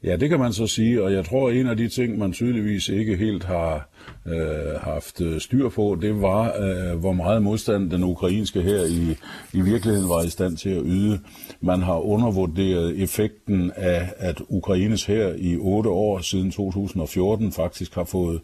Ja, 0.04 0.16
det 0.16 0.30
kan 0.30 0.40
man 0.40 0.54
så 0.54 0.68
sige, 0.68 1.04
og 1.04 1.14
jeg 1.14 1.26
tror, 1.26 1.50
at 1.50 1.56
en 1.56 1.68
af 1.68 1.78
de 1.78 1.90
ting, 1.90 2.18
man 2.18 2.34
tydeligvis 2.34 2.90
ikke 2.90 3.16
helt 3.16 3.44
har 3.44 3.90
øh, 4.28 4.82
haft 4.82 5.22
øh, 5.22 5.42
styr 5.42 5.70
på, 5.70 5.98
det 6.02 6.22
var, 6.22 6.54
øh, 6.60 7.00
hvor 7.00 7.14
meget 7.14 7.44
modstand 7.44 7.92
den 7.92 8.04
ukrainske 8.04 8.62
her 8.62 8.86
i, 8.86 9.18
i 9.54 9.62
virkeligheden 9.62 10.10
var 10.10 10.24
i 10.24 10.30
stand 10.30 10.58
til 10.58 10.70
at 10.70 10.84
yde. 10.86 11.20
Man 11.62 11.82
har 11.82 11.98
undervurderet 11.98 13.02
effekten 13.02 13.72
af, 13.76 14.14
at 14.18 14.42
Ukraines 14.50 15.06
her 15.06 15.34
i 15.38 15.58
otte 15.58 15.90
år 15.90 16.20
siden 16.20 16.52
2014 16.52 17.52
faktisk 17.52 17.96
har 17.96 18.04
fået 18.04 18.42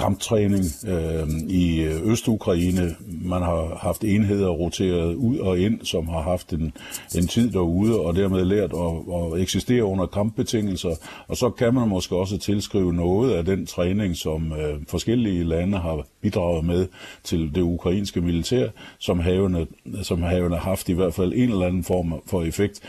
kamptræning 0.00 0.64
øh, 0.86 1.28
i 1.48 1.84
Øst-Ukraine. 1.84 2.96
Man 3.22 3.42
har 3.42 3.78
haft 3.80 4.04
enheder 4.04 4.48
roteret 4.48 5.14
ud 5.14 5.38
og 5.38 5.58
ind, 5.58 5.80
som 5.84 6.08
har 6.08 6.22
haft 6.22 6.52
en, 6.52 6.72
en 7.16 7.26
tid 7.26 7.50
derude, 7.50 8.00
og 8.00 8.16
dermed 8.16 8.44
lært 8.44 8.72
at, 8.72 9.34
at 9.34 9.42
eksistere 9.42 9.84
under 9.84 10.06
kampbetingelser. 10.06 10.94
Og 11.28 11.36
så 11.36 11.50
kan 11.50 11.74
man 11.74 11.88
måske 11.88 12.16
også 12.16 12.38
tilskrive 12.38 12.92
noget 12.92 13.32
af 13.32 13.44
den 13.44 13.66
træning, 13.66 14.16
som 14.16 14.52
øh, 14.52 14.80
forskellige 14.88 15.44
lande 15.44 15.78
har 15.78 16.06
bidraget 16.20 16.64
med 16.64 16.86
til 17.24 17.54
det 17.54 17.62
ukrainske 17.62 18.20
militær, 18.20 18.68
som 18.98 19.20
havene, 19.20 19.66
som 20.02 20.22
havene 20.22 20.56
haft 20.56 20.88
i 20.88 20.92
hvert 20.92 21.14
fald 21.14 21.32
en 21.32 21.50
eller 21.50 21.66
anden 21.66 21.84
form 21.84 22.14
for 22.26 22.42
effekt. 22.42 22.80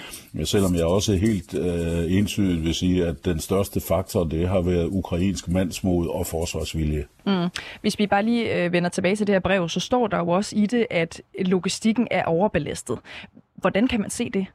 Selvom 0.43 0.75
jeg 0.75 0.85
også 0.85 1.15
helt 1.15 1.53
øh, 1.53 2.13
entydigt 2.13 2.63
vil 2.63 2.73
sige, 2.73 3.05
at 3.05 3.25
den 3.25 3.39
største 3.39 3.79
faktor, 3.79 4.23
det 4.23 4.47
har 4.47 4.61
været 4.61 4.87
ukrainsk 4.91 5.47
mandsmod 5.47 6.07
og 6.07 6.27
forsvarsvilje. 6.27 7.00
Mm. 7.25 7.47
Hvis 7.81 7.99
vi 7.99 8.07
bare 8.07 8.23
lige 8.23 8.55
øh, 8.55 8.71
vender 8.71 8.89
tilbage 8.89 9.15
til 9.15 9.27
det 9.27 9.35
her 9.35 9.39
brev, 9.39 9.69
så 9.69 9.79
står 9.79 10.07
der 10.07 10.17
jo 10.17 10.27
også 10.27 10.55
i 10.55 10.65
det, 10.65 10.87
at 10.89 11.21
logistikken 11.39 12.07
er 12.11 12.23
overbelastet. 12.23 12.99
Hvordan 13.55 13.87
kan 13.87 14.01
man 14.01 14.09
se 14.09 14.29
det? 14.29 14.45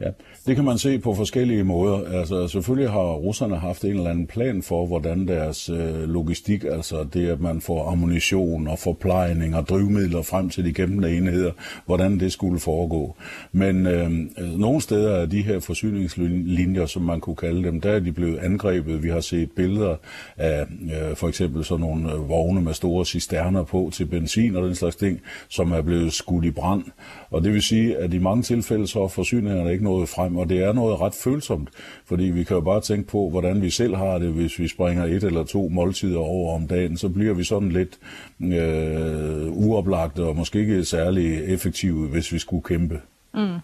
Ja, 0.00 0.10
det 0.46 0.56
kan 0.56 0.64
man 0.64 0.78
se 0.78 0.98
på 0.98 1.14
forskellige 1.14 1.64
måder. 1.64 2.18
Altså, 2.18 2.48
selvfølgelig 2.48 2.90
har 2.90 3.14
russerne 3.14 3.56
haft 3.56 3.84
en 3.84 3.90
eller 3.90 4.10
anden 4.10 4.26
plan 4.26 4.62
for, 4.62 4.86
hvordan 4.86 5.28
deres 5.28 5.68
øh, 5.68 6.08
logistik, 6.08 6.64
altså 6.64 7.06
det, 7.14 7.28
at 7.28 7.40
man 7.40 7.60
får 7.60 7.90
ammunition 7.90 8.68
og 8.68 8.78
forplejning 8.78 9.56
og 9.56 9.68
drivmidler 9.68 10.22
frem 10.22 10.50
til 10.50 10.64
de 10.64 10.72
kæmpende 10.72 11.16
enheder, 11.16 11.52
hvordan 11.86 12.20
det 12.20 12.32
skulle 12.32 12.60
foregå. 12.60 13.16
Men 13.52 13.86
øh, 13.86 14.10
nogle 14.58 14.80
steder 14.80 15.16
er 15.16 15.26
de 15.26 15.42
her 15.42 15.60
forsyningslinjer, 15.60 16.86
som 16.86 17.02
man 17.02 17.20
kunne 17.20 17.36
kalde 17.36 17.62
dem, 17.62 17.80
der 17.80 17.90
er 17.90 18.00
de 18.00 18.12
blevet 18.12 18.38
angrebet. 18.38 19.02
Vi 19.02 19.08
har 19.08 19.20
set 19.20 19.50
billeder 19.52 19.96
af 20.36 20.62
øh, 20.62 21.16
for 21.16 21.28
eksempel 21.28 21.64
sådan 21.64 21.80
nogle 21.80 22.12
øh, 22.12 22.28
vogne 22.28 22.60
med 22.60 22.74
store 22.74 23.04
cisterner 23.04 23.64
på 23.64 23.90
til 23.92 24.04
benzin 24.04 24.56
og 24.56 24.66
den 24.66 24.74
slags 24.74 24.96
ting, 24.96 25.20
som 25.48 25.72
er 25.72 25.82
blevet 25.82 26.12
skudt 26.12 26.44
i 26.44 26.50
brand. 26.50 26.84
Og 27.30 27.44
det 27.44 27.52
vil 27.52 27.62
sige, 27.62 27.96
at 27.96 28.14
i 28.14 28.18
mange 28.18 28.42
tilfælde 28.42 28.86
så 28.86 29.02
er 29.02 29.08
forsyningerne 29.08 29.72
ikke 29.72 29.85
noget 29.86 30.08
frem, 30.08 30.36
og 30.36 30.48
det 30.48 30.58
er 30.58 30.72
noget 30.72 31.00
ret 31.00 31.14
følsomt, 31.14 31.68
fordi 32.06 32.24
vi 32.24 32.44
kan 32.44 32.54
jo 32.54 32.60
bare 32.60 32.80
tænke 32.80 33.08
på, 33.08 33.30
hvordan 33.30 33.62
vi 33.62 33.70
selv 33.70 33.94
har 33.96 34.18
det, 34.18 34.28
hvis 34.28 34.58
vi 34.58 34.68
springer 34.68 35.04
et 35.04 35.24
eller 35.24 35.44
to 35.44 35.68
måltider 35.68 36.18
over 36.18 36.54
om 36.54 36.66
dagen, 36.68 36.96
så 36.96 37.08
bliver 37.08 37.34
vi 37.34 37.44
sådan 37.44 37.72
lidt 37.72 37.98
øh, 38.40 39.46
uoplagte 39.52 40.24
og 40.24 40.36
måske 40.36 40.58
ikke 40.58 40.84
særlig 40.84 41.44
effektive, 41.44 42.08
hvis 42.08 42.32
vi 42.32 42.38
skulle 42.38 42.62
kæmpe. 42.62 43.00
Mm. 43.36 43.58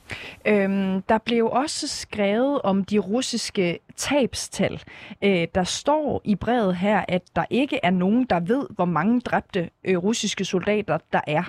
Øhm, 0.46 1.02
der 1.02 1.18
blev 1.18 1.46
også 1.46 1.88
skrevet 1.88 2.62
om 2.62 2.85
de 2.85 2.98
russiske 2.98 3.78
tabstal. 3.96 4.82
Øh, 5.22 5.46
der 5.54 5.64
står 5.64 6.20
i 6.24 6.35
brevet 6.35 6.76
her, 6.76 7.04
at 7.08 7.22
der 7.37 7.44
ikke 7.50 7.80
er 7.82 7.90
nogen, 7.90 8.24
der 8.24 8.40
ved, 8.40 8.66
hvor 8.70 8.85
mange 8.85 9.20
dræbte 9.20 9.70
øh, 9.85 9.96
russiske 9.96 10.44
soldater 10.44 10.98
der 11.12 11.20
er. 11.26 11.42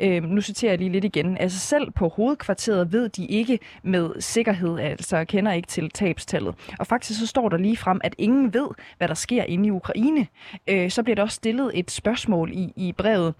Øh, 0.00 0.22
nu 0.22 0.40
citerer 0.40 0.72
jeg 0.72 0.78
lige 0.78 0.92
lidt 0.92 1.04
igen. 1.04 1.38
Altså 1.38 1.58
selv 1.58 1.90
på 1.90 2.08
hovedkvarteret 2.08 2.92
ved 2.92 3.08
de 3.08 3.26
ikke 3.26 3.58
med 3.82 4.20
sikkerhed, 4.20 4.78
altså 4.78 5.24
kender 5.24 5.52
ikke 5.52 5.68
til 5.68 5.90
tabstallet. 5.90 6.54
Og 6.78 6.86
faktisk 6.86 7.20
så 7.20 7.26
står 7.26 7.48
der 7.48 7.56
lige 7.56 7.76
frem, 7.76 8.00
at 8.04 8.14
ingen 8.18 8.54
ved, 8.54 8.68
hvad 8.98 9.08
der 9.08 9.14
sker 9.14 9.44
inde 9.44 9.66
i 9.66 9.70
Ukraine. 9.70 10.26
Øh, 10.66 10.90
så 10.90 11.02
bliver 11.02 11.16
der 11.16 11.22
også 11.22 11.34
stillet 11.34 11.70
et 11.74 11.90
spørgsmål 11.90 12.50
i, 12.52 12.72
i 12.76 12.92
brevet 12.92 13.34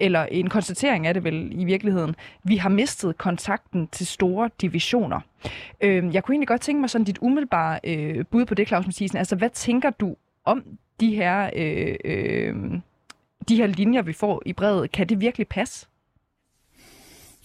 eller 0.00 0.26
en 0.30 0.48
konstatering 0.48 1.06
af 1.06 1.14
det 1.14 1.24
vel 1.24 1.60
i 1.60 1.64
virkeligheden, 1.64 2.14
vi 2.44 2.56
har 2.56 2.68
mistet 2.68 3.18
kontakten 3.18 3.88
til 3.88 4.06
store 4.06 4.50
divisioner. 4.60 5.20
Øh, 5.80 6.14
jeg 6.14 6.24
kunne 6.24 6.34
egentlig 6.34 6.48
godt 6.48 6.60
tænke 6.60 6.80
mig 6.80 6.90
sådan 6.90 7.04
dit 7.04 7.18
umiddelbare 7.20 7.80
øh, 7.84 8.24
bud 8.30 8.44
på 8.46 8.54
det, 8.54 8.68
Claus 8.68 8.86
Mathisen. 8.86 9.18
Altså, 9.18 9.36
hvad 9.36 9.50
tænker 9.50 9.90
du 9.90 10.16
om 10.44 10.64
de 11.00 11.14
her, 11.14 11.50
øh, 11.56 11.96
øh, 12.04 12.54
de 13.48 13.56
her 13.56 13.66
linjer, 13.66 14.02
vi 14.02 14.12
får 14.12 14.42
i 14.46 14.52
brevet? 14.52 14.92
Kan 14.92 15.08
det 15.08 15.20
virkelig 15.20 15.48
passe? 15.48 15.86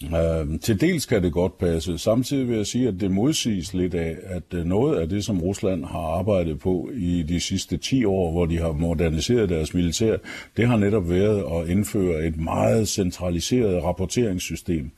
Øh, 0.02 0.60
til 0.60 0.80
dels 0.80 1.06
kan 1.06 1.22
det 1.22 1.32
godt 1.32 1.58
passe. 1.58 1.98
Samtidig 1.98 2.48
vil 2.48 2.56
jeg 2.56 2.66
sige, 2.66 2.88
at 2.88 2.94
det 3.00 3.10
modsiges 3.10 3.74
lidt 3.74 3.94
af, 3.94 4.16
at 4.24 4.42
øh, 4.54 4.64
noget 4.64 4.96
af 4.96 5.08
det, 5.08 5.24
som 5.24 5.40
Rusland 5.40 5.84
har 5.84 6.18
arbejdet 6.18 6.58
på 6.58 6.90
i 6.94 7.22
de 7.22 7.40
sidste 7.40 7.76
10 7.76 8.04
år, 8.04 8.32
hvor 8.32 8.46
de 8.46 8.58
har 8.58 8.72
moderniseret 8.72 9.48
deres 9.48 9.74
militær, 9.74 10.16
det 10.56 10.68
har 10.68 10.76
netop 10.76 11.10
været 11.10 11.44
at 11.52 11.68
indføre 11.68 12.26
et 12.26 12.36
meget 12.36 12.88
centraliseret 12.88 13.84
rapporteringssystem. 13.84 14.90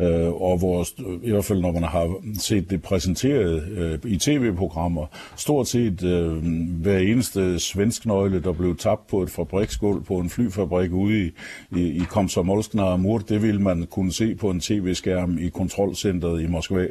Øh, 0.00 0.42
og 0.42 0.58
hvor, 0.58 0.86
i 1.22 1.30
hvert 1.30 1.44
fald 1.44 1.60
når 1.60 1.72
man 1.72 1.82
har 1.82 2.22
set 2.38 2.70
det 2.70 2.82
præsenteret 2.82 3.62
øh, 3.68 4.12
i 4.12 4.16
tv-programmer, 4.16 5.06
stort 5.36 5.68
set 5.68 6.02
øh, 6.02 6.32
hver 6.80 6.98
eneste 6.98 7.58
svensk 7.58 8.06
nøgle, 8.06 8.42
der 8.42 8.52
blev 8.52 8.76
tabt 8.76 9.06
på 9.06 9.22
et 9.22 9.30
fabriksgulv 9.30 10.04
på 10.04 10.18
en 10.18 10.30
flyfabrik 10.30 10.92
ude 10.92 11.26
i, 11.26 11.30
i, 11.76 11.80
i 11.80 12.02
Komsomolskna 12.08 12.82
og 12.82 13.00
Mur, 13.00 13.18
det 13.18 13.42
ville 13.42 13.62
man 13.62 13.86
kunne 13.90 14.12
se 14.12 14.34
på 14.38 14.50
en 14.50 14.60
tv-skærm 14.60 15.38
i 15.38 15.48
kontrolcentret 15.48 16.42
i 16.42 16.46
Moskva. 16.46 16.86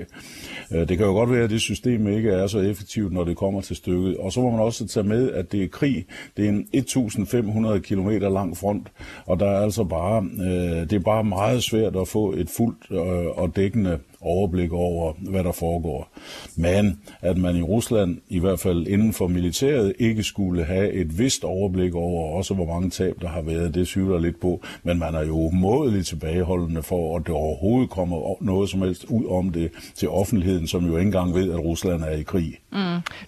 Øh, 0.72 0.89
det 0.89 0.98
kan 0.98 1.06
jo 1.06 1.12
godt 1.12 1.32
være, 1.32 1.43
at 1.43 1.50
det 1.50 1.62
system 1.62 2.08
ikke 2.08 2.30
er 2.30 2.48
så 2.48 2.60
effektivt, 2.60 3.14
når 3.14 3.24
det 3.24 3.38
kommer 3.38 3.62
til 3.62 3.76
stykket. 3.76 4.18
Og 4.18 4.34
så 4.34 4.41
må 4.41 4.50
man 4.50 4.60
også 4.60 4.88
tage 4.88 5.04
med, 5.04 5.32
at 5.32 5.52
det 5.52 5.64
er 5.64 5.68
krig. 5.68 6.06
Det 6.38 6.45
er 6.45 6.50
en 6.50 6.68
1500 6.74 7.80
km 7.80 8.10
lang 8.10 8.58
front, 8.58 8.88
og 9.26 9.39
der 9.39 9.45
er 9.45 9.62
altså 9.62 9.84
bare, 9.84 10.24
øh, 10.41 10.89
det 10.89 10.93
er 10.93 11.00
bare 11.00 11.24
meget 11.24 11.64
svært 11.64 11.95
at 11.95 12.08
få 12.08 12.34
et 12.34 12.50
fuldt 12.50 12.91
øh, 12.91 13.28
og 13.38 13.56
dækkende 13.56 14.00
overblik 14.22 14.72
over, 14.72 15.13
hvad 15.20 15.43
der 15.43 15.51
foregår. 15.51 16.09
Men 16.55 16.99
at 17.22 17.38
man 17.38 17.55
i 17.55 17.61
Rusland, 17.61 18.18
i 18.30 18.39
hvert 18.39 18.59
fald 18.59 18.88
inden 18.88 19.13
for 19.13 19.28
militæret, 19.28 19.93
ikke 19.99 20.24
skulle 20.24 20.63
have 20.63 20.91
et 20.91 21.20
vist 21.20 21.43
overblik 21.43 21.95
over 21.95 22.38
også, 22.38 22.53
hvor 22.53 22.65
mange 22.65 22.89
tab 22.89 23.15
der 23.22 23.28
har 23.28 23.41
været, 23.41 23.76
det 23.76 23.88
syvler 23.88 24.20
lidt 24.20 24.39
på. 24.39 24.61
Men 24.84 24.99
man 24.99 25.15
er 25.15 25.26
jo 25.26 25.36
umådeligt 25.38 26.07
tilbageholdende 26.07 26.84
for, 26.84 27.18
at 27.18 27.28
det 27.28 27.36
overhovedet 27.36 27.89
kommer 27.89 28.36
noget 28.41 28.70
som 28.70 28.82
helst 28.82 29.05
ud 29.09 29.26
om 29.26 29.49
det 29.49 29.72
til 29.95 30.09
offentligheden, 30.09 30.68
som 30.68 30.86
jo 30.86 30.97
ikke 30.97 31.07
engang 31.07 31.34
ved, 31.34 31.51
at 31.51 31.59
Rusland 31.59 32.03
er 32.03 32.11
i 32.11 32.24
krig. 32.24 32.59
Mm. 32.72 32.78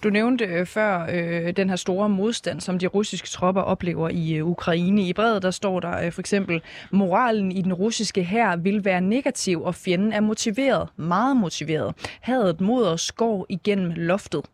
Du 0.02 0.10
nævnte 0.10 0.44
øh, 0.44 0.66
før 0.66 1.06
øh, 1.12 1.52
den 1.56 1.68
her 1.68 1.76
store 1.76 2.08
modstand, 2.08 2.60
som 2.60 2.78
de 2.78 2.86
russiske 2.86 3.28
tropper 3.28 3.62
oplever 3.62 4.08
i 4.08 4.32
øh, 4.32 4.46
Ukraine. 4.46 5.02
I 5.02 5.12
brevet 5.12 5.42
der 5.42 5.50
står 5.50 5.80
der 5.80 6.04
øh, 6.04 6.12
for 6.12 6.20
eksempel, 6.20 6.62
moralen 6.90 7.52
i 7.52 7.62
den 7.62 7.72
russiske 7.72 8.24
hær 8.24 8.56
vil 8.56 8.84
være 8.84 9.00
negativ, 9.00 9.62
og 9.62 9.74
fjenden 9.74 10.12
er 10.12 10.20
motiveret 10.20 10.79
motiveret, 10.80 11.08
meget 11.08 11.36
motiveret. 11.36 11.94
Hadet 12.20 12.60
mod 12.60 12.82
og 12.82 13.00
skår 13.00 13.46
igennem 13.48 13.90
loftet. 13.96 14.44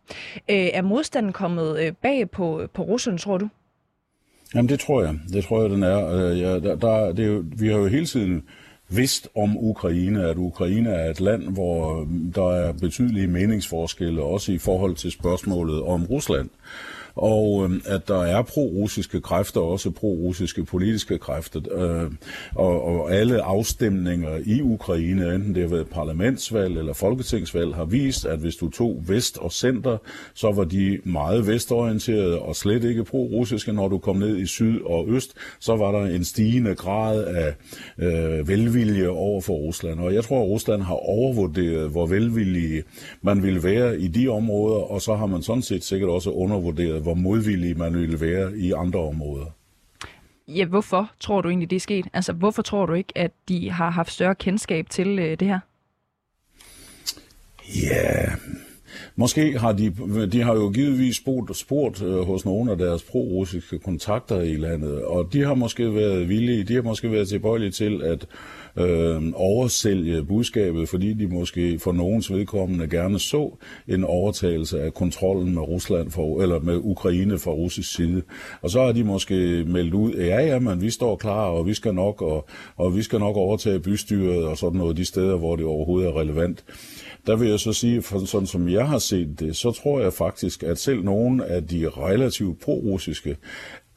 Øh, 0.49 0.67
er 0.73 0.81
modstanden 0.81 1.33
kommet 1.33 1.79
øh, 1.79 1.93
bag 2.01 2.29
på, 2.31 2.67
på 2.73 2.81
Rusland, 2.81 3.19
tror 3.19 3.37
du? 3.37 3.49
Jamen 4.55 4.69
det 4.69 4.79
tror 4.79 5.03
jeg. 5.03 5.19
Det 5.33 5.43
tror 5.43 5.61
jeg, 5.61 5.69
den 5.69 5.83
er. 5.83 6.07
Øh, 6.07 6.39
ja, 6.39 6.59
der, 6.59 6.75
der, 6.75 7.11
det 7.11 7.25
er 7.25 7.29
jo, 7.29 7.43
vi 7.57 7.67
har 7.67 7.77
jo 7.77 7.87
hele 7.87 8.05
tiden 8.05 8.43
vidst 8.89 9.27
om 9.35 9.57
Ukraine, 9.57 10.23
at 10.23 10.37
Ukraine 10.37 10.89
er 10.89 11.09
et 11.09 11.19
land, 11.19 11.43
hvor 11.43 12.01
øh, 12.01 12.07
der 12.35 12.51
er 12.51 12.73
betydelige 12.73 13.27
meningsforskelle, 13.27 14.23
også 14.23 14.51
i 14.51 14.57
forhold 14.57 14.95
til 14.95 15.11
spørgsmålet 15.11 15.81
om 15.81 16.05
Rusland 16.05 16.49
og 17.17 17.69
øh, 17.69 17.81
at 17.85 18.07
der 18.07 18.23
er 18.23 18.41
pro-russiske 18.41 19.21
kræfter, 19.21 19.61
også 19.61 19.91
pro-russiske 19.91 20.63
politiske 20.63 21.17
kræfter, 21.17 21.61
øh, 21.71 22.11
og, 22.55 22.83
og 22.83 23.13
alle 23.13 23.41
afstemninger 23.41 24.39
i 24.45 24.61
Ukraine, 24.61 25.35
enten 25.35 25.55
det 25.55 25.61
har 25.61 25.69
været 25.69 25.89
parlamentsvalg 25.89 26.77
eller 26.77 26.93
folketingsvalg, 26.93 27.75
har 27.75 27.85
vist, 27.85 28.25
at 28.25 28.39
hvis 28.39 28.55
du 28.55 28.69
tog 28.69 29.03
vest 29.07 29.37
og 29.37 29.51
center, 29.51 29.97
så 30.33 30.51
var 30.51 30.63
de 30.63 30.99
meget 31.03 31.47
vestorienterede 31.47 32.39
og 32.39 32.55
slet 32.55 32.83
ikke 32.83 33.03
pro-russiske. 33.03 33.71
Når 33.71 33.87
du 33.87 33.97
kom 33.97 34.15
ned 34.15 34.37
i 34.37 34.45
syd 34.45 34.81
og 34.81 35.05
øst, 35.09 35.33
så 35.59 35.75
var 35.75 35.91
der 35.91 36.05
en 36.05 36.23
stigende 36.23 36.75
grad 36.75 37.23
af 37.23 37.53
øh, 37.97 38.47
velvilje 38.47 39.07
over 39.07 39.41
for 39.41 39.53
Rusland. 39.53 39.99
Og 39.99 40.13
jeg 40.13 40.23
tror, 40.23 40.41
at 40.41 40.47
Rusland 40.49 40.81
har 40.81 40.95
overvurderet, 40.95 41.89
hvor 41.89 42.05
velvillige 42.05 42.83
man 43.21 43.43
ville 43.43 43.63
være 43.63 43.99
i 43.99 44.07
de 44.07 44.27
områder, 44.27 44.91
og 44.91 45.01
så 45.01 45.15
har 45.15 45.25
man 45.25 45.41
sådan 45.41 45.61
set 45.61 45.83
sikkert 45.83 46.09
også 46.09 46.29
undervurderet, 46.29 47.01
hvor 47.07 47.13
modvillige 47.13 47.73
man 47.73 47.93
ville 47.93 48.21
være 48.21 48.57
i 48.57 48.71
andre 48.71 48.99
områder. 48.99 49.45
Ja, 50.47 50.65
hvorfor 50.65 51.11
tror 51.19 51.41
du 51.41 51.49
egentlig, 51.49 51.69
det 51.69 51.75
er 51.75 51.79
sket? 51.79 52.07
Altså, 52.13 52.33
hvorfor 52.33 52.61
tror 52.61 52.85
du 52.85 52.93
ikke, 52.93 53.13
at 53.15 53.31
de 53.49 53.71
har 53.71 53.89
haft 53.89 54.11
større 54.11 54.35
kendskab 54.35 54.89
til 54.89 55.19
øh, 55.19 55.39
det 55.39 55.47
her? 55.47 55.59
Ja, 57.83 58.25
måske 59.19 59.57
har 59.59 59.71
de, 59.71 59.93
de 60.31 60.41
har 60.41 60.53
jo 60.53 60.69
givetvis 60.69 61.15
spurgt, 61.15 61.57
spurgt 61.57 62.01
øh, 62.01 62.19
hos 62.19 62.45
nogle 62.45 62.71
af 62.71 62.77
deres 62.77 63.03
pro-russiske 63.03 63.79
kontakter 63.79 64.41
i 64.41 64.55
landet, 64.55 65.01
og 65.05 65.33
de 65.33 65.41
har 65.41 65.53
måske 65.53 65.95
været 65.95 66.29
villige, 66.29 66.63
de 66.63 66.73
har 66.73 66.81
måske 66.81 67.11
været 67.11 67.27
tilbøjelige 67.27 67.71
til 67.71 68.01
at 68.03 68.27
øh, 68.77 69.21
oversælge 69.35 70.23
budskabet, 70.23 70.89
fordi 70.89 71.13
de 71.13 71.27
måske 71.27 71.79
for 71.79 71.91
nogens 71.91 72.33
vedkommende 72.33 72.87
gerne 72.87 73.19
så 73.19 73.57
en 73.87 74.03
overtagelse 74.03 74.81
af 74.81 74.93
kontrollen 74.93 75.53
med 75.53 75.61
Rusland 75.61 76.11
for, 76.11 76.41
eller 76.41 76.59
med 76.59 76.79
Ukraine 76.83 77.39
fra 77.39 77.51
russisk 77.51 77.95
side. 77.95 78.21
Og 78.61 78.69
så 78.69 78.83
har 78.83 78.91
de 78.91 79.03
måske 79.03 79.63
meldt 79.67 79.93
ud, 79.93 80.13
ja 80.13 80.45
ja, 80.45 80.59
men 80.59 80.81
vi 80.81 80.89
står 80.89 81.15
klar, 81.15 81.45
og 81.45 81.67
vi 81.67 81.73
skal 81.73 81.93
nok, 81.93 82.21
og, 82.21 82.47
og 82.75 82.95
vi 82.95 83.01
skal 83.01 83.19
nok 83.19 83.35
overtage 83.35 83.79
bystyret 83.79 84.45
og 84.45 84.57
sådan 84.57 84.77
noget 84.77 84.97
de 84.97 85.05
steder, 85.05 85.37
hvor 85.37 85.55
det 85.55 85.65
overhovedet 85.65 86.09
er 86.09 86.19
relevant. 86.19 86.63
Der 87.27 87.35
vil 87.35 87.49
jeg 87.49 87.59
så 87.59 87.73
sige, 87.73 88.01
for 88.01 88.25
sådan 88.25 88.47
som 88.47 88.69
jeg 88.69 88.87
har 88.87 88.97
set 89.07 89.39
det, 89.39 89.55
så 89.55 89.71
tror 89.71 90.01
jeg 90.01 90.13
faktisk, 90.13 90.63
at 90.63 90.77
selv 90.77 91.03
nogle 91.03 91.45
af 91.45 91.67
de 91.67 91.89
relativt 91.89 92.59
pro-russiske 92.59 93.37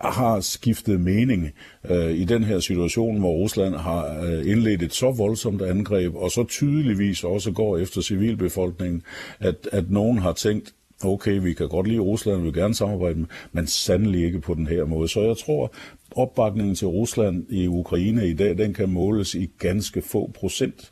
har 0.00 0.40
skiftet 0.40 1.00
mening 1.00 1.50
øh, 1.90 2.10
i 2.10 2.24
den 2.24 2.44
her 2.44 2.60
situation, 2.60 3.18
hvor 3.18 3.32
Rusland 3.32 3.74
har 3.74 4.22
øh, 4.22 4.50
indledt 4.50 4.82
et 4.82 4.92
så 4.92 5.10
voldsomt 5.10 5.62
angreb, 5.62 6.14
og 6.14 6.30
så 6.30 6.44
tydeligvis 6.44 7.24
også 7.24 7.52
går 7.52 7.78
efter 7.78 8.00
civilbefolkningen, 8.00 9.02
at, 9.40 9.68
at 9.72 9.90
nogen 9.90 10.18
har 10.18 10.32
tænkt, 10.32 10.74
okay, 11.04 11.40
vi 11.42 11.52
kan 11.52 11.68
godt 11.68 11.86
lide 11.86 12.00
Rusland, 12.00 12.38
vi 12.38 12.42
vil 12.42 12.54
gerne 12.54 12.74
samarbejde 12.74 13.18
med, 13.18 13.26
men 13.52 13.66
sandelig 13.66 14.24
ikke 14.24 14.40
på 14.40 14.54
den 14.54 14.66
her 14.66 14.84
måde. 14.84 15.08
Så 15.08 15.20
jeg 15.20 15.36
tror, 15.36 15.72
opbakningen 16.10 16.74
til 16.74 16.88
Rusland 16.88 17.46
i 17.50 17.66
Ukraine 17.66 18.28
i 18.28 18.34
dag, 18.34 18.58
den 18.58 18.74
kan 18.74 18.88
måles 18.88 19.34
i 19.34 19.50
ganske 19.58 20.02
få 20.02 20.30
procent. 20.34 20.90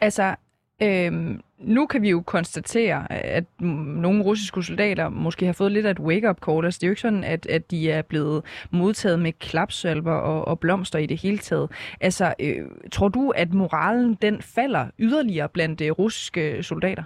Altså, 0.00 0.34
Øhm, 0.82 1.40
nu 1.58 1.86
kan 1.86 2.02
vi 2.02 2.10
jo 2.10 2.20
konstatere, 2.20 3.12
at 3.12 3.44
nogle 3.60 4.22
russiske 4.22 4.62
soldater 4.62 5.08
måske 5.08 5.46
har 5.46 5.52
fået 5.52 5.72
lidt 5.72 5.86
af 5.86 5.90
et 5.90 6.00
wake-up 6.00 6.38
call. 6.44 6.64
Altså, 6.64 6.78
det 6.78 6.84
er 6.84 6.88
jo 6.88 6.92
ikke 6.92 7.00
sådan, 7.00 7.24
at, 7.24 7.46
at 7.46 7.70
de 7.70 7.90
er 7.90 8.02
blevet 8.02 8.42
modtaget 8.70 9.18
med 9.18 9.32
klapsalver 9.32 10.12
og, 10.12 10.48
og 10.48 10.60
blomster 10.60 10.98
i 10.98 11.06
det 11.06 11.20
hele 11.20 11.38
taget. 11.38 11.70
Altså, 12.00 12.34
øh, 12.40 12.66
tror 12.92 13.08
du, 13.08 13.30
at 13.30 13.54
moralen 13.54 14.14
den 14.22 14.42
falder 14.42 14.86
yderligere 14.98 15.48
blandt 15.48 15.78
de 15.78 15.90
russiske 15.90 16.62
soldater? 16.62 17.02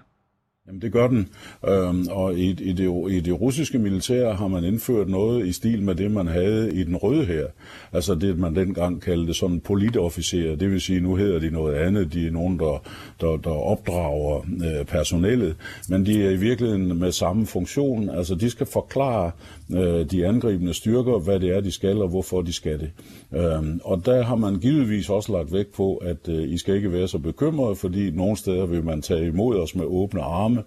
Jamen 0.70 0.82
det 0.82 0.92
gør 0.92 1.08
den, 1.08 1.28
øhm, 1.68 2.06
og 2.10 2.38
i, 2.38 2.50
i, 2.50 2.72
det, 2.72 3.10
i 3.10 3.20
det 3.20 3.40
russiske 3.40 3.78
militær 3.78 4.32
har 4.32 4.48
man 4.48 4.64
indført 4.64 5.08
noget 5.08 5.46
i 5.46 5.52
stil 5.52 5.82
med 5.82 5.94
det, 5.94 6.10
man 6.10 6.26
havde 6.26 6.74
i 6.74 6.84
den 6.84 6.96
røde 6.96 7.24
her. 7.24 7.46
Altså 7.92 8.14
det, 8.14 8.38
man 8.38 8.56
dengang 8.56 9.02
kaldte 9.02 9.34
sådan 9.34 9.60
politofficerer, 9.60 10.56
det 10.56 10.70
vil 10.70 10.80
sige, 10.80 11.00
nu 11.00 11.16
hedder 11.16 11.38
de 11.38 11.50
noget 11.50 11.74
andet, 11.74 12.12
de 12.12 12.26
er 12.26 12.30
nogen, 12.30 12.58
der, 12.58 12.82
der, 13.20 13.36
der 13.36 13.50
opdrager 13.50 14.38
øh, 14.38 14.84
personellet, 14.86 15.56
men 15.88 16.06
de 16.06 16.24
er 16.24 16.30
i 16.30 16.36
virkeligheden 16.36 16.98
med 16.98 17.12
samme 17.12 17.46
funktion, 17.46 18.10
altså 18.10 18.34
de 18.34 18.50
skal 18.50 18.66
forklare 18.66 19.30
øh, 19.74 20.10
de 20.10 20.26
angribende 20.26 20.74
styrker, 20.74 21.18
hvad 21.18 21.40
det 21.40 21.56
er, 21.56 21.60
de 21.60 21.72
skal, 21.72 22.02
og 22.02 22.08
hvorfor 22.08 22.42
de 22.42 22.52
skal 22.52 22.80
det. 22.80 22.90
Øhm, 23.34 23.80
og 23.84 24.06
der 24.06 24.22
har 24.22 24.36
man 24.36 24.58
givetvis 24.58 25.10
også 25.10 25.32
lagt 25.32 25.52
vægt 25.52 25.72
på, 25.72 25.96
at 25.96 26.28
øh, 26.28 26.48
I 26.48 26.58
skal 26.58 26.74
ikke 26.74 26.92
være 26.92 27.08
så 27.08 27.18
bekymrede, 27.18 27.76
fordi 27.76 28.10
nogle 28.10 28.36
steder 28.36 28.66
vil 28.66 28.84
man 28.84 29.02
tage 29.02 29.26
imod 29.26 29.56
os 29.56 29.74
med 29.74 29.84
åbne 29.84 30.22
arme, 30.22 30.62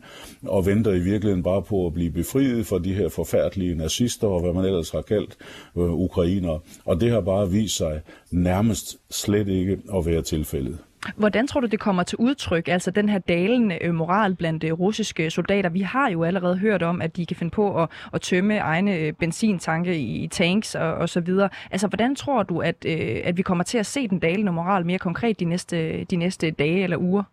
og 0.48 0.66
venter 0.66 0.92
i 0.92 1.00
virkeligheden 1.00 1.44
bare 1.44 1.62
på 1.62 1.86
at 1.86 1.94
blive 1.94 2.12
befriet 2.12 2.66
fra 2.66 2.80
de 2.80 2.94
her 2.94 3.10
forfærdelige 3.10 3.76
nazister, 3.76 4.28
og 4.28 4.42
hvad 4.42 4.54
man 4.54 4.66
ellers 4.66 4.92
har 4.92 5.02
kaldt 5.02 5.38
øh, 5.78 5.94
ukrainere. 5.94 6.60
Og 6.86 7.02
det 7.02 7.12
har 7.12 7.22
bare 7.22 7.52
vist 7.52 7.78
sig 7.78 8.02
nærmest 8.32 8.98
slet 9.12 9.48
ikke 9.48 9.78
at 9.96 10.06
være 10.06 10.22
tilfældet. 10.22 10.78
Hvordan 11.16 11.48
tror 11.48 11.60
du, 11.60 11.68
det 11.68 11.80
kommer 11.80 12.04
til 12.04 12.18
udtryk, 12.18 12.68
altså 12.68 12.92
den 12.92 13.10
her 13.10 13.20
dalende 13.20 13.84
øh, 13.84 13.94
moral 13.94 14.36
blandt 14.36 14.64
øh, 14.64 14.72
russiske 14.72 15.30
soldater? 15.30 15.70
Vi 15.70 15.82
har 15.82 16.10
jo 16.10 16.24
allerede 16.24 16.58
hørt 16.58 16.84
om, 16.84 17.02
at 17.02 17.18
de 17.18 17.26
kan 17.26 17.38
finde 17.38 17.52
på 17.52 17.84
at, 17.84 17.90
at 18.14 18.22
tømme 18.22 18.58
egne 18.58 18.96
øh, 18.96 19.14
benzintanke 19.14 20.00
i 20.00 20.28
tanks 20.28 20.76
og, 20.76 20.94
og 20.94 21.10
så 21.10 21.20
videre. 21.20 21.50
Altså, 21.72 21.88
hvordan 21.88 22.16
tror 22.16 22.44
du, 22.44 22.60
at, 22.60 22.86
at 22.86 23.38
vi 23.38 23.42
kommer 23.42 23.64
til 23.64 23.78
at 23.78 23.86
se 23.86 24.08
den 24.08 24.20
dalende 24.20 24.52
moral 24.52 24.86
mere 24.86 25.00
konkret 25.00 25.40
de 25.40 25.46
næste, 25.46 26.04
de 26.04 26.16
næste 26.16 26.52
dage 26.52 26.84
eller 26.84 26.98
uger? 26.98 27.24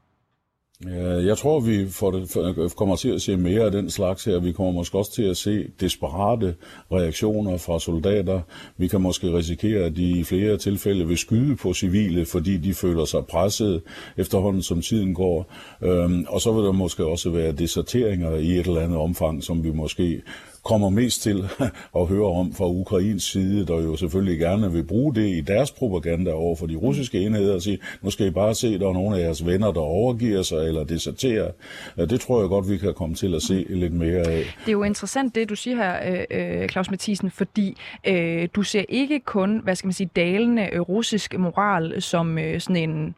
Øh, 0.87 1.27
jeg 1.27 1.39
tror, 1.39 1.61
vi 1.61 1.87
får 1.89 2.11
det, 2.11 2.77
kommer 2.77 2.97
til 2.97 3.09
at 3.09 3.23
se 3.23 3.37
mere 3.37 3.65
af 3.65 3.73
den 3.73 3.91
slags 3.91 4.25
her. 4.25 4.39
Vi 4.39 4.53
kommer 4.53 4.73
måske 4.73 4.99
også 4.99 5.13
til 5.13 5.23
at 5.23 5.37
se 5.37 5.67
desperate 5.81 6.55
reaktioner 6.93 7.57
fra 7.57 7.81
soldater. 7.81 8.41
Vi 8.77 8.89
kan 8.89 9.01
måske 9.01 9.37
risikere, 9.37 9.85
at 9.85 9.97
de 9.97 10.11
i 10.11 10.25
flere 10.25 10.57
tilfælde 10.57 11.07
vil 11.07 11.19
skyde 11.19 11.57
på 11.57 11.75
civile, 11.75 12.27
fordi 12.27 12.57
de 12.57 12.75
føler 12.75 13.05
sig 13.05 13.27
presset 13.27 13.83
efterhånden, 14.17 14.63
som 14.63 14.83
tiden 14.83 15.15
går. 15.15 15.53
Øhm, 15.83 16.27
og 16.29 16.41
så 16.41 16.53
vil 16.53 16.65
der 16.65 16.73
måske 16.73 17.07
også 17.07 17.31
være 17.31 17.53
deserteringer 17.53 18.35
i 18.35 18.59
et 18.59 18.67
eller 18.67 18.81
andet 18.81 18.99
omfang, 18.99 19.45
som 19.45 19.65
vi 19.65 19.71
måske 19.71 20.23
kommer 20.65 20.89
mest 20.89 21.23
til 21.23 21.49
at 21.99 22.07
høre 22.07 22.27
om 22.27 22.55
fra 22.55 22.67
Ukrains 22.67 23.25
side, 23.25 23.67
der 23.67 23.75
jo 23.75 23.97
selvfølgelig 23.97 24.39
gerne 24.39 24.73
vil 24.73 24.85
bruge 24.85 25.15
det 25.15 25.29
i 25.29 25.41
deres 25.41 25.71
propaganda 25.71 26.33
over 26.33 26.57
for 26.57 26.67
de 26.67 26.77
russiske 26.77 27.21
enheder 27.21 27.55
og 27.55 27.63
sige, 27.63 27.79
nu 28.03 28.11
skal 28.11 28.27
I 28.27 28.31
bare 28.31 28.55
se, 28.55 28.79
der 28.79 28.89
er 28.89 28.93
nogle 28.93 29.17
af 29.17 29.21
jeres 29.21 29.47
venner, 29.47 29.73
der 29.73 29.81
overgiver 29.81 30.43
sig 30.43 30.69
eller 30.69 30.85
deserterer. 30.85 31.51
Det 31.97 32.21
tror 32.21 32.41
jeg 32.41 32.49
godt, 32.49 32.71
vi 32.71 32.79
kan 32.79 32.95
komme 32.95 33.15
til 33.15 33.35
at 33.35 33.43
se 33.43 33.67
lidt 33.69 33.93
mere 33.93 34.21
af. 34.21 34.45
Det 34.61 34.69
er 34.69 34.73
jo 34.73 34.83
interessant, 34.83 35.35
det 35.35 35.49
du 35.49 35.55
siger 35.55 35.77
her, 35.77 36.25
øh, 36.31 36.63
øh 36.63 36.69
Claus 36.69 36.91
Mathisen, 36.91 37.31
fordi 37.31 37.77
øh, 38.07 38.49
du 38.55 38.63
ser 38.63 38.85
ikke 38.89 39.21
kun, 39.21 39.61
hvad 39.65 39.75
skal 39.75 39.87
man 39.87 39.93
sige, 39.93 40.11
dalende 40.17 40.79
russisk 40.79 41.39
moral 41.39 42.03
som 42.03 42.39
øh, 42.39 42.61
sådan 42.61 42.91
en 42.91 43.15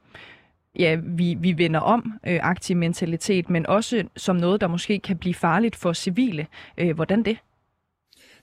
ja, 0.78 0.98
vi, 1.02 1.36
vi 1.40 1.58
vender 1.58 1.80
om 1.80 2.12
øh, 2.26 2.40
aktiv 2.42 2.76
mentalitet, 2.76 3.50
men 3.50 3.66
også 3.66 4.04
som 4.16 4.36
noget, 4.36 4.60
der 4.60 4.66
måske 4.66 4.98
kan 4.98 5.18
blive 5.18 5.34
farligt 5.34 5.76
for 5.76 5.92
civile. 5.92 6.46
Øh, 6.78 6.94
hvordan 6.94 7.22
det? 7.22 7.36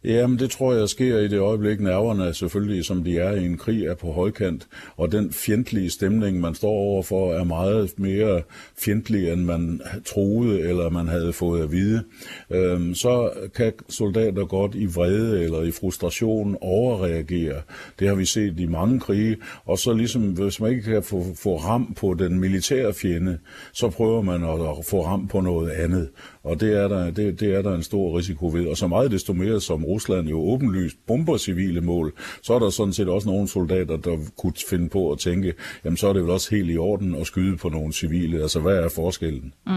Jamen, 0.03 0.39
det 0.39 0.51
tror 0.51 0.73
jeg 0.73 0.89
sker 0.89 1.19
i 1.19 1.27
det 1.27 1.39
øjeblik, 1.39 1.79
nerverne 1.79 2.33
selvfølgelig, 2.33 2.85
som 2.85 3.03
de 3.03 3.17
er 3.17 3.31
i 3.31 3.45
en 3.45 3.57
krig, 3.57 3.85
er 3.85 3.95
på 3.95 4.11
højkant, 4.11 4.67
og 4.97 5.11
den 5.11 5.33
fjendtlige 5.33 5.89
stemning, 5.89 6.39
man 6.39 6.55
står 6.55 6.69
overfor, 6.69 7.33
er 7.33 7.43
meget 7.43 7.99
mere 7.99 8.41
fjendtlig, 8.77 9.29
end 9.29 9.41
man 9.41 9.81
troede, 10.05 10.59
eller 10.59 10.89
man 10.89 11.07
havde 11.07 11.33
fået 11.33 11.63
at 11.63 11.71
vide. 11.71 12.03
Øhm, 12.49 12.95
så 12.95 13.31
kan 13.55 13.73
soldater 13.89 14.45
godt 14.45 14.75
i 14.75 14.85
vrede 14.85 15.43
eller 15.43 15.61
i 15.61 15.71
frustration 15.71 16.57
overreagere. 16.61 17.61
Det 17.99 18.07
har 18.07 18.15
vi 18.15 18.25
set 18.25 18.59
i 18.59 18.65
mange 18.65 18.99
krige, 18.99 19.37
og 19.65 19.79
så 19.79 19.93
ligesom, 19.93 20.21
hvis 20.21 20.61
man 20.61 20.71
ikke 20.71 20.83
kan 20.83 21.03
få, 21.03 21.25
få 21.35 21.57
ram 21.57 21.93
på 21.93 22.13
den 22.13 22.39
militære 22.39 22.93
fjende, 22.93 23.37
så 23.73 23.89
prøver 23.89 24.21
man 24.21 24.43
at 24.43 24.85
få 24.85 25.05
ram 25.05 25.27
på 25.27 25.41
noget 25.41 25.69
andet. 25.69 26.09
Og 26.49 26.59
det 26.59 26.77
er, 26.77 26.87
der, 26.87 27.11
det, 27.11 27.39
det 27.39 27.55
er 27.55 27.61
der 27.61 27.75
en 27.75 27.83
stor 27.83 28.17
risiko 28.17 28.47
ved. 28.47 28.67
Og 28.67 28.77
så 28.77 28.87
meget 28.87 29.11
desto 29.11 29.33
mere, 29.33 29.61
som 29.61 29.85
Rusland 29.85 30.27
jo 30.27 30.39
åbenlyst 30.39 30.97
bomber 31.07 31.37
civile 31.37 31.81
mål, 31.81 32.13
så 32.41 32.53
er 32.53 32.59
der 32.59 32.69
sådan 32.69 32.93
set 32.93 33.09
også 33.09 33.29
nogle 33.29 33.47
soldater, 33.47 33.97
der 33.97 34.17
kunne 34.37 34.53
finde 34.69 34.89
på 34.89 35.11
at 35.11 35.19
tænke, 35.19 35.53
jamen 35.85 35.97
så 35.97 36.07
er 36.07 36.13
det 36.13 36.21
vel 36.21 36.31
også 36.31 36.55
helt 36.55 36.71
i 36.71 36.77
orden 36.77 37.15
at 37.15 37.27
skyde 37.27 37.57
på 37.57 37.69
nogle 37.69 37.93
civile. 37.93 38.41
Altså 38.41 38.59
hvad 38.59 38.75
er 38.75 38.89
forskellen? 38.89 39.53
Mm. 39.67 39.73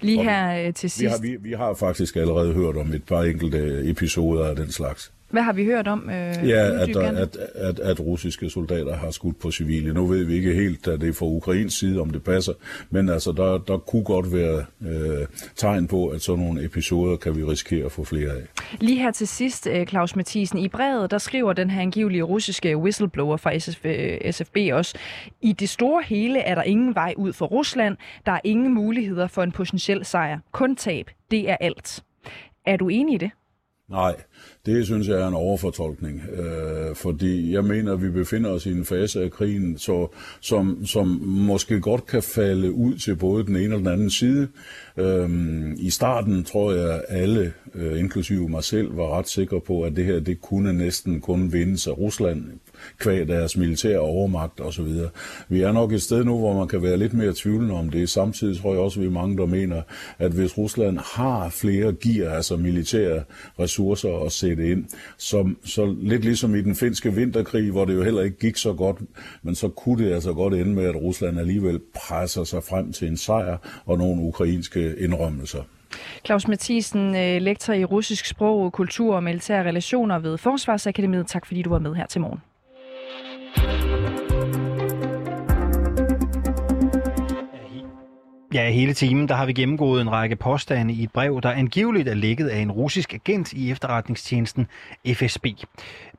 Lige 0.00 0.22
her 0.22 0.66
øh, 0.66 0.74
til 0.74 0.90
sidst. 0.90 1.02
Vi 1.02 1.06
har, 1.06 1.18
vi, 1.38 1.48
vi 1.48 1.52
har 1.52 1.74
faktisk 1.74 2.16
allerede 2.16 2.52
hørt 2.52 2.76
om 2.76 2.92
et 2.92 3.04
par 3.04 3.22
enkelte 3.22 3.90
episoder 3.90 4.44
af 4.44 4.56
den 4.56 4.72
slags. 4.72 5.12
Hvad 5.30 5.42
har 5.42 5.52
vi 5.52 5.64
hørt 5.64 5.88
om? 5.88 6.10
Øh, 6.10 6.48
ja, 6.48 6.82
at, 6.82 6.96
at, 6.96 7.36
at, 7.54 7.78
at 7.78 8.00
russiske 8.00 8.50
soldater 8.50 8.96
har 8.96 9.10
skudt 9.10 9.38
på 9.40 9.50
civile. 9.50 9.94
Nu 9.94 10.06
ved 10.06 10.24
vi 10.24 10.34
ikke 10.34 10.54
helt, 10.54 10.88
at 10.88 11.00
det 11.00 11.08
er 11.08 11.12
fra 11.12 11.26
Ukrains 11.26 11.74
side, 11.74 12.00
om 12.00 12.10
det 12.10 12.24
passer, 12.24 12.52
men 12.90 13.08
altså, 13.08 13.32
der, 13.32 13.58
der 13.58 13.78
kunne 13.78 14.04
godt 14.04 14.32
være 14.32 14.64
øh, 14.82 15.26
tegn 15.56 15.86
på, 15.86 16.08
at 16.08 16.22
sådan 16.22 16.44
nogle 16.44 16.64
episoder 16.64 17.16
kan 17.16 17.36
vi 17.36 17.44
risikere 17.44 17.84
at 17.84 17.92
få 17.92 18.04
flere 18.04 18.30
af. 18.30 18.42
Lige 18.80 18.98
her 18.98 19.10
til 19.10 19.28
sidst, 19.28 19.66
øh, 19.66 19.86
Claus 19.86 20.16
Mathisen, 20.16 20.58
i 20.58 20.68
brevet, 20.68 21.10
der 21.10 21.18
skriver 21.18 21.52
den 21.52 21.70
her 21.70 21.82
angivelige 21.82 22.22
russiske 22.22 22.76
whistleblower 22.76 23.36
fra 23.36 23.58
SF, 23.58 23.84
SFB 24.30 24.56
også, 24.72 24.98
i 25.42 25.52
det 25.52 25.68
store 25.68 26.02
hele 26.02 26.38
er 26.38 26.54
der 26.54 26.62
ingen 26.62 26.94
vej 26.94 27.14
ud 27.16 27.32
for 27.32 27.46
Rusland, 27.46 27.96
der 28.26 28.32
er 28.32 28.40
ingen 28.44 28.74
muligheder 28.74 29.26
for 29.26 29.42
en 29.42 29.52
potentiel 29.52 30.04
sejr, 30.04 30.38
kun 30.52 30.76
tab, 30.76 31.10
det 31.30 31.50
er 31.50 31.56
alt. 31.60 32.02
Er 32.66 32.76
du 32.76 32.88
enig 32.88 33.14
i 33.14 33.18
det? 33.18 33.30
Nej, 33.88 34.14
det 34.68 34.86
synes 34.86 35.08
jeg 35.08 35.20
er 35.20 35.28
en 35.28 35.34
overfortolkning, 35.34 36.22
øh, 36.32 36.94
fordi 36.94 37.52
jeg 37.52 37.64
mener, 37.64 37.92
at 37.92 38.02
vi 38.02 38.10
befinder 38.10 38.50
os 38.50 38.66
i 38.66 38.70
en 38.70 38.84
fase 38.84 39.22
af 39.22 39.30
krigen, 39.30 39.78
så, 39.78 40.08
som, 40.40 40.86
som 40.86 41.06
måske 41.24 41.80
godt 41.80 42.06
kan 42.06 42.22
falde 42.22 42.72
ud 42.72 42.94
til 42.94 43.16
både 43.16 43.46
den 43.46 43.56
ene 43.56 43.74
og 43.74 43.78
den 43.78 43.86
anden 43.86 44.10
side. 44.10 44.48
Øh, 44.96 45.30
I 45.76 45.90
starten 45.90 46.44
tror 46.44 46.72
jeg, 46.72 47.02
alle, 47.08 47.52
øh, 47.74 48.00
inklusive 48.00 48.48
mig 48.48 48.64
selv, 48.64 48.96
var 48.96 49.18
ret 49.18 49.28
sikre 49.28 49.60
på, 49.60 49.82
at 49.82 49.96
det 49.96 50.04
her 50.04 50.20
det 50.20 50.40
kunne 50.40 50.72
næsten 50.72 51.20
kun 51.20 51.52
vindes 51.52 51.86
af 51.86 51.98
Rusland 51.98 52.44
kvæg 52.98 53.28
deres 53.28 53.56
militære 53.56 53.98
overmagt 53.98 54.60
osv. 54.60 54.86
Vi 55.48 55.62
er 55.62 55.72
nok 55.72 55.92
et 55.92 56.02
sted 56.02 56.24
nu, 56.24 56.38
hvor 56.38 56.58
man 56.58 56.68
kan 56.68 56.82
være 56.82 56.96
lidt 56.96 57.14
mere 57.14 57.32
tvivlende 57.36 57.74
om 57.74 57.90
det. 57.90 58.08
Samtidig 58.08 58.60
tror 58.60 58.72
jeg 58.72 58.80
også, 58.80 59.00
at 59.00 59.02
vi 59.02 59.06
er 59.06 59.12
mange, 59.12 59.36
der 59.36 59.46
mener, 59.46 59.82
at 60.18 60.32
hvis 60.32 60.58
Rusland 60.58 60.98
har 60.98 61.48
flere 61.48 61.92
gear, 61.92 62.34
altså 62.34 62.56
militære 62.56 63.22
ressourcer 63.58 64.24
at 64.26 64.32
sætte 64.32 64.57
ind, 64.60 64.84
så, 65.18 65.50
så 65.64 65.96
lidt 66.02 66.24
ligesom 66.24 66.54
i 66.54 66.62
den 66.62 66.74
finske 66.74 67.14
vinterkrig, 67.14 67.70
hvor 67.70 67.84
det 67.84 67.94
jo 67.94 68.02
heller 68.02 68.22
ikke 68.22 68.38
gik 68.38 68.56
så 68.56 68.72
godt, 68.72 68.96
men 69.42 69.54
så 69.54 69.68
kunne 69.68 70.04
det 70.04 70.14
altså 70.14 70.32
godt 70.32 70.54
ende 70.54 70.74
med, 70.74 70.84
at 70.84 70.96
Rusland 70.96 71.40
alligevel 71.40 71.80
presser 71.94 72.44
sig 72.44 72.62
frem 72.64 72.92
til 72.92 73.08
en 73.08 73.16
sejr 73.16 73.82
og 73.84 73.98
nogle 73.98 74.22
ukrainske 74.22 74.96
indrømmelser. 74.96 75.62
Claus 76.26 76.48
Mathisen, 76.48 77.16
øh, 77.16 77.42
lektor 77.42 77.72
i 77.72 77.84
russisk 77.84 78.26
sprog, 78.26 78.72
kultur 78.72 79.14
og 79.16 79.22
militære 79.22 79.64
relationer 79.68 80.18
ved 80.18 80.38
Forsvarsakademiet. 80.38 81.26
Tak 81.26 81.46
fordi 81.46 81.62
du 81.62 81.70
var 81.70 81.78
med 81.78 81.94
her 81.94 82.06
til 82.06 82.20
morgen. 82.20 82.40
Ja, 88.54 88.70
hele 88.70 88.94
timen 88.94 89.28
der 89.28 89.34
har 89.34 89.46
vi 89.46 89.52
gennemgået 89.52 90.00
en 90.00 90.12
række 90.12 90.36
påstande 90.36 90.94
i 90.94 91.02
et 91.02 91.12
brev, 91.12 91.40
der 91.42 91.50
angiveligt 91.50 92.08
er 92.08 92.14
lækket 92.14 92.48
af 92.48 92.58
en 92.58 92.72
russisk 92.72 93.14
agent 93.14 93.52
i 93.52 93.70
efterretningstjenesten 93.70 94.66
FSB. 95.06 95.46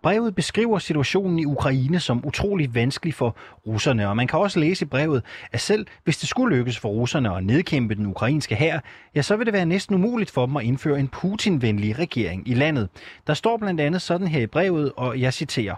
Brevet 0.01 0.35
beskriver 0.35 0.79
situationen 0.79 1.39
i 1.39 1.45
Ukraine 1.45 1.99
som 1.99 2.25
utrolig 2.25 2.75
vanskelig 2.75 3.13
for 3.13 3.35
russerne, 3.67 4.09
og 4.09 4.15
man 4.15 4.27
kan 4.27 4.39
også 4.39 4.59
læse 4.59 4.85
i 4.85 4.87
brevet, 4.87 5.23
at 5.51 5.61
selv 5.61 5.85
hvis 6.03 6.17
det 6.17 6.29
skulle 6.29 6.57
lykkes 6.57 6.79
for 6.79 6.89
russerne 6.89 7.35
at 7.35 7.43
nedkæmpe 7.43 7.95
den 7.95 8.05
ukrainske 8.05 8.55
hær, 8.55 8.79
ja, 9.15 9.21
så 9.21 9.35
vil 9.35 9.45
det 9.45 9.53
være 9.53 9.65
næsten 9.65 9.95
umuligt 9.95 10.31
for 10.31 10.45
dem 10.45 10.57
at 10.57 10.63
indføre 10.63 10.99
en 10.99 11.07
Putin-venlig 11.07 11.99
regering 11.99 12.47
i 12.47 12.53
landet. 12.53 12.89
Der 13.27 13.33
står 13.33 13.57
blandt 13.57 13.81
andet 13.81 14.01
sådan 14.01 14.27
her 14.27 14.41
i 14.41 14.47
brevet, 14.47 14.91
og 14.97 15.19
jeg 15.19 15.33
citerer, 15.33 15.75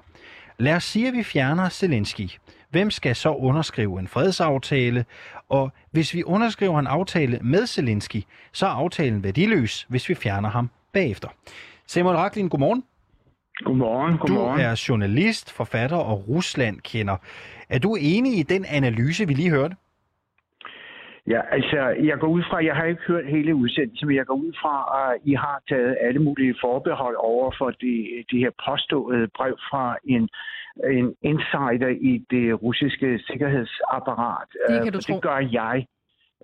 Lad 0.57 0.75
os 0.75 0.83
sige, 0.83 1.07
at 1.07 1.13
vi 1.13 1.23
fjerner 1.23 1.69
Zelensky. 1.69 2.29
Hvem 2.71 2.89
skal 2.89 3.15
så 3.15 3.29
underskrive 3.29 3.99
en 3.99 4.07
fredsaftale? 4.07 5.05
Og 5.49 5.71
hvis 5.91 6.13
vi 6.13 6.23
underskriver 6.23 6.79
en 6.79 6.87
aftale 6.87 7.39
med 7.41 7.65
Zelensky, 7.65 8.21
så 8.51 8.65
er 8.65 8.69
aftalen 8.69 9.23
værdiløs, 9.23 9.83
hvis 9.89 10.09
vi 10.09 10.15
fjerner 10.15 10.49
ham 10.49 10.69
bagefter. 10.93 11.27
Simon 11.85 12.15
Raklin, 12.15 12.49
godmorgen. 12.49 12.83
Godmorgen, 13.55 14.17
godmorgen. 14.17 14.59
Du 14.59 14.65
er 14.65 14.85
journalist, 14.89 15.53
forfatter 15.53 15.97
og 15.97 16.27
Rusland-kender. 16.27 17.17
Er 17.69 17.79
du 17.79 17.95
enig 17.99 18.39
i 18.39 18.43
den 18.43 18.65
analyse, 18.65 19.27
vi 19.27 19.33
lige 19.33 19.49
hørte? 19.49 19.75
Ja, 21.27 21.41
altså, 21.51 21.79
jeg 22.09 22.17
går 22.19 22.27
ud 22.27 22.43
fra, 22.49 22.65
jeg 22.65 22.75
har 22.75 22.85
ikke 22.85 23.01
hørt 23.07 23.25
hele 23.27 23.55
udsendelsen, 23.55 24.07
men 24.07 24.17
jeg 24.17 24.25
går 24.25 24.33
ud 24.33 24.53
fra, 24.61 24.75
at 25.01 25.21
I 25.25 25.33
har 25.33 25.61
taget 25.69 25.97
alle 26.01 26.19
mulige 26.19 26.55
forbehold 26.61 27.15
over 27.19 27.51
for 27.57 27.69
det, 27.69 28.25
det 28.31 28.39
her 28.39 28.51
påståede 28.65 29.27
brev 29.37 29.55
fra 29.69 29.97
en, 30.03 30.29
en 30.83 31.15
insider 31.21 31.87
i 31.87 32.25
det 32.29 32.63
russiske 32.63 33.19
sikkerhedsapparat. 33.27 34.47
Det 34.69 34.83
kan 34.83 34.93
du 34.93 35.01
tro. 35.01 35.13
Det 35.13 35.21
gør 35.21 35.39
jeg. 35.51 35.85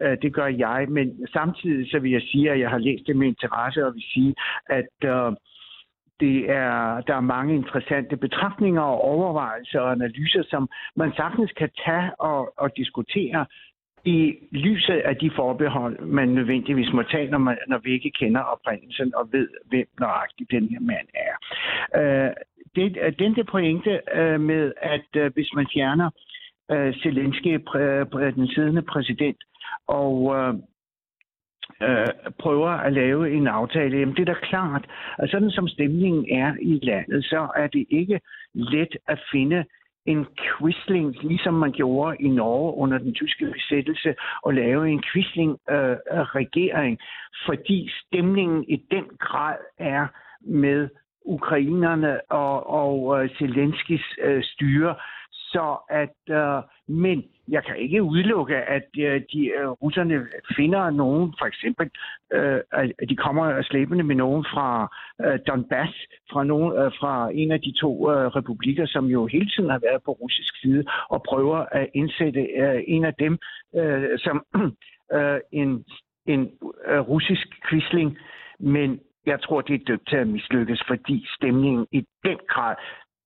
Øh, 0.01 0.17
det 0.21 0.33
gør 0.33 0.47
jeg, 0.47 0.85
men 0.89 1.27
samtidig 1.27 1.91
så 1.91 1.99
vil 1.99 2.11
jeg 2.11 2.21
sige, 2.21 2.51
at 2.51 2.59
jeg 2.59 2.69
har 2.69 2.77
læst 2.77 3.07
det 3.07 3.15
med 3.15 3.27
interesse, 3.27 3.85
og 3.85 3.93
vil 3.93 4.03
sige, 4.13 4.35
at 4.69 4.93
uh, 5.03 5.33
det 6.19 6.49
er, 6.49 7.01
der 7.01 7.15
er 7.15 7.29
mange 7.35 7.55
interessante 7.55 8.17
betragtninger 8.17 8.81
og 8.81 9.01
overvejelser 9.01 9.79
og 9.79 9.91
analyser, 9.91 10.43
som 10.49 10.69
man 10.95 11.13
sagtens 11.15 11.51
kan 11.51 11.69
tage 11.85 12.21
og, 12.21 12.53
og 12.57 12.77
diskutere 12.77 13.45
i 14.05 14.35
lyset 14.51 14.99
af 15.09 15.15
de 15.15 15.31
forbehold, 15.35 15.99
man 15.99 16.27
nødvendigvis 16.27 16.93
må 16.93 17.03
tage, 17.03 17.31
når, 17.31 17.37
man, 17.37 17.57
når 17.67 17.77
vi 17.77 17.91
ikke 17.91 18.11
kender 18.19 18.41
oprindelsen 18.41 19.15
og 19.15 19.29
ved, 19.31 19.47
hvem 19.69 19.87
nøjagtigt 19.99 20.51
den 20.51 20.69
her 20.69 20.79
mand 20.79 21.07
er. 21.13 21.35
Øh, 21.99 22.31
det, 22.75 22.97
øh, 23.01 23.13
den 23.19 23.35
der 23.35 23.43
pointe 23.43 24.01
øh, 24.13 24.41
med, 24.41 24.73
at 24.81 25.09
øh, 25.15 25.33
hvis 25.33 25.53
man 25.55 25.67
fjerner 25.73 26.09
øh, 26.71 26.93
Zelensky, 27.01 27.57
præ, 27.57 28.31
den 28.35 28.47
siddende 28.47 28.81
præsident, 28.81 29.37
og 29.87 30.35
øh, 30.35 30.53
øh, 31.81 32.07
prøver 32.39 32.69
at 32.69 32.93
lave 32.93 33.31
en 33.31 33.47
aftale, 33.47 33.97
jamen 33.97 34.15
det 34.15 34.29
er 34.29 34.33
da 34.33 34.39
klart, 34.41 34.85
at 35.17 35.29
sådan 35.29 35.51
som 35.51 35.67
stemningen 35.67 36.25
er 36.31 36.55
i 36.61 36.79
landet, 36.83 37.25
så 37.25 37.47
er 37.55 37.67
det 37.67 37.85
ikke 37.89 38.19
let 38.53 38.97
at 39.07 39.19
finde 39.31 39.65
en 40.05 40.25
quisling, 40.41 41.23
ligesom 41.23 41.53
man 41.53 41.71
gjorde 41.71 42.17
i 42.19 42.27
Norge 42.27 42.77
under 42.77 42.97
den 42.97 43.13
tyske 43.13 43.45
besættelse, 43.45 44.15
og 44.43 44.53
lave 44.53 44.89
en 44.89 45.03
quisling-regering, 45.13 46.93
øh, 47.01 47.05
fordi 47.45 47.89
stemningen 48.05 48.63
i 48.67 48.75
den 48.91 49.05
grad 49.19 49.57
er 49.77 50.07
med 50.41 50.89
ukrainerne 51.27 52.31
og, 52.31 52.69
og 52.69 53.17
øh, 53.17 53.23
uh, 53.23 53.37
Zelenskis 53.37 54.05
uh, 54.23 54.31
øh, 54.31 54.43
styre, 54.43 54.95
så 55.31 55.77
at, 55.89 56.19
uh, 56.29 56.63
men 56.95 57.23
jeg 57.47 57.63
kan 57.63 57.77
ikke 57.77 58.03
udelukke, 58.03 58.55
at 58.55 58.89
uh, 58.97 59.03
de 59.03 59.51
uh, 59.59 59.71
russerne 59.81 60.27
finder 60.55 60.89
nogen, 60.89 61.33
for 61.39 61.45
eksempel, 61.45 61.89
uh, 62.35 62.59
at 63.01 63.09
de 63.09 63.15
kommer 63.15 63.61
slæbende 63.61 64.03
med 64.03 64.15
nogen 64.15 64.45
fra 64.53 64.95
uh, 65.25 65.37
Donbass, 65.47 65.93
fra, 66.31 66.43
nogen, 66.43 66.71
uh, 66.71 66.91
fra 66.99 67.31
en 67.33 67.51
af 67.51 67.61
de 67.61 67.73
to 67.81 67.91
uh, 68.09 68.25
republikker, 68.37 68.85
som 68.85 69.05
jo 69.05 69.25
hele 69.25 69.49
tiden 69.49 69.69
har 69.69 69.79
været 69.79 70.03
på 70.03 70.11
russisk 70.11 70.61
side, 70.61 70.83
og 71.09 71.23
prøver 71.29 71.57
at 71.71 71.89
indsætte 71.93 72.39
uh, 72.39 72.79
en 72.87 73.03
af 73.05 73.13
dem 73.13 73.37
uh, 73.73 74.17
som 74.17 74.45
uh, 74.55 75.39
en, 75.61 75.85
en 76.25 76.51
uh, 76.61 76.99
russisk 77.09 77.47
quisling. 77.69 78.17
Men 78.59 78.99
jeg 79.27 79.41
tror, 79.41 79.61
det 79.61 79.75
er 79.75 79.85
dømt 79.87 80.07
til 80.09 80.15
at 80.15 80.27
mislykkes, 80.27 80.83
fordi 80.87 81.25
stemningen 81.37 81.87
i 81.91 82.05
den 82.25 82.37
grad 82.49 82.75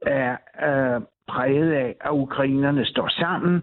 er 0.02 0.32
øh, 0.68 1.02
præget 1.28 1.72
af, 1.72 1.96
at 2.02 2.12
ukrainerne 2.12 2.86
står 2.86 3.08
sammen. 3.08 3.62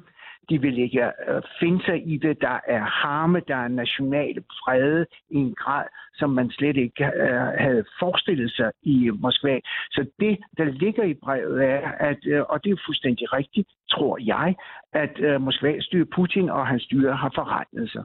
De 0.51 0.61
vil 0.61 0.79
ikke 0.79 1.05
øh, 1.05 1.43
finde 1.61 1.85
sig 1.85 2.09
i 2.13 2.17
det. 2.17 2.41
Der 2.41 2.59
er 2.67 2.81
harme, 2.81 3.41
der 3.49 3.57
er 3.57 3.69
nationale 3.69 4.41
præget 4.41 5.07
i 5.31 5.37
en 5.37 5.55
grad, 5.55 5.85
som 6.15 6.31
man 6.31 6.51
slet 6.51 6.77
ikke 6.77 7.05
øh, 7.05 7.41
havde 7.59 7.85
forestillet 7.99 8.51
sig 8.51 8.71
i 8.83 9.11
Moskva. 9.11 9.61
Så 9.91 10.07
det, 10.21 10.39
der 10.59 10.65
ligger 10.65 11.05
i 11.05 11.15
brevet, 11.15 11.65
er, 11.65 11.91
at, 12.11 12.19
øh, 12.27 12.43
og 12.49 12.65
det 12.65 12.73
er 12.73 12.77
fuldstændig 12.87 13.33
rigtigt, 13.33 13.69
tror 13.91 14.19
jeg, 14.21 14.55
at 14.93 15.21
øh, 15.21 15.41
Moskva 15.41 15.81
styrer 15.81 16.07
Putin 16.15 16.51
og 16.51 16.67
hans 16.67 16.83
styre 16.83 17.17
har 17.17 17.33
forretnet 17.35 17.91
sig. 17.91 18.05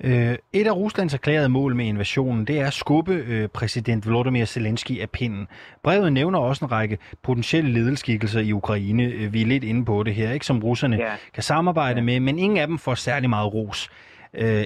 Øh, 0.00 0.36
et 0.52 0.66
af 0.66 0.76
Ruslands 0.76 1.14
erklærede 1.14 1.48
mål 1.48 1.74
med 1.76 1.86
invasionen, 1.86 2.44
det 2.44 2.60
er 2.60 2.66
at 2.66 2.72
skubbe 2.72 3.12
øh, 3.12 3.48
præsident 3.48 4.06
Volodymyr 4.06 4.44
Zelensky 4.44 5.00
af 5.00 5.10
pinden. 5.10 5.48
Brevet 5.82 6.12
nævner 6.12 6.38
også 6.38 6.64
en 6.64 6.72
række 6.72 6.98
potentielle 7.22 7.72
ledelseskikkelser 7.72 8.40
i 8.40 8.52
Ukraine. 8.52 9.04
Øh, 9.04 9.32
vi 9.32 9.42
er 9.42 9.46
lidt 9.46 9.64
inde 9.64 9.84
på 9.84 10.02
det 10.02 10.14
her, 10.14 10.32
ikke 10.32 10.46
som 10.46 10.62
russerne 10.62 10.96
ja. 10.96 11.12
kan 11.34 11.42
samarbejde 11.42 11.98
ja. 11.98 12.04
med, 12.04 12.20
men 12.20 12.38
ingen 12.38 12.58
af 12.58 12.66
dem 12.66 12.78
får 12.78 12.94
særlig 12.94 13.30
meget 13.30 13.54
ros. 13.54 13.90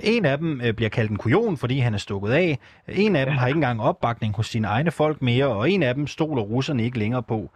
En 0.03 0.25
af 0.25 0.39
dem 0.39 0.61
bliver 0.77 0.89
kaldt 0.89 1.11
en 1.11 1.17
kujon, 1.17 1.57
fordi 1.57 1.79
han 1.79 1.95
er 1.95 1.99
stukket 1.99 2.31
af. 2.31 2.59
En 2.89 3.17
af 3.17 3.27
dem 3.27 3.35
har 3.35 3.47
ikke 3.47 3.57
engang 3.57 3.83
opbakning 3.83 4.37
hos 4.37 4.47
sine 4.47 4.69
egne 4.69 4.91
folk 4.91 5.23
mere, 5.23 5.47
og 5.47 5.71
en 5.71 5.83
af 5.83 5.95
dem 5.95 6.07
stoler 6.07 6.43
russerne 6.43 6.85
ikke 6.85 6.99
længere 6.99 7.23
på. 7.23 7.51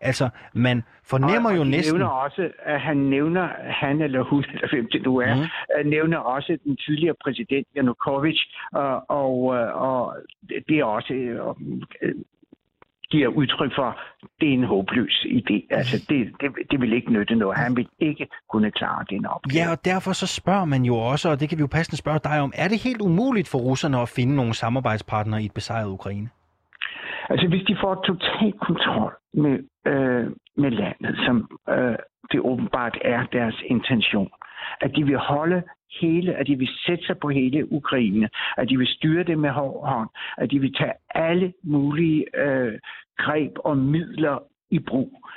Altså, 0.00 0.28
man 0.54 0.82
fornemmer 1.04 1.50
og, 1.50 1.56
jo 1.56 1.60
og 1.60 1.66
næsten... 1.66 1.94
Nævner 1.94 2.10
også, 2.10 2.50
at 2.62 2.80
han 2.80 2.96
nævner, 2.96 3.48
han 3.58 4.02
eller 4.02 4.22
hun, 4.22 4.44
eller 4.54 4.68
hvem 4.72 4.88
det 4.92 5.02
nu 5.02 5.16
er, 5.16 5.34
mm. 5.34 5.88
nævner 5.88 6.18
også 6.18 6.58
den 6.64 6.76
tidligere 6.76 7.14
præsident 7.24 7.66
Yanukovych, 7.76 8.40
og, 8.72 9.10
og, 9.10 9.42
og 9.74 10.16
det 10.68 10.78
er 10.78 10.84
også 10.84 11.14
øh, 11.14 12.14
giver 13.10 13.28
udtryk 13.28 13.72
for, 13.74 13.98
det 14.40 14.48
er 14.48 14.52
en 14.52 14.64
håbløs 14.64 15.26
idé. 15.26 15.66
Altså, 15.70 15.96
det, 16.08 16.32
det, 16.40 16.50
det 16.70 16.80
vil 16.80 16.92
ikke 16.92 17.12
nytte 17.12 17.34
noget. 17.34 17.58
Han 17.58 17.76
vil 17.76 17.88
ikke 17.98 18.26
kunne 18.50 18.70
klare 18.70 19.04
den 19.10 19.26
opgave. 19.26 19.64
Ja, 19.64 19.70
og 19.70 19.84
derfor 19.84 20.12
så 20.12 20.26
spørger 20.26 20.64
man 20.64 20.82
jo 20.84 20.96
også, 20.96 21.30
og 21.30 21.40
det 21.40 21.48
kan 21.48 21.58
vi 21.58 21.60
jo 21.60 21.66
passende 21.66 21.96
spørge 21.96 22.20
dig 22.24 22.40
om, 22.40 22.52
er 22.54 22.68
det 22.68 22.82
helt 22.82 23.00
umuligt 23.00 23.48
for 23.48 23.58
russerne 23.58 24.00
at 24.00 24.08
finde 24.08 24.36
nogle 24.36 24.54
samarbejdspartnere 24.54 25.42
i 25.42 25.44
et 25.44 25.54
besejret 25.54 25.88
Ukraine? 25.88 26.28
Altså 27.30 27.48
hvis 27.48 27.62
de 27.62 27.76
får 27.80 27.94
total 28.06 28.52
kontrol 28.52 29.12
med, 29.34 29.58
øh, 29.86 30.26
med 30.56 30.70
landet, 30.70 31.18
som 31.26 31.58
øh, 31.68 31.96
det 32.32 32.40
åbenbart 32.40 32.98
er 33.04 33.26
deres 33.32 33.62
intention, 33.66 34.30
at 34.80 34.90
de 34.96 35.04
vil 35.06 35.16
holde 35.16 35.62
hele, 36.00 36.34
at 36.34 36.46
de 36.46 36.56
vil 36.58 36.68
sætte 36.86 37.06
sig 37.06 37.18
på 37.18 37.28
hele 37.28 37.72
Ukraine, 37.72 38.28
at 38.56 38.68
de 38.68 38.78
vil 38.78 38.86
styre 38.86 39.24
det 39.24 39.38
med 39.38 39.50
hård 39.50 39.88
hånd, 39.88 40.08
at 40.38 40.50
de 40.50 40.58
vil 40.60 40.74
tage 40.74 40.92
alle 41.14 41.52
mulige 41.62 42.24
øh, 42.36 42.78
greb 43.18 43.52
og 43.64 43.76
midler 43.78 44.38
i 44.70 44.78
brug, 44.78 45.28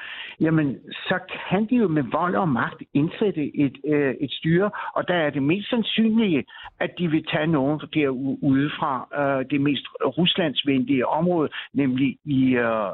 jamen 0.42 0.80
så 0.90 1.20
kan 1.50 1.66
de 1.70 1.76
jo 1.76 1.88
med 1.88 2.04
vold 2.04 2.36
og 2.36 2.50
magt 2.50 2.84
indsætte 2.94 3.44
et, 3.56 3.78
øh, 3.86 4.16
et 4.22 4.32
styre, 4.32 4.72
og 4.96 5.08
der 5.08 5.14
er 5.14 5.30
det 5.30 5.44
mest 5.44 5.70
sandsynlige, 5.70 6.46
at 6.80 6.92
de 6.98 7.08
vil 7.08 7.26
tage 7.26 7.48
nogen 7.48 7.80
derude 7.94 8.70
fra 8.80 8.92
øh, 9.20 9.46
det 9.52 9.62
mest 9.62 9.86
ruslandsvenlige 10.18 11.08
område, 11.08 11.50
nemlig 11.74 12.18
i 12.26 12.56
øh, 12.56 12.92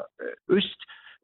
øst 0.50 0.82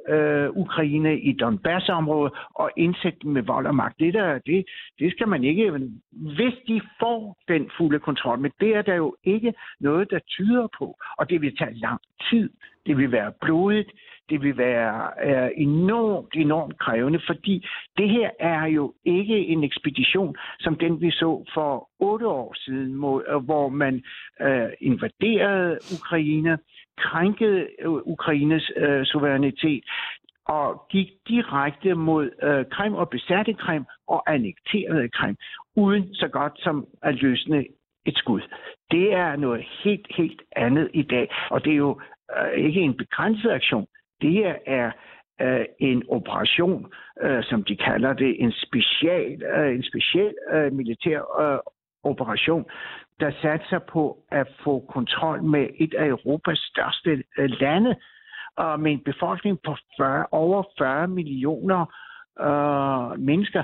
øh, 0.10 0.49
Ukraine 0.49 1.20
i 1.20 1.34
Donbass-området 1.34 2.34
og 2.56 2.72
indsætte 2.78 3.20
dem 3.24 3.32
med 3.32 3.41
vold 3.41 3.66
og 3.68 3.76
magt. 3.76 3.99
Det, 3.99 4.14
der, 4.14 4.39
det, 4.39 4.66
det 4.99 5.12
skal 5.12 5.28
man 5.28 5.43
ikke... 5.43 5.72
Hvis 6.12 6.54
de 6.68 6.82
får 6.99 7.38
den 7.47 7.70
fulde 7.78 7.99
kontrol, 7.99 8.39
men 8.39 8.51
det 8.60 8.76
er 8.76 8.82
der 8.82 8.95
jo 8.95 9.16
ikke 9.24 9.54
noget, 9.80 10.12
der 10.12 10.20
tyder 10.20 10.68
på, 10.78 10.97
og 11.18 11.30
det 11.30 11.41
vil 11.41 11.58
tage 11.58 11.74
lang 11.74 11.99
tid. 12.30 12.49
Det 12.86 12.97
vil 12.97 13.12
være 13.12 13.32
blodigt, 13.41 13.89
det 14.30 14.41
vil 14.41 14.58
være 14.58 15.20
er 15.20 15.49
enormt, 15.58 16.36
enormt 16.36 16.80
krævende, 16.80 17.20
fordi 17.28 17.66
det 17.97 18.10
her 18.10 18.30
er 18.39 18.66
jo 18.66 18.93
ikke 19.06 19.38
en 19.38 19.64
ekspedition, 19.64 20.36
som 20.60 20.76
den 20.76 21.01
vi 21.01 21.12
så 21.12 21.45
for 21.54 21.89
otte 21.99 22.28
år 22.28 22.54
siden, 22.58 22.93
øh, 22.93 23.45
hvor 23.45 23.70
man 23.70 24.04
øh, 24.41 24.70
invaderede 24.82 25.78
Ukraine, 25.99 26.58
krænkede 26.98 27.68
øh, 27.80 27.91
Ukraines 27.91 28.72
øh, 28.76 29.06
suverænitet 29.06 29.84
og 30.46 30.88
gik 30.89 31.08
direkte 31.28 31.94
mod 31.94 32.30
øh, 32.44 32.66
Krim 32.72 32.94
og 32.94 33.10
besatte 33.10 33.54
Krim 33.54 33.86
og 34.08 34.34
annekterede 34.34 35.10
Krim, 35.10 35.36
uden 35.76 36.16
så 36.16 36.28
godt 36.28 36.54
som 36.60 36.88
at 37.02 37.16
løsne 37.16 37.66
et 38.06 38.18
skud. 38.18 38.41
Det 38.91 39.14
er 39.14 39.36
noget 39.36 39.66
helt, 39.84 40.08
helt 40.18 40.41
andet 40.56 40.89
i 40.94 41.02
dag, 41.02 41.30
og 41.50 41.66
det 41.66 41.72
er 41.74 41.78
jo 41.78 42.02
øh, 42.38 42.66
ikke 42.66 42.82
en 42.82 42.98
begrænset 42.98 43.52
aktion. 43.52 43.88
Det 44.22 44.32
her 44.32 44.56
er 44.66 44.91
øh, 45.41 45.66
en 45.80 46.04
operation, 46.10 46.91
øh, 47.22 47.44
som 47.44 47.64
de 47.64 47.76
kalder 47.76 48.14
det, 48.14 48.41
en 48.44 48.52
special, 48.52 49.44
øh, 49.44 49.76
en 49.76 49.84
speciel 49.84 50.34
øh, 50.54 50.74
militær 50.74 51.41
øh, 51.41 51.60
operation, 52.04 52.66
der 53.24 53.32
satser 53.42 53.80
på 53.80 54.18
at 54.32 54.48
få 54.64 54.86
kontrol 54.90 55.44
med 55.44 55.68
et 55.80 55.94
af 55.94 56.08
Europas 56.08 56.60
største 56.60 57.24
øh, 57.38 57.50
lande, 57.50 57.96
og 58.58 58.80
med 58.80 58.92
en 58.92 59.04
befolkning 59.12 59.60
på 59.66 59.76
40, 59.98 60.26
over 60.32 60.64
40 60.78 61.08
millioner 61.08 61.82
øh, 62.48 63.20
mennesker. 63.20 63.64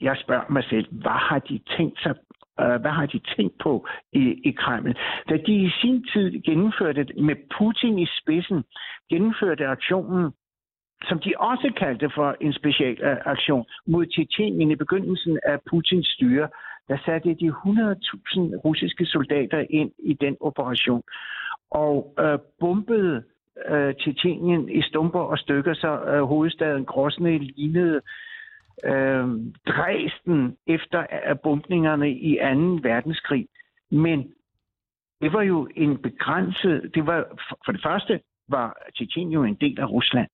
Jeg 0.00 0.16
spørger 0.16 0.52
mig 0.52 0.64
selv, 0.64 0.86
hvad 0.90 1.20
har 1.28 1.38
de 1.38 1.60
tænkt 1.76 2.02
sig 2.02 2.14
øh, 2.60 2.80
hvad 2.82 2.90
har 2.90 3.06
de 3.06 3.20
tænkt 3.36 3.58
på 3.62 3.86
i, 4.12 4.24
i 4.48 4.50
Kreml? 4.50 4.96
Da 5.28 5.36
de 5.46 5.54
i 5.54 5.70
sin 5.80 6.06
tid 6.12 6.42
gennemførte 6.42 7.06
med 7.28 7.36
Putin 7.58 7.98
i 7.98 8.06
spidsen, 8.20 8.64
gennemførte 9.10 9.66
aktionen 9.66 10.32
som 11.08 11.18
de 11.18 11.32
også 11.38 11.72
kaldte 11.76 12.10
for 12.14 12.36
en 12.40 12.52
special 12.52 12.96
øh, 13.02 13.16
aktion 13.24 13.64
mod 13.86 14.06
Tjetjenien 14.06 14.70
i 14.70 14.76
begyndelsen 14.76 15.38
af 15.44 15.58
Putins 15.70 16.08
styre, 16.08 16.48
der 16.88 16.98
satte 17.04 17.34
de 17.34 17.48
100.000 17.48 18.56
russiske 18.64 19.06
soldater 19.06 19.64
ind 19.70 19.92
i 19.98 20.12
den 20.12 20.36
operation 20.40 21.02
og 21.70 22.14
øh, 22.18 22.38
bombede 22.60 23.24
øh, 23.68 23.94
Tjetjenien 23.94 24.68
i 24.68 24.82
stumper 24.82 25.20
og 25.20 25.38
stykker, 25.38 25.74
så 25.74 26.00
øh, 26.00 26.22
hovedstaden 26.22 26.84
Grosne 26.84 27.38
lignede 27.38 28.00
øh, 28.84 29.26
Dresden 29.66 30.56
efter 30.66 31.06
øh, 31.28 31.36
bombningerne 31.42 32.10
i 32.10 32.34
2. 32.34 32.40
verdenskrig. 32.88 33.48
Men 33.90 34.32
det 35.20 35.32
var 35.32 35.42
jo 35.42 35.68
en 35.76 35.98
begrænset... 35.98 36.90
Det 36.94 37.06
var, 37.06 37.26
for 37.64 37.72
det 37.72 37.82
første 37.82 38.20
var 38.48 38.76
Tjetjenien 38.96 39.32
jo 39.32 39.44
en 39.44 39.54
del 39.54 39.80
af 39.80 39.90
Rusland. 39.90 40.28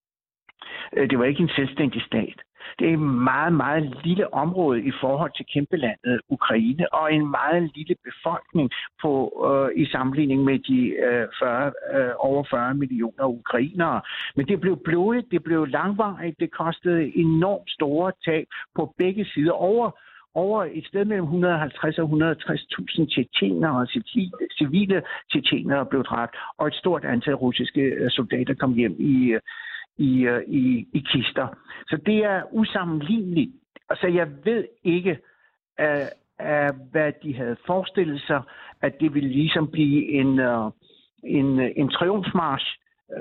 Øh, 0.97 1.11
det 1.11 1.19
var 1.19 1.25
ikke 1.25 1.43
en 1.43 1.57
selvstændig 1.57 2.03
stat. 2.03 2.43
Det 2.79 2.89
er 2.89 2.93
et 2.93 2.99
meget, 3.33 3.53
meget 3.53 3.99
lille 4.05 4.35
område 4.35 4.83
i 4.83 4.93
forhold 5.01 5.33
til 5.37 5.47
kæmpelandet 5.55 6.21
Ukraine, 6.29 6.95
og 6.95 7.15
en 7.15 7.31
meget 7.31 7.71
lille 7.75 7.95
befolkning 8.05 8.71
på, 9.03 9.13
øh, 9.49 9.83
i 9.83 9.87
sammenligning 9.87 10.45
med 10.45 10.59
de 10.59 10.81
øh, 11.07 11.27
40, 11.39 11.73
øh, 11.95 12.13
over 12.19 12.45
40 12.51 12.75
millioner 12.75 13.25
ukrainere. 13.25 14.01
Men 14.37 14.47
det 14.49 14.61
blev 14.61 14.77
blodigt, 14.85 15.31
det 15.31 15.43
blev 15.43 15.67
langvarigt, 15.67 16.41
det 16.41 16.51
kostede 16.51 17.17
enormt 17.17 17.71
store 17.71 18.13
tab 18.25 18.47
på 18.75 18.95
begge 18.99 19.25
sider 19.25 19.53
over 19.53 19.91
over 20.35 20.65
et 20.73 20.87
sted 20.87 21.05
mellem 21.05 21.25
150 21.25 21.99
og 21.99 22.05
160.000 22.05 23.15
tjetjenere 23.15 23.81
og 23.81 23.89
civile 24.59 25.03
tjetjenere 25.33 25.87
blev 25.87 26.05
dræbt, 26.05 26.37
og 26.59 26.67
et 26.67 26.75
stort 26.75 27.05
antal 27.05 27.35
russiske 27.35 27.81
øh, 27.81 28.11
soldater 28.11 28.55
kom 28.55 28.75
hjem 28.75 28.97
i, 28.99 29.33
øh, 29.33 29.41
i, 30.09 30.11
øh, 30.33 30.43
i, 30.47 30.87
i 30.93 31.01
kister. 31.13 31.47
Så 31.89 31.97
det 32.07 32.19
er 32.25 32.43
usammenligneligt. 32.53 33.51
Altså, 33.91 34.07
jeg 34.07 34.29
ved 34.45 34.65
ikke, 34.85 35.19
uh, 35.83 36.07
uh, 36.49 36.73
hvad 36.93 37.13
de 37.23 37.37
havde 37.37 37.57
forestillet 37.67 38.21
sig, 38.27 38.43
at 38.83 39.01
det 39.01 39.15
ville 39.15 39.29
ligesom 39.29 39.71
blive 39.71 39.99
en, 40.21 40.31
uh, 40.51 40.71
en, 41.25 41.61
en 41.81 41.89
triumfmarsch, 41.89 42.67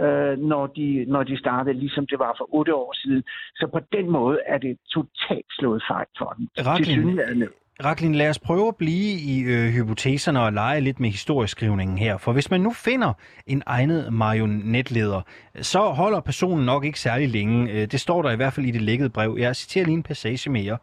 uh, 0.02 0.34
når, 0.52 0.68
de, 0.68 1.06
når 1.08 1.24
de 1.24 1.40
startede, 1.40 1.80
ligesom 1.80 2.08
det 2.08 2.20
var 2.20 2.36
for 2.38 2.48
otte 2.56 2.76
år 2.76 2.94
siden. 2.94 3.24
Så 3.56 3.68
på 3.74 3.80
den 3.92 4.10
måde 4.10 4.40
er 4.46 4.58
det 4.58 4.78
totalt 4.90 5.50
slået 5.50 5.84
fejl 5.90 6.08
for 6.18 6.34
dem. 6.38 6.48
Raklin, 6.58 7.20
Raklin, 7.86 8.16
lad 8.16 8.30
os 8.30 8.40
prøve 8.40 8.68
at 8.68 8.76
blive 8.76 9.20
i 9.20 9.40
øh, 9.40 9.70
hypoteserne 9.70 10.42
og 10.42 10.54
lege 10.54 10.82
lidt 10.82 11.00
med 11.00 11.10
historieskrivningen 11.10 11.98
her. 11.98 12.18
For 12.18 12.34
hvis 12.34 12.52
man 12.52 12.62
nu 12.62 12.74
finder 12.74 13.14
en 13.48 13.64
egnet 13.66 14.14
marionetleder, 14.14 15.22
så 15.62 15.80
holder 15.90 16.20
personen 16.20 16.66
nok 16.66 16.86
ikke 16.86 17.00
særlig 17.00 17.30
længe. 17.30 17.72
Øh, 17.72 17.88
det 17.92 18.00
står 18.00 18.22
der 18.22 18.32
i 18.32 18.36
hvert 18.36 18.54
fald 18.54 18.66
i 18.66 18.72
det 18.72 18.82
lækkede 18.82 19.10
brev. 19.10 19.36
Jeg 19.40 19.56
citerer 19.56 19.86
lige 19.86 19.94
en 19.94 20.04
passage 20.04 20.50
mere. 20.50 20.78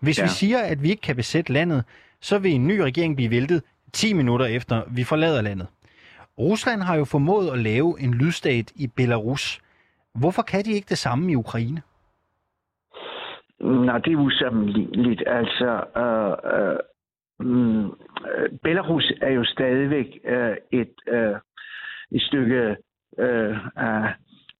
Hvis 0.00 0.18
ja. 0.18 0.22
vi 0.22 0.28
siger, 0.28 0.58
at 0.58 0.82
vi 0.82 0.90
ikke 0.90 1.02
kan 1.02 1.16
besætte 1.16 1.52
landet, 1.52 1.84
så 2.20 2.38
vil 2.38 2.52
en 2.52 2.66
ny 2.66 2.78
regering 2.78 3.16
blive 3.16 3.30
væltet 3.30 3.62
10 3.92 4.12
minutter 4.12 4.46
efter 4.46 4.82
vi 4.90 5.04
forlader 5.04 5.42
landet. 5.42 5.66
Rusland 6.38 6.82
har 6.82 6.94
jo 6.94 7.04
formået 7.04 7.50
at 7.50 7.58
lave 7.58 8.00
en 8.00 8.14
lydstat 8.14 8.72
i 8.74 8.86
Belarus. 8.86 9.60
Hvorfor 10.14 10.42
kan 10.42 10.64
de 10.64 10.72
ikke 10.72 10.88
det 10.88 10.98
samme 10.98 11.32
i 11.32 11.36
Ukraine? 11.36 11.82
Nej, 13.62 13.98
det 13.98 14.12
er 14.12 14.16
usammenligneligt. 14.16 15.22
Altså, 15.26 15.84
øh, 15.96 16.52
øh, 16.54 16.78
mm, 17.46 17.90
Belarus 18.62 19.12
er 19.20 19.30
jo 19.30 19.44
stadigvæk 19.44 20.18
øh, 20.24 20.56
et, 20.72 20.94
øh, 21.08 21.36
et 22.12 22.22
stykke 22.22 22.76
øh, 23.18 23.56
af 23.76 24.14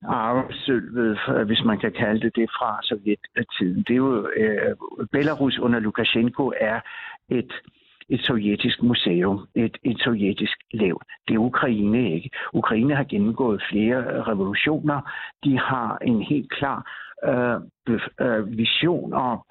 arvesølvet, 0.05 1.19
øh, 1.29 1.47
hvis 1.47 1.65
man 1.65 1.79
kan 1.79 1.93
kalde 1.93 2.21
det 2.21 2.37
det, 2.37 2.51
fra 2.51 2.81
sovjettiden. 2.83 3.83
Det 3.83 3.91
er 3.91 3.97
jo, 3.97 4.29
øh, 4.37 4.77
Belarus 5.13 5.59
under 5.59 5.79
Lukashenko 5.81 6.53
er 6.61 6.81
et 7.29 7.53
et 8.09 8.21
sovjetisk 8.21 8.83
museum, 8.83 9.47
et, 9.55 9.79
et 9.83 9.99
sovjetisk 10.05 10.59
lav. 10.73 11.01
Det 11.29 11.35
er 11.35 11.39
Ukraine 11.39 12.15
ikke. 12.15 12.31
Ukraine 12.53 12.95
har 12.95 13.05
gennemgået 13.05 13.63
flere 13.71 14.23
revolutioner. 14.23 15.01
De 15.45 15.59
har 15.59 15.99
en 16.03 16.23
helt 16.23 16.53
klar 16.53 16.91
øh, 17.25 18.01
øh, 18.21 18.59
vision 18.59 19.13
om, 19.13 19.43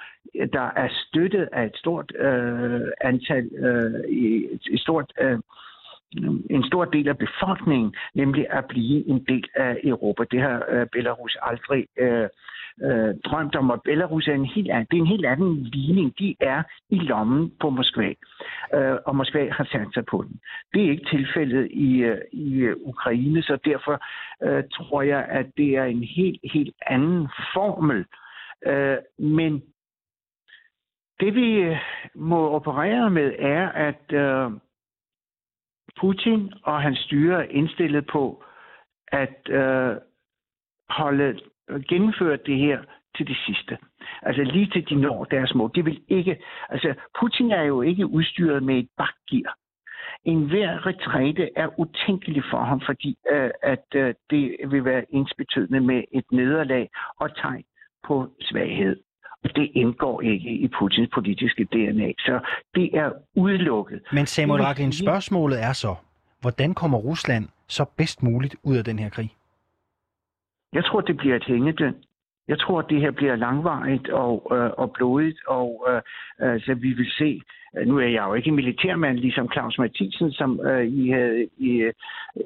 der 0.53 0.69
er 0.75 0.89
støttet 1.07 1.49
af 1.51 1.65
et 1.65 1.75
stort 1.75 2.11
øh, 2.15 2.81
antal, 3.01 3.45
øh, 3.55 3.99
et, 4.09 4.61
et 4.71 4.79
stort 4.79 5.13
øh, 5.21 5.39
en 6.49 6.63
stor 6.63 6.85
del 6.85 7.07
af 7.07 7.17
befolkningen, 7.17 7.95
nemlig 8.15 8.45
at 8.49 8.65
blive 8.65 9.07
en 9.09 9.25
del 9.27 9.45
af 9.55 9.77
Europa. 9.83 10.23
Det 10.31 10.41
har 10.41 10.65
øh, 10.69 10.87
Belarus 10.91 11.37
aldrig 11.41 11.87
øh, 11.99 12.27
øh, 12.83 13.15
drømt 13.25 13.55
om, 13.55 13.69
og 13.69 13.81
Belarus 13.81 14.27
er 14.27 14.33
en 14.33 14.45
helt 14.45 14.71
anden, 14.71 14.87
det 14.91 14.97
er 14.97 15.01
en 15.01 15.15
helt 15.15 15.25
anden 15.25 15.63
ligning. 15.63 16.19
De 16.19 16.35
er 16.39 16.63
i 16.89 16.95
lommen 16.95 17.53
på 17.59 17.69
Moskva, 17.69 18.13
øh, 18.73 18.97
og 19.05 19.15
Moskva 19.15 19.49
har 19.49 19.63
sat 19.63 19.87
sig 19.93 20.05
på 20.05 20.25
den. 20.27 20.39
Det 20.73 20.85
er 20.85 20.89
ikke 20.91 21.09
tilfældet 21.09 21.67
i, 21.71 21.97
øh, 21.97 22.21
i 22.31 22.53
øh, 22.53 22.75
Ukraine, 22.81 23.43
så 23.43 23.57
derfor 23.65 24.03
øh, 24.43 24.63
tror 24.73 25.01
jeg, 25.01 25.25
at 25.25 25.45
det 25.57 25.69
er 25.77 25.83
en 25.83 26.03
helt, 26.03 26.39
helt 26.53 26.75
anden 26.87 27.27
formel. 27.53 28.05
Øh, 28.65 28.97
men 29.17 29.63
det 31.19 31.35
vi 31.35 31.53
øh, 31.53 31.77
må 32.15 32.49
operere 32.49 33.09
med 33.09 33.35
er, 33.39 33.69
at 33.69 34.13
øh, 34.13 34.51
Putin 35.99 36.53
og 36.63 36.81
hans 36.81 36.99
styre 36.99 37.45
er 37.45 37.49
indstillet 37.49 38.07
på 38.07 38.43
at 39.07 39.49
øh, 39.49 39.95
holde 40.89 41.39
gennemføre 41.89 42.37
det 42.45 42.57
her 42.57 42.79
til 43.15 43.27
det 43.27 43.37
sidste. 43.45 43.77
Altså 44.21 44.43
lige 44.43 44.69
til 44.73 44.89
de 44.89 44.95
når 44.95 45.23
deres 45.23 45.55
mål. 45.55 45.71
Det 45.75 45.85
vil 45.85 46.01
ikke, 46.07 46.37
altså 46.69 46.93
Putin 47.19 47.51
er 47.51 47.63
jo 47.63 47.81
ikke 47.81 48.07
udstyret 48.07 48.63
med 48.63 48.77
et 48.77 48.87
bakgear. 48.97 49.55
En 50.25 50.49
hver 50.49 50.85
retræte 50.85 51.49
er 51.55 51.79
utænkelig 51.79 52.43
for 52.51 52.63
ham, 52.63 52.81
fordi 52.85 53.17
øh, 53.31 53.49
at 53.63 53.85
øh, 53.95 54.13
det 54.29 54.55
vil 54.67 54.85
være 54.85 55.03
ensbetydende 55.13 55.79
med 55.79 56.03
et 56.11 56.25
nederlag 56.31 56.89
og 57.19 57.35
tegn 57.35 57.63
på 58.07 58.27
svaghed. 58.41 58.95
Og 59.43 59.55
det 59.55 59.71
indgår 59.73 60.21
ikke 60.21 60.49
i 60.49 60.67
Putins 60.67 61.09
politiske 61.13 61.63
DNA. 61.63 62.11
Så 62.19 62.39
det 62.75 62.97
er 62.97 63.11
udelukket. 63.35 64.01
Men 64.11 64.25
Samuel 64.25 64.61
Raklin, 64.61 64.91
spørgsmålet 64.91 65.63
er 65.63 65.73
så, 65.73 65.95
hvordan 66.41 66.73
kommer 66.73 66.97
Rusland 66.97 67.47
så 67.67 67.85
bedst 67.97 68.23
muligt 68.23 68.55
ud 68.63 68.77
af 68.77 68.83
den 68.83 68.99
her 68.99 69.09
krig? 69.09 69.31
Jeg 70.73 70.85
tror, 70.85 71.01
det 71.01 71.17
bliver 71.17 71.35
et 71.35 71.45
hængedøn. 71.45 71.95
Jeg 72.47 72.59
tror, 72.59 72.81
det 72.81 73.01
her 73.01 73.11
bliver 73.11 73.35
langvarigt 73.35 74.09
og, 74.09 74.47
øh, 74.51 74.71
og 74.77 74.91
blodigt, 74.91 75.39
og 75.47 75.87
øh, 75.89 76.01
altså, 76.39 76.73
vi 76.73 76.93
vil 76.93 77.11
se 77.11 77.41
Øh, 77.77 77.87
nu 77.87 77.97
er 77.97 78.07
jeg 78.07 78.23
jo 78.27 78.33
ikke 78.33 78.51
militærmand, 78.51 79.17
ligesom 79.17 79.51
Claus 79.53 79.77
Mathisen, 79.77 80.31
som 80.31 80.59
øh, 80.65 80.87
I 80.87 81.09
havde 81.09 81.47
I, 81.57 81.69
øh, 81.69 81.93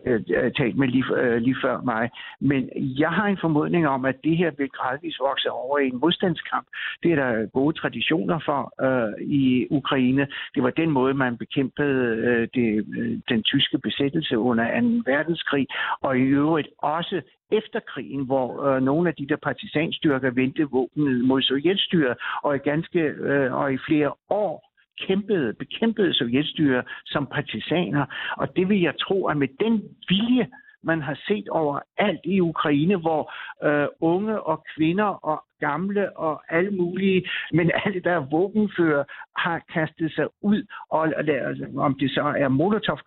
øh, 0.05 0.51
talt 0.51 0.77
med 0.77 0.87
lige, 0.87 1.05
øh, 1.17 1.37
lige 1.41 1.55
før 1.63 1.81
mig. 1.81 2.09
Men 2.39 2.69
jeg 2.75 3.09
har 3.09 3.27
en 3.27 3.37
formodning 3.41 3.87
om, 3.87 4.05
at 4.05 4.15
det 4.23 4.37
her 4.37 4.51
vil 4.57 4.69
gradvist 4.69 5.19
vokse 5.19 5.51
over 5.51 5.79
i 5.79 5.87
en 5.87 5.99
modstandskamp. 5.99 6.67
Det 7.03 7.11
er 7.11 7.15
der 7.15 7.45
gode 7.45 7.79
traditioner 7.79 8.39
for 8.45 8.61
øh, 8.85 9.27
i 9.27 9.67
Ukraine. 9.69 10.27
Det 10.55 10.63
var 10.63 10.69
den 10.69 10.91
måde, 10.91 11.13
man 11.13 11.37
bekæmpede 11.37 12.15
øh, 12.27 12.47
det, 12.53 12.85
øh, 12.97 13.19
den 13.29 13.43
tyske 13.43 13.77
besættelse 13.77 14.37
under 14.37 14.81
2. 14.81 15.11
verdenskrig, 15.11 15.67
og 16.01 16.17
i 16.17 16.21
øvrigt 16.21 16.67
også 16.77 17.21
efter 17.51 17.79
krigen, 17.79 18.25
hvor 18.25 18.65
øh, 18.65 18.83
nogle 18.83 19.09
af 19.09 19.15
de 19.15 19.27
der 19.27 19.35
partisanstyrker 19.35 20.31
vendte 20.31 20.63
våbnet 20.63 21.25
mod 21.25 21.41
sovjetstyret, 21.41 22.17
og 22.43 22.55
i 22.55 22.59
ganske 22.59 22.99
øh, 22.99 23.53
og 23.53 23.73
i 23.73 23.77
flere 23.87 24.11
år 24.29 24.64
kæmpede, 25.07 25.53
bekæmpede 25.53 26.13
sovjetstyre 26.13 26.83
som 27.05 27.27
partisaner. 27.27 28.05
Og 28.37 28.55
det 28.55 28.69
vil 28.69 28.81
jeg 28.81 28.93
tro, 28.99 29.27
at 29.27 29.37
med 29.37 29.47
den 29.59 29.83
vilje, 30.09 30.47
man 30.83 31.01
har 31.01 31.17
set 31.27 31.47
over 31.49 31.79
alt 31.97 32.19
i 32.23 32.39
Ukraine, 32.41 32.95
hvor 32.95 33.33
øh, 33.67 33.87
unge 34.01 34.41
og 34.41 34.65
kvinder 34.75 35.05
og 35.05 35.43
gamle 35.59 36.17
og 36.17 36.33
alle 36.49 36.71
mulige, 36.71 37.29
men 37.53 37.71
alle 37.85 37.99
der 37.99 38.17
våbenfører 38.31 39.03
har 39.37 39.61
kastet 39.73 40.11
sig 40.11 40.27
ud, 40.41 40.59
og 40.89 41.01
altså, 41.17 41.65
om 41.77 41.95
det 41.99 42.11
så 42.11 42.21
er 42.43 42.47
molotov 42.47 42.97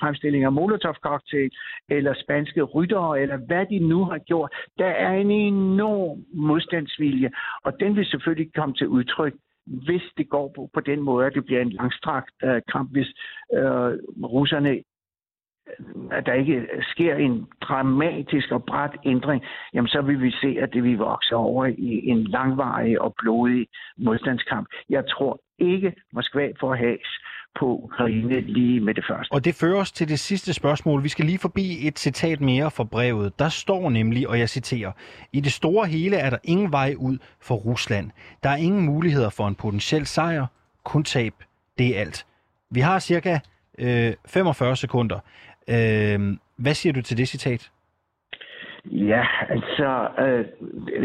fremstilling 0.00 0.44
af 0.44 0.52
molotov-cocktail, 0.52 1.50
eller 1.88 2.14
spanske 2.14 2.62
ryttere, 2.62 3.20
eller 3.22 3.36
hvad 3.36 3.66
de 3.66 3.78
nu 3.78 4.04
har 4.04 4.18
gjort, 4.18 4.50
der 4.78 4.92
er 5.06 5.12
en 5.12 5.30
enorm 5.30 6.18
modstandsvilje, 6.34 7.30
og 7.64 7.80
den 7.80 7.96
vil 7.96 8.06
selvfølgelig 8.06 8.52
komme 8.54 8.74
til 8.74 8.88
udtryk 8.88 9.34
hvis 9.66 10.02
det 10.16 10.28
går 10.28 10.52
på, 10.56 10.70
på 10.74 10.80
den 10.80 11.00
måde, 11.02 11.26
at 11.26 11.34
det 11.34 11.44
bliver 11.44 11.60
en 11.60 11.72
langstrakt 11.72 12.34
øh, 12.44 12.62
kamp, 12.72 12.92
hvis 12.92 13.08
øh, 13.54 13.92
russerne 14.22 14.82
at 16.12 16.26
der 16.26 16.32
ikke 16.32 16.66
sker 16.82 17.14
en 17.14 17.46
dramatisk 17.60 18.52
og 18.52 18.64
bræt 18.64 18.96
ændring, 19.04 19.44
jamen 19.74 19.88
så 19.88 20.00
vil 20.02 20.22
vi 20.22 20.30
se, 20.30 20.56
at 20.60 20.72
det 20.72 20.82
vil 20.82 20.98
vokse 20.98 21.34
over 21.34 21.66
i 21.66 22.08
en 22.08 22.24
langvarig 22.24 23.00
og 23.00 23.14
blodig 23.22 23.66
modstandskamp. 23.96 24.68
Jeg 24.88 25.04
tror 25.08 25.40
ikke, 25.58 25.94
Moskva 26.12 26.52
får 26.60 26.74
has 26.74 27.18
på 27.58 27.66
Ukraine 27.66 28.40
lige 28.40 28.80
med 28.80 28.94
det 28.94 29.04
første. 29.08 29.32
Og 29.32 29.44
det 29.44 29.54
fører 29.54 29.80
os 29.80 29.92
til 29.92 30.08
det 30.08 30.18
sidste 30.18 30.52
spørgsmål. 30.52 31.02
Vi 31.02 31.08
skal 31.08 31.24
lige 31.24 31.38
forbi 31.38 31.86
et 31.88 31.98
citat 31.98 32.40
mere 32.40 32.70
fra 32.70 32.84
brevet. 32.84 33.38
Der 33.38 33.48
står 33.48 33.90
nemlig, 33.90 34.28
og 34.28 34.38
jeg 34.38 34.48
citerer, 34.48 34.92
I 35.32 35.40
det 35.40 35.52
store 35.52 35.86
hele 35.86 36.16
er 36.16 36.30
der 36.30 36.38
ingen 36.44 36.72
vej 36.72 36.94
ud 36.98 37.18
for 37.42 37.54
Rusland. 37.54 38.10
Der 38.42 38.50
er 38.50 38.56
ingen 38.56 38.86
muligheder 38.86 39.30
for 39.30 39.48
en 39.48 39.54
potentiel 39.54 40.06
sejr, 40.06 40.46
kun 40.84 41.04
tab. 41.04 41.34
Det 41.78 41.96
er 41.96 42.00
alt. 42.00 42.26
Vi 42.70 42.80
har 42.80 42.98
cirka 42.98 43.38
øh, 43.78 44.12
45 44.26 44.76
sekunder. 44.76 45.18
Øh, 45.68 46.36
hvad 46.56 46.74
siger 46.74 46.92
du 46.92 47.02
til 47.02 47.16
det 47.16 47.28
citat? 47.28 47.70
Ja, 48.84 49.26
altså, 49.48 50.08
øh, 50.18 50.44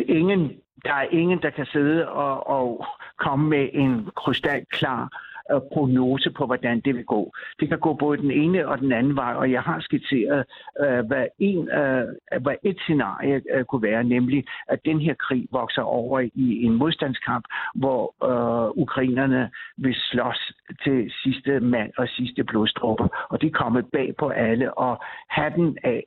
ingen, 0.07 0.51
der 0.85 0.93
er 0.93 1.07
ingen, 1.11 1.41
der 1.41 1.49
kan 1.49 1.65
sidde 1.65 2.09
og, 2.09 2.47
og 2.47 2.85
komme 3.17 3.49
med 3.49 3.69
en 3.73 4.09
krystalklar 4.15 5.09
øh, 5.51 5.61
prognose 5.73 6.29
på, 6.31 6.45
hvordan 6.45 6.79
det 6.79 6.95
vil 6.95 7.05
gå. 7.05 7.31
Det 7.59 7.69
kan 7.69 7.79
gå 7.79 7.93
både 7.93 8.17
den 8.17 8.31
ene 8.31 8.67
og 8.67 8.79
den 8.79 8.91
anden 8.91 9.15
vej, 9.15 9.33
og 9.33 9.51
jeg 9.51 9.61
har 9.61 9.79
skitseret, 9.79 10.45
øh, 10.81 11.05
hvad, 11.05 11.25
en, 11.39 11.69
øh, 11.69 12.03
hvad 12.41 12.55
et 12.63 12.79
scenarie 12.79 13.41
øh, 13.53 13.65
kunne 13.65 13.81
være, 13.81 14.03
nemlig 14.03 14.45
at 14.67 14.79
den 14.85 15.01
her 15.01 15.13
krig 15.13 15.47
vokser 15.51 15.81
over 15.81 16.19
i 16.19 16.63
en 16.65 16.73
modstandskamp, 16.73 17.45
hvor 17.75 18.01
øh, 18.29 18.71
ukrainerne 18.75 19.49
vil 19.77 19.95
slås 19.95 20.53
til 20.83 21.11
sidste 21.23 21.59
mand 21.59 21.91
og 21.97 22.07
sidste 22.07 22.43
blodstråber, 22.43 23.27
og 23.29 23.41
det 23.41 23.47
er 23.47 23.59
kommet 23.63 23.85
bag 23.91 24.15
på 24.19 24.29
alle, 24.29 24.73
og 24.77 25.03
hatten 25.29 25.77
af 25.83 26.03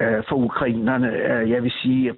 øh, 0.00 0.22
for 0.28 0.36
ukrainerne, 0.36 1.08
øh, 1.12 1.50
jeg 1.50 1.62
vil 1.62 1.72
sige, 1.82 2.14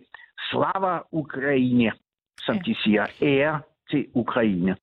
slava 0.50 0.98
Ukraine, 1.12 1.92
som 2.38 2.54
ja. 2.54 2.60
de 2.66 2.74
siger, 2.74 3.06
ære 3.22 3.60
til 3.90 4.06
Ukraine. 4.14 4.76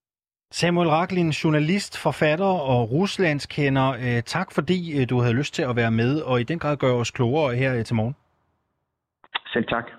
Samuel 0.51 0.89
Raklin, 0.89 1.29
journalist, 1.29 1.97
forfatter 1.97 2.45
og 2.45 2.91
ruslandskender. 2.91 3.89
Øh, 3.91 4.23
tak 4.23 4.51
fordi 4.51 5.01
øh, 5.01 5.09
du 5.09 5.19
havde 5.19 5.33
lyst 5.33 5.53
til 5.53 5.63
at 5.63 5.75
være 5.75 5.91
med, 5.91 6.21
og 6.21 6.41
i 6.41 6.43
den 6.43 6.59
grad 6.59 6.77
gøre 6.77 6.95
os 6.95 7.11
klogere 7.11 7.55
her 7.55 7.75
øh, 7.75 7.85
til 7.85 7.95
morgen. 7.95 8.15
Selv 9.53 9.65
tak. 9.65 9.97